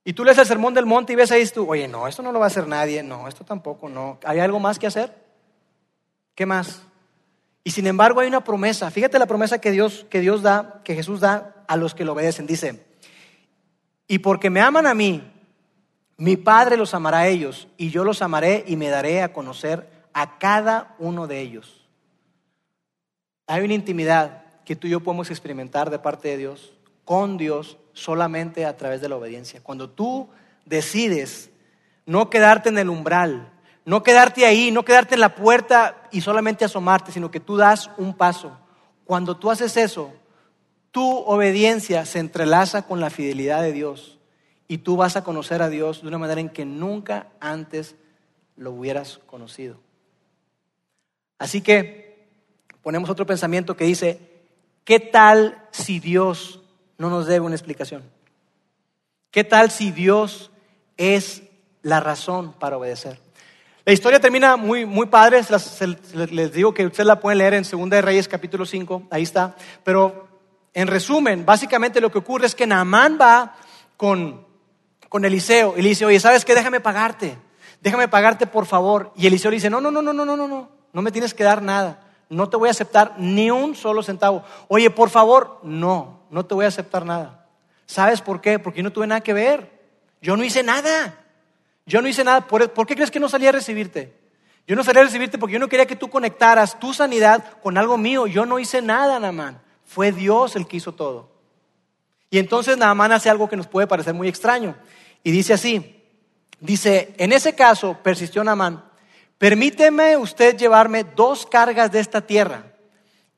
Y 0.05 0.13
tú 0.13 0.25
lees 0.25 0.39
el 0.39 0.47
sermón 0.47 0.75
del 0.75 0.87
monte 0.87 1.13
y 1.13 1.17
ves 1.17 1.33
ahí 1.33 1.47
tú, 1.47 1.71
oye, 1.71 1.89
no, 1.89 2.07
esto 2.07 2.23
no 2.23 2.33
lo 2.33 2.39
va 2.39 2.47
a 2.47 2.49
hacer 2.49 2.67
nadie, 2.67 3.03
no, 3.03 3.27
esto 3.27 3.45
tampoco, 3.45 3.89
no. 3.89 4.19
¿Hay 4.25 4.39
algo 4.39 4.61
más 4.61 4.79
que 4.79 4.87
hacer? 4.87 5.15
¿Qué 6.35 6.45
más? 6.45 6.83
Y 7.63 7.71
sin 7.71 7.87
embargo 7.87 8.21
hay 8.21 8.29
una 8.29 8.45
promesa. 8.45 8.91
Fíjate 8.91 9.19
la 9.19 9.27
promesa 9.27 9.61
que 9.61 9.71
Dios, 9.71 10.07
que 10.11 10.21
Dios 10.21 10.43
da, 10.43 10.83
que 10.85 10.95
Jesús 10.95 11.21
da 11.21 11.65
a 11.67 11.77
los 11.77 11.95
que 11.95 12.05
lo 12.05 12.13
obedecen. 12.13 12.47
Dice, 12.47 12.85
y 14.07 14.19
porque 14.19 14.51
me 14.51 14.61
aman 14.61 14.87
a 14.87 14.95
mí, 14.95 15.23
mi 16.19 16.37
Padre 16.37 16.77
los 16.77 16.93
amará 16.93 17.21
a 17.21 17.27
ellos, 17.29 17.69
y 17.79 17.91
yo 17.91 18.05
los 18.05 18.21
amaré 18.21 18.65
y 18.67 18.77
me 18.77 18.89
daré 18.89 19.23
a 19.23 19.33
conocer 19.33 19.89
a 20.13 20.39
cada 20.39 20.95
uno 20.99 21.27
de 21.27 21.41
ellos. 21.41 21.89
Hay 23.47 23.65
una 23.65 23.75
intimidad 23.75 24.45
que 24.65 24.77
tú 24.77 24.87
y 24.87 24.91
yo 24.91 25.01
podemos 25.01 25.31
experimentar 25.31 25.91
de 25.91 25.99
parte 25.99 26.29
de 26.29 26.37
Dios, 26.37 26.73
con 27.05 27.37
Dios, 27.37 27.79
solamente 27.93 28.67
a 28.67 28.77
través 28.77 29.01
de 29.01 29.09
la 29.09 29.17
obediencia. 29.17 29.63
Cuando 29.63 29.91
tú 29.91 30.29
decides 30.65 31.51
no 32.07 32.31
quedarte 32.31 32.69
en 32.69 32.79
el 32.79 32.91
umbral, 32.91 33.53
no 33.85 34.03
quedarte 34.03 34.47
ahí, 34.47 34.71
no 34.71 34.85
quedarte 34.85 35.15
en 35.15 35.21
la 35.21 35.35
puerta 35.35 36.09
y 36.11 36.21
solamente 36.21 36.65
asomarte, 36.65 37.13
sino 37.13 37.31
que 37.31 37.41
tú 37.41 37.57
das 37.57 37.91
un 37.99 38.15
paso. 38.15 38.57
Cuando 39.05 39.37
tú 39.37 39.51
haces 39.51 39.77
eso, 39.77 40.13
tu 40.91 41.19
obediencia 41.19 42.05
se 42.07 42.19
entrelaza 42.19 42.83
con 42.83 43.01
la 43.01 43.11
fidelidad 43.11 43.63
de 43.63 43.73
Dios 43.73 44.19
y 44.69 44.79
tú 44.79 44.97
vas 44.97 45.17
a 45.17 45.25
conocer 45.25 45.61
a 45.61 45.69
Dios 45.69 46.03
de 46.03 46.09
una 46.09 46.19
manera 46.19 46.41
en 46.41 46.49
que 46.49 46.65
nunca 46.65 47.29
antes 47.41 47.97
lo 48.57 48.73
hubieras 48.73 49.21
conocido. 49.27 49.79
Así 51.39 51.61
que 51.61 52.27
ponemos 52.83 53.11
otro 53.11 53.27
pensamiento 53.27 53.77
que 53.77 53.85
dice, 53.85 54.21
¿qué 54.85 55.01
tal 55.01 55.67
si 55.73 56.01
Dios 56.01 56.61
no 56.99 57.11
nos 57.11 57.26
debe 57.26 57.47
una 57.47 57.55
explicación? 57.55 58.03
¿Qué 59.30 59.45
tal 59.45 59.70
si 59.70 59.90
Dios 59.90 60.51
es 60.97 61.42
la 61.82 62.01
razón 62.01 62.53
para 62.53 62.76
obedecer? 62.76 63.18
La 63.84 63.92
historia 63.92 64.18
termina 64.18 64.57
muy, 64.57 64.86
muy 64.86 65.07
padre, 65.07 65.42
les 66.30 66.53
digo 66.53 66.72
que 66.72 66.86
ustedes 66.86 67.07
la 67.07 67.20
pueden 67.20 67.38
leer 67.38 67.53
en 67.53 67.64
2 67.70 67.90
de 67.90 68.01
Reyes 68.01 68.28
capítulo 68.28 68.64
5, 68.64 69.09
ahí 69.11 69.24
está, 69.24 69.57
pero 69.82 70.26
en 70.72 70.88
resumen, 70.88 71.45
básicamente 71.45 72.01
lo 72.01 72.11
que 72.11 72.18
ocurre 72.18 72.47
es 72.47 72.55
que 72.55 72.66
Naamán 72.66 73.18
va 73.20 73.57
con, 73.97 74.47
con 75.11 75.24
Eliseo 75.24 75.74
y 75.76 75.82
le 75.82 75.90
dice, 75.90 76.07
oye, 76.07 76.18
¿sabes 76.18 76.45
qué? 76.45 76.55
Déjame 76.55 76.80
pagarte, 76.80 77.36
déjame 77.82 78.09
pagarte 78.09 78.47
por 78.47 78.66
favor. 78.66 79.12
Y 79.16 79.26
Eliseo 79.26 79.51
le 79.51 79.57
dice, 79.57 79.68
no, 79.68 79.80
no, 79.80 79.90
no, 79.90 80.01
no, 80.01 80.12
no, 80.12 80.24
no, 80.24 80.36
no, 80.36 80.70
no 80.92 81.03
me 81.03 81.12
tienes 81.12 81.34
que 81.34 81.45
dar 81.45 81.61
nada, 81.61 82.04
no 82.29 82.49
te 82.49 82.57
voy 82.57 82.68
a 82.68 82.72
aceptar 82.72 83.14
ni 83.18 83.51
un 83.51 83.75
solo 83.75 84.03
centavo. 84.03 84.45
Oye, 84.68 84.91
por 84.91 85.11
favor, 85.11 85.61
no, 85.62 86.20
no 86.31 86.45
te 86.45 86.55
voy 86.55 86.64
a 86.64 86.68
aceptar 86.68 87.05
nada. 87.05 87.47
¿Sabes 87.87 88.20
por 88.20 88.41
qué? 88.41 88.59
Porque 88.59 88.79
yo 88.79 88.85
no 88.85 88.93
tuve 88.93 89.07
nada 89.07 89.20
que 89.20 89.33
ver, 89.33 89.70
yo 90.20 90.37
no 90.37 90.45
hice 90.45 90.62
nada. 90.62 91.20
Yo 91.87 92.01
no 92.01 92.09
hice 92.09 92.25
nada. 92.25 92.47
¿Por, 92.47 92.87
qué 92.87 92.95
crees 92.95 93.11
que 93.11 93.20
no 93.20 93.29
salí 93.29 93.47
a 93.47 93.53
recibirte? 93.53 94.14
Yo 94.66 94.75
no 94.75 94.83
salí 94.83 95.01
a 95.01 95.05
recibirte 95.05 95.39
porque 95.39 95.53
yo 95.53 95.59
no 95.59 95.68
quería 95.68 95.87
que 95.87 95.97
tú 95.97 96.09
conectaras 96.09 96.79
tu 96.81 96.95
sanidad 96.95 97.45
con 97.62 97.77
algo 97.77 97.99
mío. 97.99 98.27
Yo 98.27 98.47
no 98.47 98.59
hice 98.59 98.81
nada, 98.81 99.18
Namán. 99.18 99.61
Fue 99.85 100.11
Dios 100.11 100.57
el 100.57 100.66
que 100.66 100.79
hizo 100.79 100.93
todo. 100.93 101.29
Y 102.31 102.39
entonces 102.39 102.77
Naamán 102.79 103.12
hace 103.12 103.31
algo 103.31 103.49
que 103.49 103.57
nos 103.57 103.66
puede 103.66 103.87
parecer 103.87 104.14
muy 104.14 104.29
extraño. 104.29 104.75
Y 105.22 105.31
dice 105.31 105.53
así, 105.53 106.03
dice, 106.59 107.14
en 107.18 107.33
ese 107.33 107.55
caso, 107.55 107.99
persistió 108.03 108.43
Naamán, 108.43 108.83
permíteme 109.39 110.16
usted 110.16 110.57
llevarme 110.57 111.05
dos 111.05 111.47
cargas 111.47 111.93
de 111.93 112.01
esta 112.01 112.20
tierra, 112.20 112.64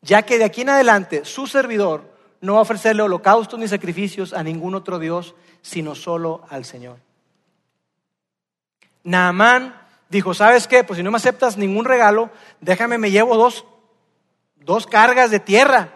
ya 0.03 0.23
que 0.23 0.39
de 0.39 0.45
aquí 0.45 0.63
en 0.63 0.71
adelante 0.71 1.25
su 1.25 1.47
servidor 1.47 2.17
no 2.41 2.55
va 2.55 2.61
a 2.61 2.63
ofrecerle 2.63 3.03
holocaustos 3.03 3.59
ni 3.59 3.69
sacrificios 3.69 4.33
a 4.33 4.43
ningún 4.43 4.75
otro 4.75 4.99
Dios, 4.99 5.35
sino 5.63 5.95
solo 5.95 6.43
al 6.49 6.65
Señor. 6.65 6.99
Naamán 9.03 9.75
dijo, 10.09 10.35
¿sabes 10.35 10.67
qué? 10.67 10.85
Pues 10.85 10.99
si 10.99 11.03
no 11.03 11.11
me 11.11 11.17
aceptas 11.17 11.57
ningún 11.57 11.85
regalo, 11.85 12.31
déjame, 12.61 12.99
me 12.99 13.11
llevo 13.11 13.37
dos, 13.37 13.65
dos 14.57 14.87
cargas 14.87 15.31
de 15.31 15.41
tierra 15.41 15.91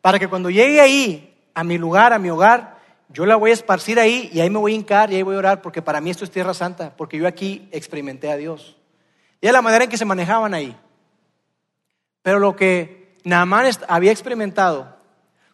para 0.00 0.18
que 0.18 0.28
cuando 0.28 0.50
llegue 0.50 0.80
ahí, 0.80 1.36
a 1.54 1.64
mi 1.64 1.76
lugar, 1.76 2.12
a 2.12 2.18
mi 2.18 2.30
hogar, 2.30 2.78
yo 3.08 3.26
la 3.26 3.36
voy 3.36 3.50
a 3.50 3.54
esparcir 3.54 3.98
ahí 3.98 4.30
y 4.32 4.40
ahí 4.40 4.50
me 4.50 4.58
voy 4.58 4.72
a 4.72 4.76
hincar 4.76 5.12
y 5.12 5.16
ahí 5.16 5.22
voy 5.22 5.34
a 5.34 5.38
orar 5.38 5.62
porque 5.62 5.82
para 5.82 6.00
mí 6.00 6.10
esto 6.10 6.24
es 6.24 6.30
tierra 6.30 6.54
santa, 6.54 6.94
porque 6.96 7.18
yo 7.18 7.26
aquí 7.26 7.68
experimenté 7.72 8.30
a 8.30 8.36
Dios. 8.36 8.77
Y 9.40 9.46
es 9.46 9.52
la 9.52 9.62
manera 9.62 9.84
en 9.84 9.90
que 9.90 9.96
se 9.96 10.04
manejaban 10.04 10.54
ahí. 10.54 10.76
Pero 12.22 12.38
lo 12.38 12.56
que 12.56 13.16
Naamán 13.24 13.70
había 13.88 14.12
experimentado 14.12 14.96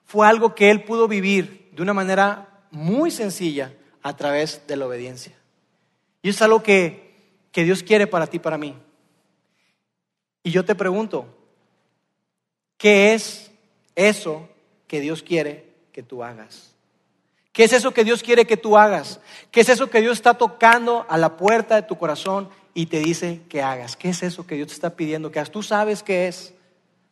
fue 0.04 0.26
algo 0.26 0.54
que 0.54 0.70
él 0.70 0.84
pudo 0.84 1.08
vivir 1.08 1.70
de 1.72 1.82
una 1.82 1.94
manera 1.94 2.64
muy 2.70 3.10
sencilla 3.10 3.74
a 4.02 4.16
través 4.16 4.66
de 4.66 4.76
la 4.76 4.86
obediencia. 4.86 5.34
Y 6.22 6.30
es 6.30 6.40
algo 6.42 6.62
que, 6.62 7.14
que 7.52 7.64
Dios 7.64 7.82
quiere 7.82 8.06
para 8.06 8.26
ti, 8.26 8.38
para 8.38 8.58
mí. 8.58 8.74
Y 10.42 10.50
yo 10.50 10.64
te 10.64 10.74
pregunto, 10.74 11.26
¿qué 12.76 13.14
es 13.14 13.50
eso 13.94 14.48
que 14.86 15.00
Dios 15.00 15.22
quiere 15.22 15.72
que 15.92 16.02
tú 16.02 16.22
hagas? 16.22 16.74
¿Qué 17.52 17.64
es 17.64 17.72
eso 17.72 17.94
que 17.94 18.04
Dios 18.04 18.22
quiere 18.22 18.46
que 18.46 18.56
tú 18.56 18.76
hagas? 18.76 19.20
¿Qué 19.50 19.60
es 19.60 19.68
eso 19.68 19.88
que 19.88 20.00
Dios 20.00 20.18
está 20.18 20.34
tocando 20.34 21.06
a 21.08 21.16
la 21.16 21.36
puerta 21.36 21.76
de 21.76 21.82
tu 21.82 21.96
corazón 21.96 22.50
y 22.74 22.86
te 22.86 22.98
dice 22.98 23.42
que 23.48 23.62
hagas? 23.62 23.96
¿Qué 23.96 24.10
es 24.10 24.22
eso 24.22 24.46
que 24.46 24.56
Dios 24.56 24.68
te 24.68 24.74
está 24.74 24.90
pidiendo 24.90 25.30
que 25.30 25.38
hagas? 25.38 25.50
Tú 25.50 25.62
sabes 25.62 26.02
qué 26.02 26.28
es. 26.28 26.52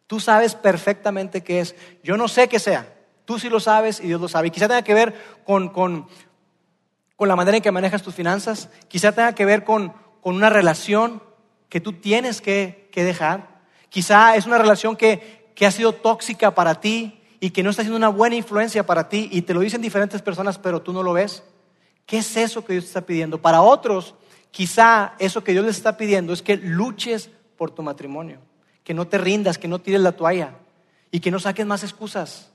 Tú 0.06 0.20
sabes 0.20 0.54
perfectamente 0.54 1.42
qué 1.42 1.60
es. 1.60 1.74
Yo 2.02 2.16
no 2.16 2.28
sé 2.28 2.48
qué 2.48 2.58
sea. 2.58 2.92
Tú 3.24 3.38
sí 3.38 3.48
lo 3.48 3.60
sabes 3.60 4.00
y 4.00 4.08
Dios 4.08 4.20
lo 4.20 4.28
sabe. 4.28 4.48
Y 4.48 4.50
quizá 4.50 4.68
tenga 4.68 4.82
que 4.82 4.94
ver 4.94 5.14
con, 5.44 5.68
con, 5.68 6.08
con 7.16 7.28
la 7.28 7.36
manera 7.36 7.56
en 7.56 7.62
que 7.62 7.70
manejas 7.70 8.02
tus 8.02 8.14
finanzas, 8.14 8.68
quizá 8.88 9.12
tenga 9.12 9.34
que 9.34 9.44
ver 9.44 9.64
con, 9.64 9.94
una 10.22 10.50
relación 10.50 11.22
que 11.68 11.80
tú 11.80 11.94
tienes 11.94 12.40
que, 12.40 12.88
dejar, 12.94 13.62
quizá 13.88 14.36
es 14.36 14.46
una 14.46 14.58
relación 14.58 14.96
que, 14.96 15.50
que 15.54 15.66
ha 15.66 15.70
sido 15.70 15.92
tóxica 15.92 16.54
para 16.54 16.76
ti 16.76 17.20
y 17.40 17.50
que 17.50 17.62
no 17.62 17.70
está 17.70 17.82
siendo 17.82 17.96
una 17.96 18.08
buena 18.08 18.36
influencia 18.36 18.86
para 18.86 19.08
ti 19.08 19.28
y 19.32 19.42
te 19.42 19.54
lo 19.54 19.60
dicen 19.60 19.82
diferentes 19.82 20.22
personas 20.22 20.58
pero 20.58 20.82
tú 20.82 20.92
no 20.92 21.02
lo 21.02 21.12
ves. 21.12 21.42
¿Qué 22.06 22.18
es 22.18 22.36
eso 22.36 22.64
que 22.64 22.74
Dios 22.74 22.84
te 22.84 22.88
está 22.88 23.00
pidiendo? 23.02 23.40
Para 23.40 23.62
otros, 23.62 24.14
quizá 24.52 25.14
eso 25.18 25.42
que 25.42 25.50
Dios 25.50 25.64
les 25.64 25.76
está 25.76 25.96
pidiendo 25.96 26.32
es 26.32 26.42
que 26.42 26.56
luches 26.56 27.30
por 27.56 27.72
tu 27.72 27.82
matrimonio, 27.82 28.38
que 28.84 28.94
no 28.94 29.08
te 29.08 29.18
rindas, 29.18 29.58
que 29.58 29.66
no 29.66 29.80
tires 29.80 30.00
la 30.00 30.12
toalla 30.12 30.54
y 31.10 31.18
que 31.18 31.32
no 31.32 31.40
saques 31.40 31.66
más 31.66 31.82
excusas. 31.82 32.52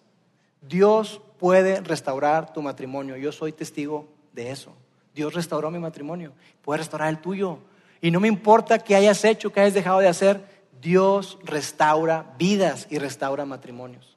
Dios 0.61 1.19
puede 1.37 1.81
restaurar 1.81 2.53
tu 2.53 2.61
matrimonio. 2.61 3.17
Yo 3.17 3.31
soy 3.31 3.51
testigo 3.51 4.07
de 4.33 4.51
eso. 4.51 4.73
Dios 5.13 5.33
restauró 5.33 5.71
mi 5.71 5.79
matrimonio, 5.79 6.31
puede 6.61 6.79
restaurar 6.79 7.09
el 7.09 7.19
tuyo. 7.19 7.59
Y 8.01 8.11
no 8.11 8.19
me 8.19 8.27
importa 8.27 8.79
qué 8.79 8.95
hayas 8.95 9.25
hecho, 9.25 9.51
qué 9.51 9.61
hayas 9.61 9.73
dejado 9.73 9.99
de 9.99 10.07
hacer, 10.07 10.43
Dios 10.79 11.39
restaura 11.43 12.35
vidas 12.37 12.87
y 12.91 12.99
restaura 12.99 13.45
matrimonios. 13.45 14.15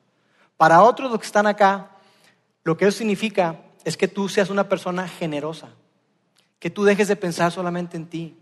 Para 0.59 0.83
otros 0.83 1.11
los 1.11 1.19
que 1.19 1.27
están 1.27 1.47
acá, 1.47 1.93
lo 2.65 2.77
que 2.77 2.87
eso 2.87 2.99
significa 2.99 3.63
es 3.85 3.97
que 3.97 4.09
tú 4.09 4.29
seas 4.29 4.51
una 4.51 4.69
persona 4.69 5.09
generosa, 5.09 5.71
que 6.61 6.71
tú 6.71 6.85
dejes 6.85 7.09
de 7.09 7.17
pensar 7.17 7.51
solamente 7.51 7.97
en 7.97 8.07
ti, 8.07 8.37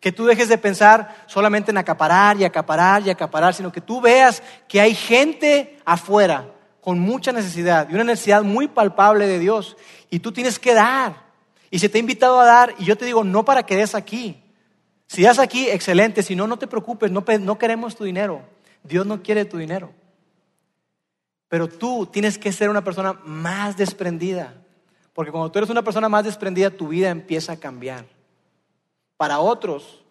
que 0.00 0.12
tú 0.12 0.24
dejes 0.24 0.48
de 0.48 0.56
pensar 0.56 1.24
solamente 1.26 1.70
en 1.70 1.76
acaparar 1.76 2.38
y 2.38 2.44
acaparar 2.44 3.06
y 3.06 3.10
acaparar, 3.10 3.52
sino 3.52 3.70
que 3.70 3.82
tú 3.82 4.00
veas 4.00 4.42
que 4.66 4.80
hay 4.80 4.94
gente 4.94 5.78
afuera 5.84 6.50
con 6.80 6.98
mucha 6.98 7.32
necesidad 7.32 7.88
y 7.90 7.94
una 7.94 8.04
necesidad 8.04 8.42
muy 8.42 8.68
palpable 8.68 9.26
de 9.26 9.38
Dios 9.38 9.76
y 10.08 10.20
tú 10.20 10.32
tienes 10.32 10.58
que 10.58 10.72
dar. 10.72 11.24
Y 11.70 11.80
se 11.80 11.88
te 11.88 11.98
ha 11.98 12.00
invitado 12.00 12.38
a 12.38 12.44
dar 12.44 12.74
y 12.78 12.84
yo 12.84 12.96
te 12.96 13.04
digo, 13.04 13.24
no 13.24 13.44
para 13.44 13.66
que 13.66 13.76
des 13.76 13.94
aquí. 13.94 14.40
Si 15.06 15.22
das 15.22 15.38
aquí, 15.38 15.68
excelente, 15.68 16.22
si 16.22 16.36
no, 16.36 16.46
no 16.46 16.58
te 16.58 16.66
preocupes, 16.66 17.10
no, 17.10 17.24
no 17.40 17.58
queremos 17.58 17.96
tu 17.96 18.04
dinero. 18.04 18.42
Dios 18.84 19.06
no 19.06 19.22
quiere 19.22 19.44
tu 19.44 19.58
dinero. 19.58 19.92
Pero 21.48 21.68
tú 21.68 22.06
tienes 22.06 22.38
que 22.38 22.52
ser 22.52 22.70
una 22.70 22.84
persona 22.84 23.18
más 23.24 23.76
desprendida. 23.76 24.54
Porque 25.14 25.30
cuando 25.30 25.50
tú 25.50 25.58
eres 25.58 25.70
una 25.70 25.82
persona 25.82 26.08
más 26.08 26.24
desprendida, 26.24 26.70
tu 26.70 26.88
vida 26.88 27.08
empieza 27.08 27.52
a 27.52 27.56
cambiar. 27.56 28.04
Para 29.16 29.38
otros, 29.38 30.02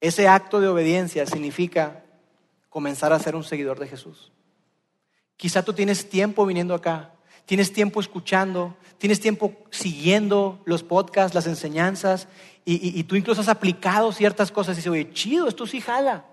ese 0.00 0.28
acto 0.28 0.60
de 0.60 0.68
obediencia 0.68 1.26
significa 1.26 2.04
comenzar 2.70 3.12
a 3.12 3.18
ser 3.18 3.34
un 3.34 3.44
seguidor 3.44 3.78
de 3.78 3.88
Jesús. 3.88 4.30
Quizá 5.36 5.64
tú 5.64 5.72
tienes 5.72 6.08
tiempo 6.08 6.46
viniendo 6.46 6.74
acá, 6.74 7.12
tienes 7.44 7.72
tiempo 7.72 8.00
escuchando, 8.00 8.76
tienes 8.98 9.20
tiempo 9.20 9.52
siguiendo 9.70 10.60
los 10.64 10.82
podcasts, 10.82 11.34
las 11.34 11.46
enseñanzas, 11.46 12.28
y, 12.68 13.04
tú 13.04 13.14
incluso 13.14 13.42
has 13.42 13.48
aplicado 13.48 14.10
ciertas 14.10 14.50
cosas 14.50 14.74
y 14.74 14.78
dices, 14.78 14.90
oye, 14.90 15.12
chido, 15.12 15.46
esto 15.46 15.68
sí 15.68 15.80
jala. 15.80 16.24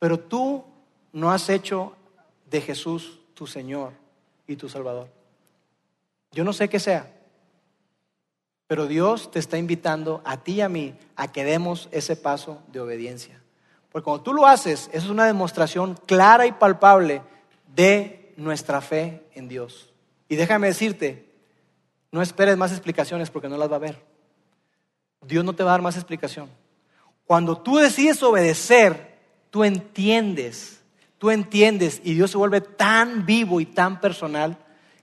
Pero 0.00 0.18
tú 0.18 0.64
no 1.12 1.30
has 1.30 1.48
hecho 1.48 1.94
de 2.50 2.60
Jesús 2.60 3.20
tu 3.34 3.46
Señor 3.46 3.92
y 4.48 4.56
tu 4.56 4.68
Salvador. 4.68 5.17
Yo 6.32 6.44
no 6.44 6.52
sé 6.52 6.68
qué 6.68 6.78
sea, 6.78 7.10
pero 8.66 8.86
Dios 8.86 9.30
te 9.30 9.38
está 9.38 9.56
invitando 9.56 10.20
a 10.24 10.36
ti 10.42 10.52
y 10.54 10.60
a 10.60 10.68
mí 10.68 10.94
a 11.16 11.32
que 11.32 11.44
demos 11.44 11.88
ese 11.90 12.16
paso 12.16 12.62
de 12.68 12.80
obediencia. 12.80 13.40
Porque 13.90 14.04
cuando 14.04 14.22
tú 14.22 14.34
lo 14.34 14.46
haces, 14.46 14.90
eso 14.92 15.06
es 15.06 15.10
una 15.10 15.24
demostración 15.24 15.98
clara 16.06 16.46
y 16.46 16.52
palpable 16.52 17.22
de 17.74 18.34
nuestra 18.36 18.82
fe 18.82 19.24
en 19.34 19.48
Dios. 19.48 19.92
Y 20.28 20.36
déjame 20.36 20.66
decirte, 20.66 21.28
no 22.12 22.20
esperes 22.20 22.58
más 22.58 22.72
explicaciones 22.72 23.30
porque 23.30 23.48
no 23.48 23.56
las 23.56 23.72
va 23.72 23.76
a 23.76 23.80
ver. 23.80 24.04
Dios 25.22 25.44
no 25.44 25.54
te 25.54 25.62
va 25.62 25.70
a 25.70 25.72
dar 25.72 25.82
más 25.82 25.96
explicación. 25.96 26.50
Cuando 27.24 27.56
tú 27.58 27.76
decides 27.76 28.22
obedecer, 28.22 29.18
tú 29.50 29.64
entiendes, 29.64 30.82
tú 31.16 31.30
entiendes 31.30 32.00
y 32.04 32.14
Dios 32.14 32.30
se 32.30 32.38
vuelve 32.38 32.60
tan 32.60 33.24
vivo 33.24 33.60
y 33.60 33.66
tan 33.66 34.00
personal 34.00 34.58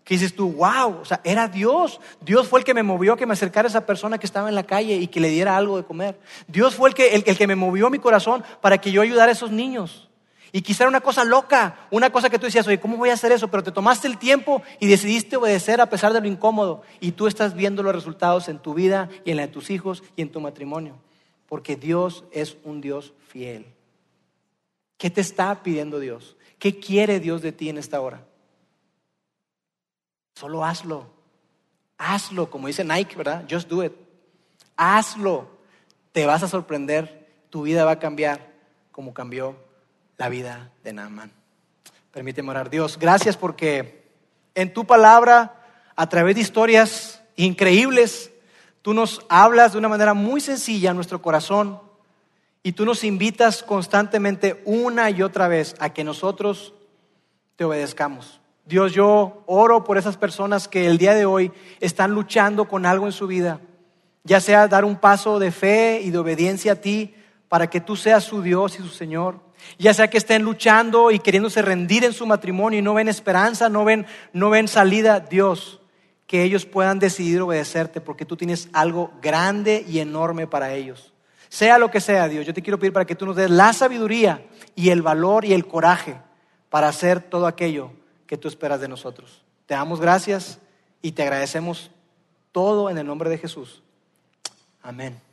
que 0.06 0.14
dices 0.14 0.36
tú, 0.36 0.54
wow, 0.54 1.00
o 1.02 1.06
sea, 1.06 1.20
era 1.24 1.48
Dios. 1.48 2.00
Dios 2.22 2.48
fue 2.48 2.60
el 2.60 2.64
que 2.64 2.76
me 2.76 2.84
movió 2.84 3.14
a 3.14 3.18
que 3.18 3.26
me 3.26 3.34
acercara 3.34 3.68
a 3.68 3.70
esa 3.72 3.88
persona 3.88 4.20
que 4.20 4.28
estaba 4.28 4.48
en 4.48 4.54
la 4.54 4.64
calle 4.64 4.98
y 4.98 5.08
que 5.08 5.20
le 5.20 5.30
diera 5.30 5.58
algo 5.58 5.78
de 5.78 5.84
comer. 5.84 6.20
Dios 6.48 6.76
fue 6.76 6.90
el 6.90 6.96
que, 6.96 7.16
el, 7.16 7.24
que 7.24 7.48
me 7.48 7.56
movió 7.56 7.90
mi 7.90 7.98
corazón 7.98 8.44
para 8.62 8.78
que 8.78 8.92
yo 8.92 9.02
ayudara 9.02 9.30
a 9.30 9.32
esos 9.32 9.50
niños. 9.50 10.08
Y 10.52 10.62
quizá 10.62 10.84
era 10.84 10.90
una 10.90 11.02
cosa 11.02 11.26
loca, 11.26 11.88
una 11.90 12.12
cosa 12.12 12.30
que 12.30 12.38
tú 12.38 12.46
decías, 12.46 12.68
oye, 12.68 12.80
¿cómo 12.80 12.98
voy 12.98 13.10
a 13.10 13.14
hacer 13.14 13.32
eso? 13.32 13.48
Pero 13.48 13.64
te 13.64 13.72
tomaste 13.72 14.08
el 14.08 14.20
tiempo 14.20 14.62
y 14.80 14.86
decidiste 14.86 15.38
obedecer 15.38 15.82
a 15.82 15.90
pesar 15.90 16.14
de 16.14 16.22
lo 16.22 16.28
incómodo. 16.28 16.84
Y 17.00 17.14
tú 17.14 17.26
estás 17.26 17.56
viendo 17.56 17.82
los 17.82 17.96
resultados 17.96 18.48
en 18.48 18.60
tu 18.60 18.76
vida 18.76 19.10
y 19.26 19.32
en 19.32 19.38
la 19.38 19.48
de 19.48 19.54
tus 19.54 19.72
hijos 19.72 20.04
y 20.16 20.22
en 20.22 20.32
tu 20.32 20.40
matrimonio. 20.40 20.98
Porque 21.50 21.76
Dios 21.76 22.26
es 22.32 22.58
un 22.64 22.80
Dios 22.80 23.14
fiel. 23.28 23.66
¿Qué 25.00 25.10
te 25.10 25.22
está 25.22 25.64
pidiendo 25.64 26.00
Dios? 26.00 26.38
¿Qué 26.60 26.80
quiere 26.80 27.20
Dios 27.20 27.42
de 27.42 27.52
ti 27.52 27.70
en 27.70 27.80
esta 27.80 28.00
hora? 28.00 28.24
Solo 30.36 30.66
hazlo. 30.66 31.08
Hazlo, 31.98 32.50
como 32.50 32.68
dice 32.68 32.84
Nike, 32.84 33.16
¿verdad? 33.16 33.46
Just 33.50 33.70
do 33.70 33.84
it. 33.84 33.94
Hazlo. 34.76 35.48
Te 36.12 36.26
vas 36.26 36.44
a 36.44 36.48
sorprender. 36.48 37.26
Tu 37.50 37.64
vida 37.64 37.86
va 37.86 37.92
a 37.92 38.00
cambiar 38.00 38.54
como 38.92 39.14
cambió 39.14 39.56
la 40.18 40.30
vida 40.30 40.72
de 40.84 40.94
Naaman. 40.94 41.32
Permíteme 42.12 42.50
orar. 42.50 42.70
Dios, 42.70 42.98
gracias 43.00 43.38
porque 43.38 44.10
en 44.56 44.74
tu 44.74 44.86
palabra, 44.86 45.64
a 45.96 46.08
través 46.10 46.36
de 46.36 46.42
historias 46.42 47.22
increíbles, 47.36 48.32
tú 48.82 48.94
nos 48.94 49.26
hablas 49.30 49.72
de 49.72 49.78
una 49.78 49.90
manera 49.90 50.14
muy 50.14 50.42
sencilla 50.42 50.92
a 50.92 50.94
nuestro 50.94 51.22
corazón 51.22 51.82
y 52.64 52.74
tú 52.74 52.86
nos 52.86 53.04
invitas 53.04 53.64
constantemente 53.64 54.62
una 54.66 55.10
y 55.10 55.22
otra 55.22 55.48
vez 55.48 55.76
a 55.80 55.94
que 55.94 56.04
nosotros 56.04 56.74
te 57.56 57.64
obedezcamos. 57.64 58.42
Dios, 58.66 58.94
yo 58.94 59.44
oro 59.46 59.84
por 59.84 60.00
esas 60.00 60.18
personas 60.18 60.68
que 60.68 60.88
el 60.88 60.98
día 60.98 61.14
de 61.14 61.26
hoy 61.26 61.52
están 61.80 62.12
luchando 62.12 62.68
con 62.68 62.88
algo 62.88 63.06
en 63.06 63.12
su 63.12 63.28
vida, 63.28 63.62
ya 64.24 64.40
sea 64.40 64.68
dar 64.68 64.86
un 64.86 64.96
paso 64.96 65.38
de 65.38 65.52
fe 65.52 66.02
y 66.04 66.10
de 66.10 66.18
obediencia 66.18 66.72
a 66.72 66.76
ti 66.76 67.14
para 67.48 67.70
que 67.70 67.80
tú 67.80 67.96
seas 67.96 68.24
su 68.24 68.42
Dios 68.42 68.80
y 68.80 68.82
su 68.82 68.90
Señor, 68.90 69.40
ya 69.78 69.94
sea 69.94 70.10
que 70.10 70.18
estén 70.18 70.42
luchando 70.42 71.12
y 71.12 71.20
queriéndose 71.20 71.62
rendir 71.62 72.04
en 72.04 72.14
su 72.14 72.26
matrimonio 72.26 72.80
y 72.80 72.82
no 72.82 72.96
ven 72.96 73.08
esperanza, 73.08 73.70
no 73.70 73.86
ven, 73.86 74.08
no 74.34 74.50
ven 74.50 74.68
salida, 74.68 75.20
Dios, 75.20 75.80
que 76.26 76.42
ellos 76.42 76.66
puedan 76.66 76.98
decidir 76.98 77.42
obedecerte 77.42 78.02
porque 78.02 78.26
tú 78.26 78.36
tienes 78.36 78.68
algo 78.74 79.12
grande 79.22 79.86
y 79.88 80.00
enorme 80.00 80.48
para 80.48 80.74
ellos. 80.74 81.14
Sea 81.50 81.78
lo 81.78 81.92
que 81.92 82.02
sea, 82.02 82.28
Dios, 82.28 82.48
yo 82.48 82.54
te 82.56 82.64
quiero 82.64 82.80
pedir 82.80 82.94
para 82.94 83.06
que 83.06 83.16
tú 83.16 83.28
nos 83.28 83.36
des 83.36 83.52
la 83.52 83.74
sabiduría 83.74 84.44
y 84.74 84.90
el 84.90 85.04
valor 85.04 85.46
y 85.46 85.54
el 85.54 85.68
coraje 85.68 86.18
para 86.72 86.88
hacer 86.88 87.22
todo 87.22 87.46
aquello 87.46 87.92
que 88.28 88.38
tú 88.38 88.48
esperas 88.48 88.82
de 88.82 88.88
nosotros. 88.88 89.44
Te 89.66 89.74
damos 89.74 90.00
gracias 90.00 90.60
y 91.02 91.12
te 91.14 91.24
agradecemos 91.24 91.92
todo 92.52 92.90
en 92.90 92.98
el 92.98 93.06
nombre 93.06 93.30
de 93.30 93.38
Jesús. 93.38 93.82
Amén. 94.82 95.25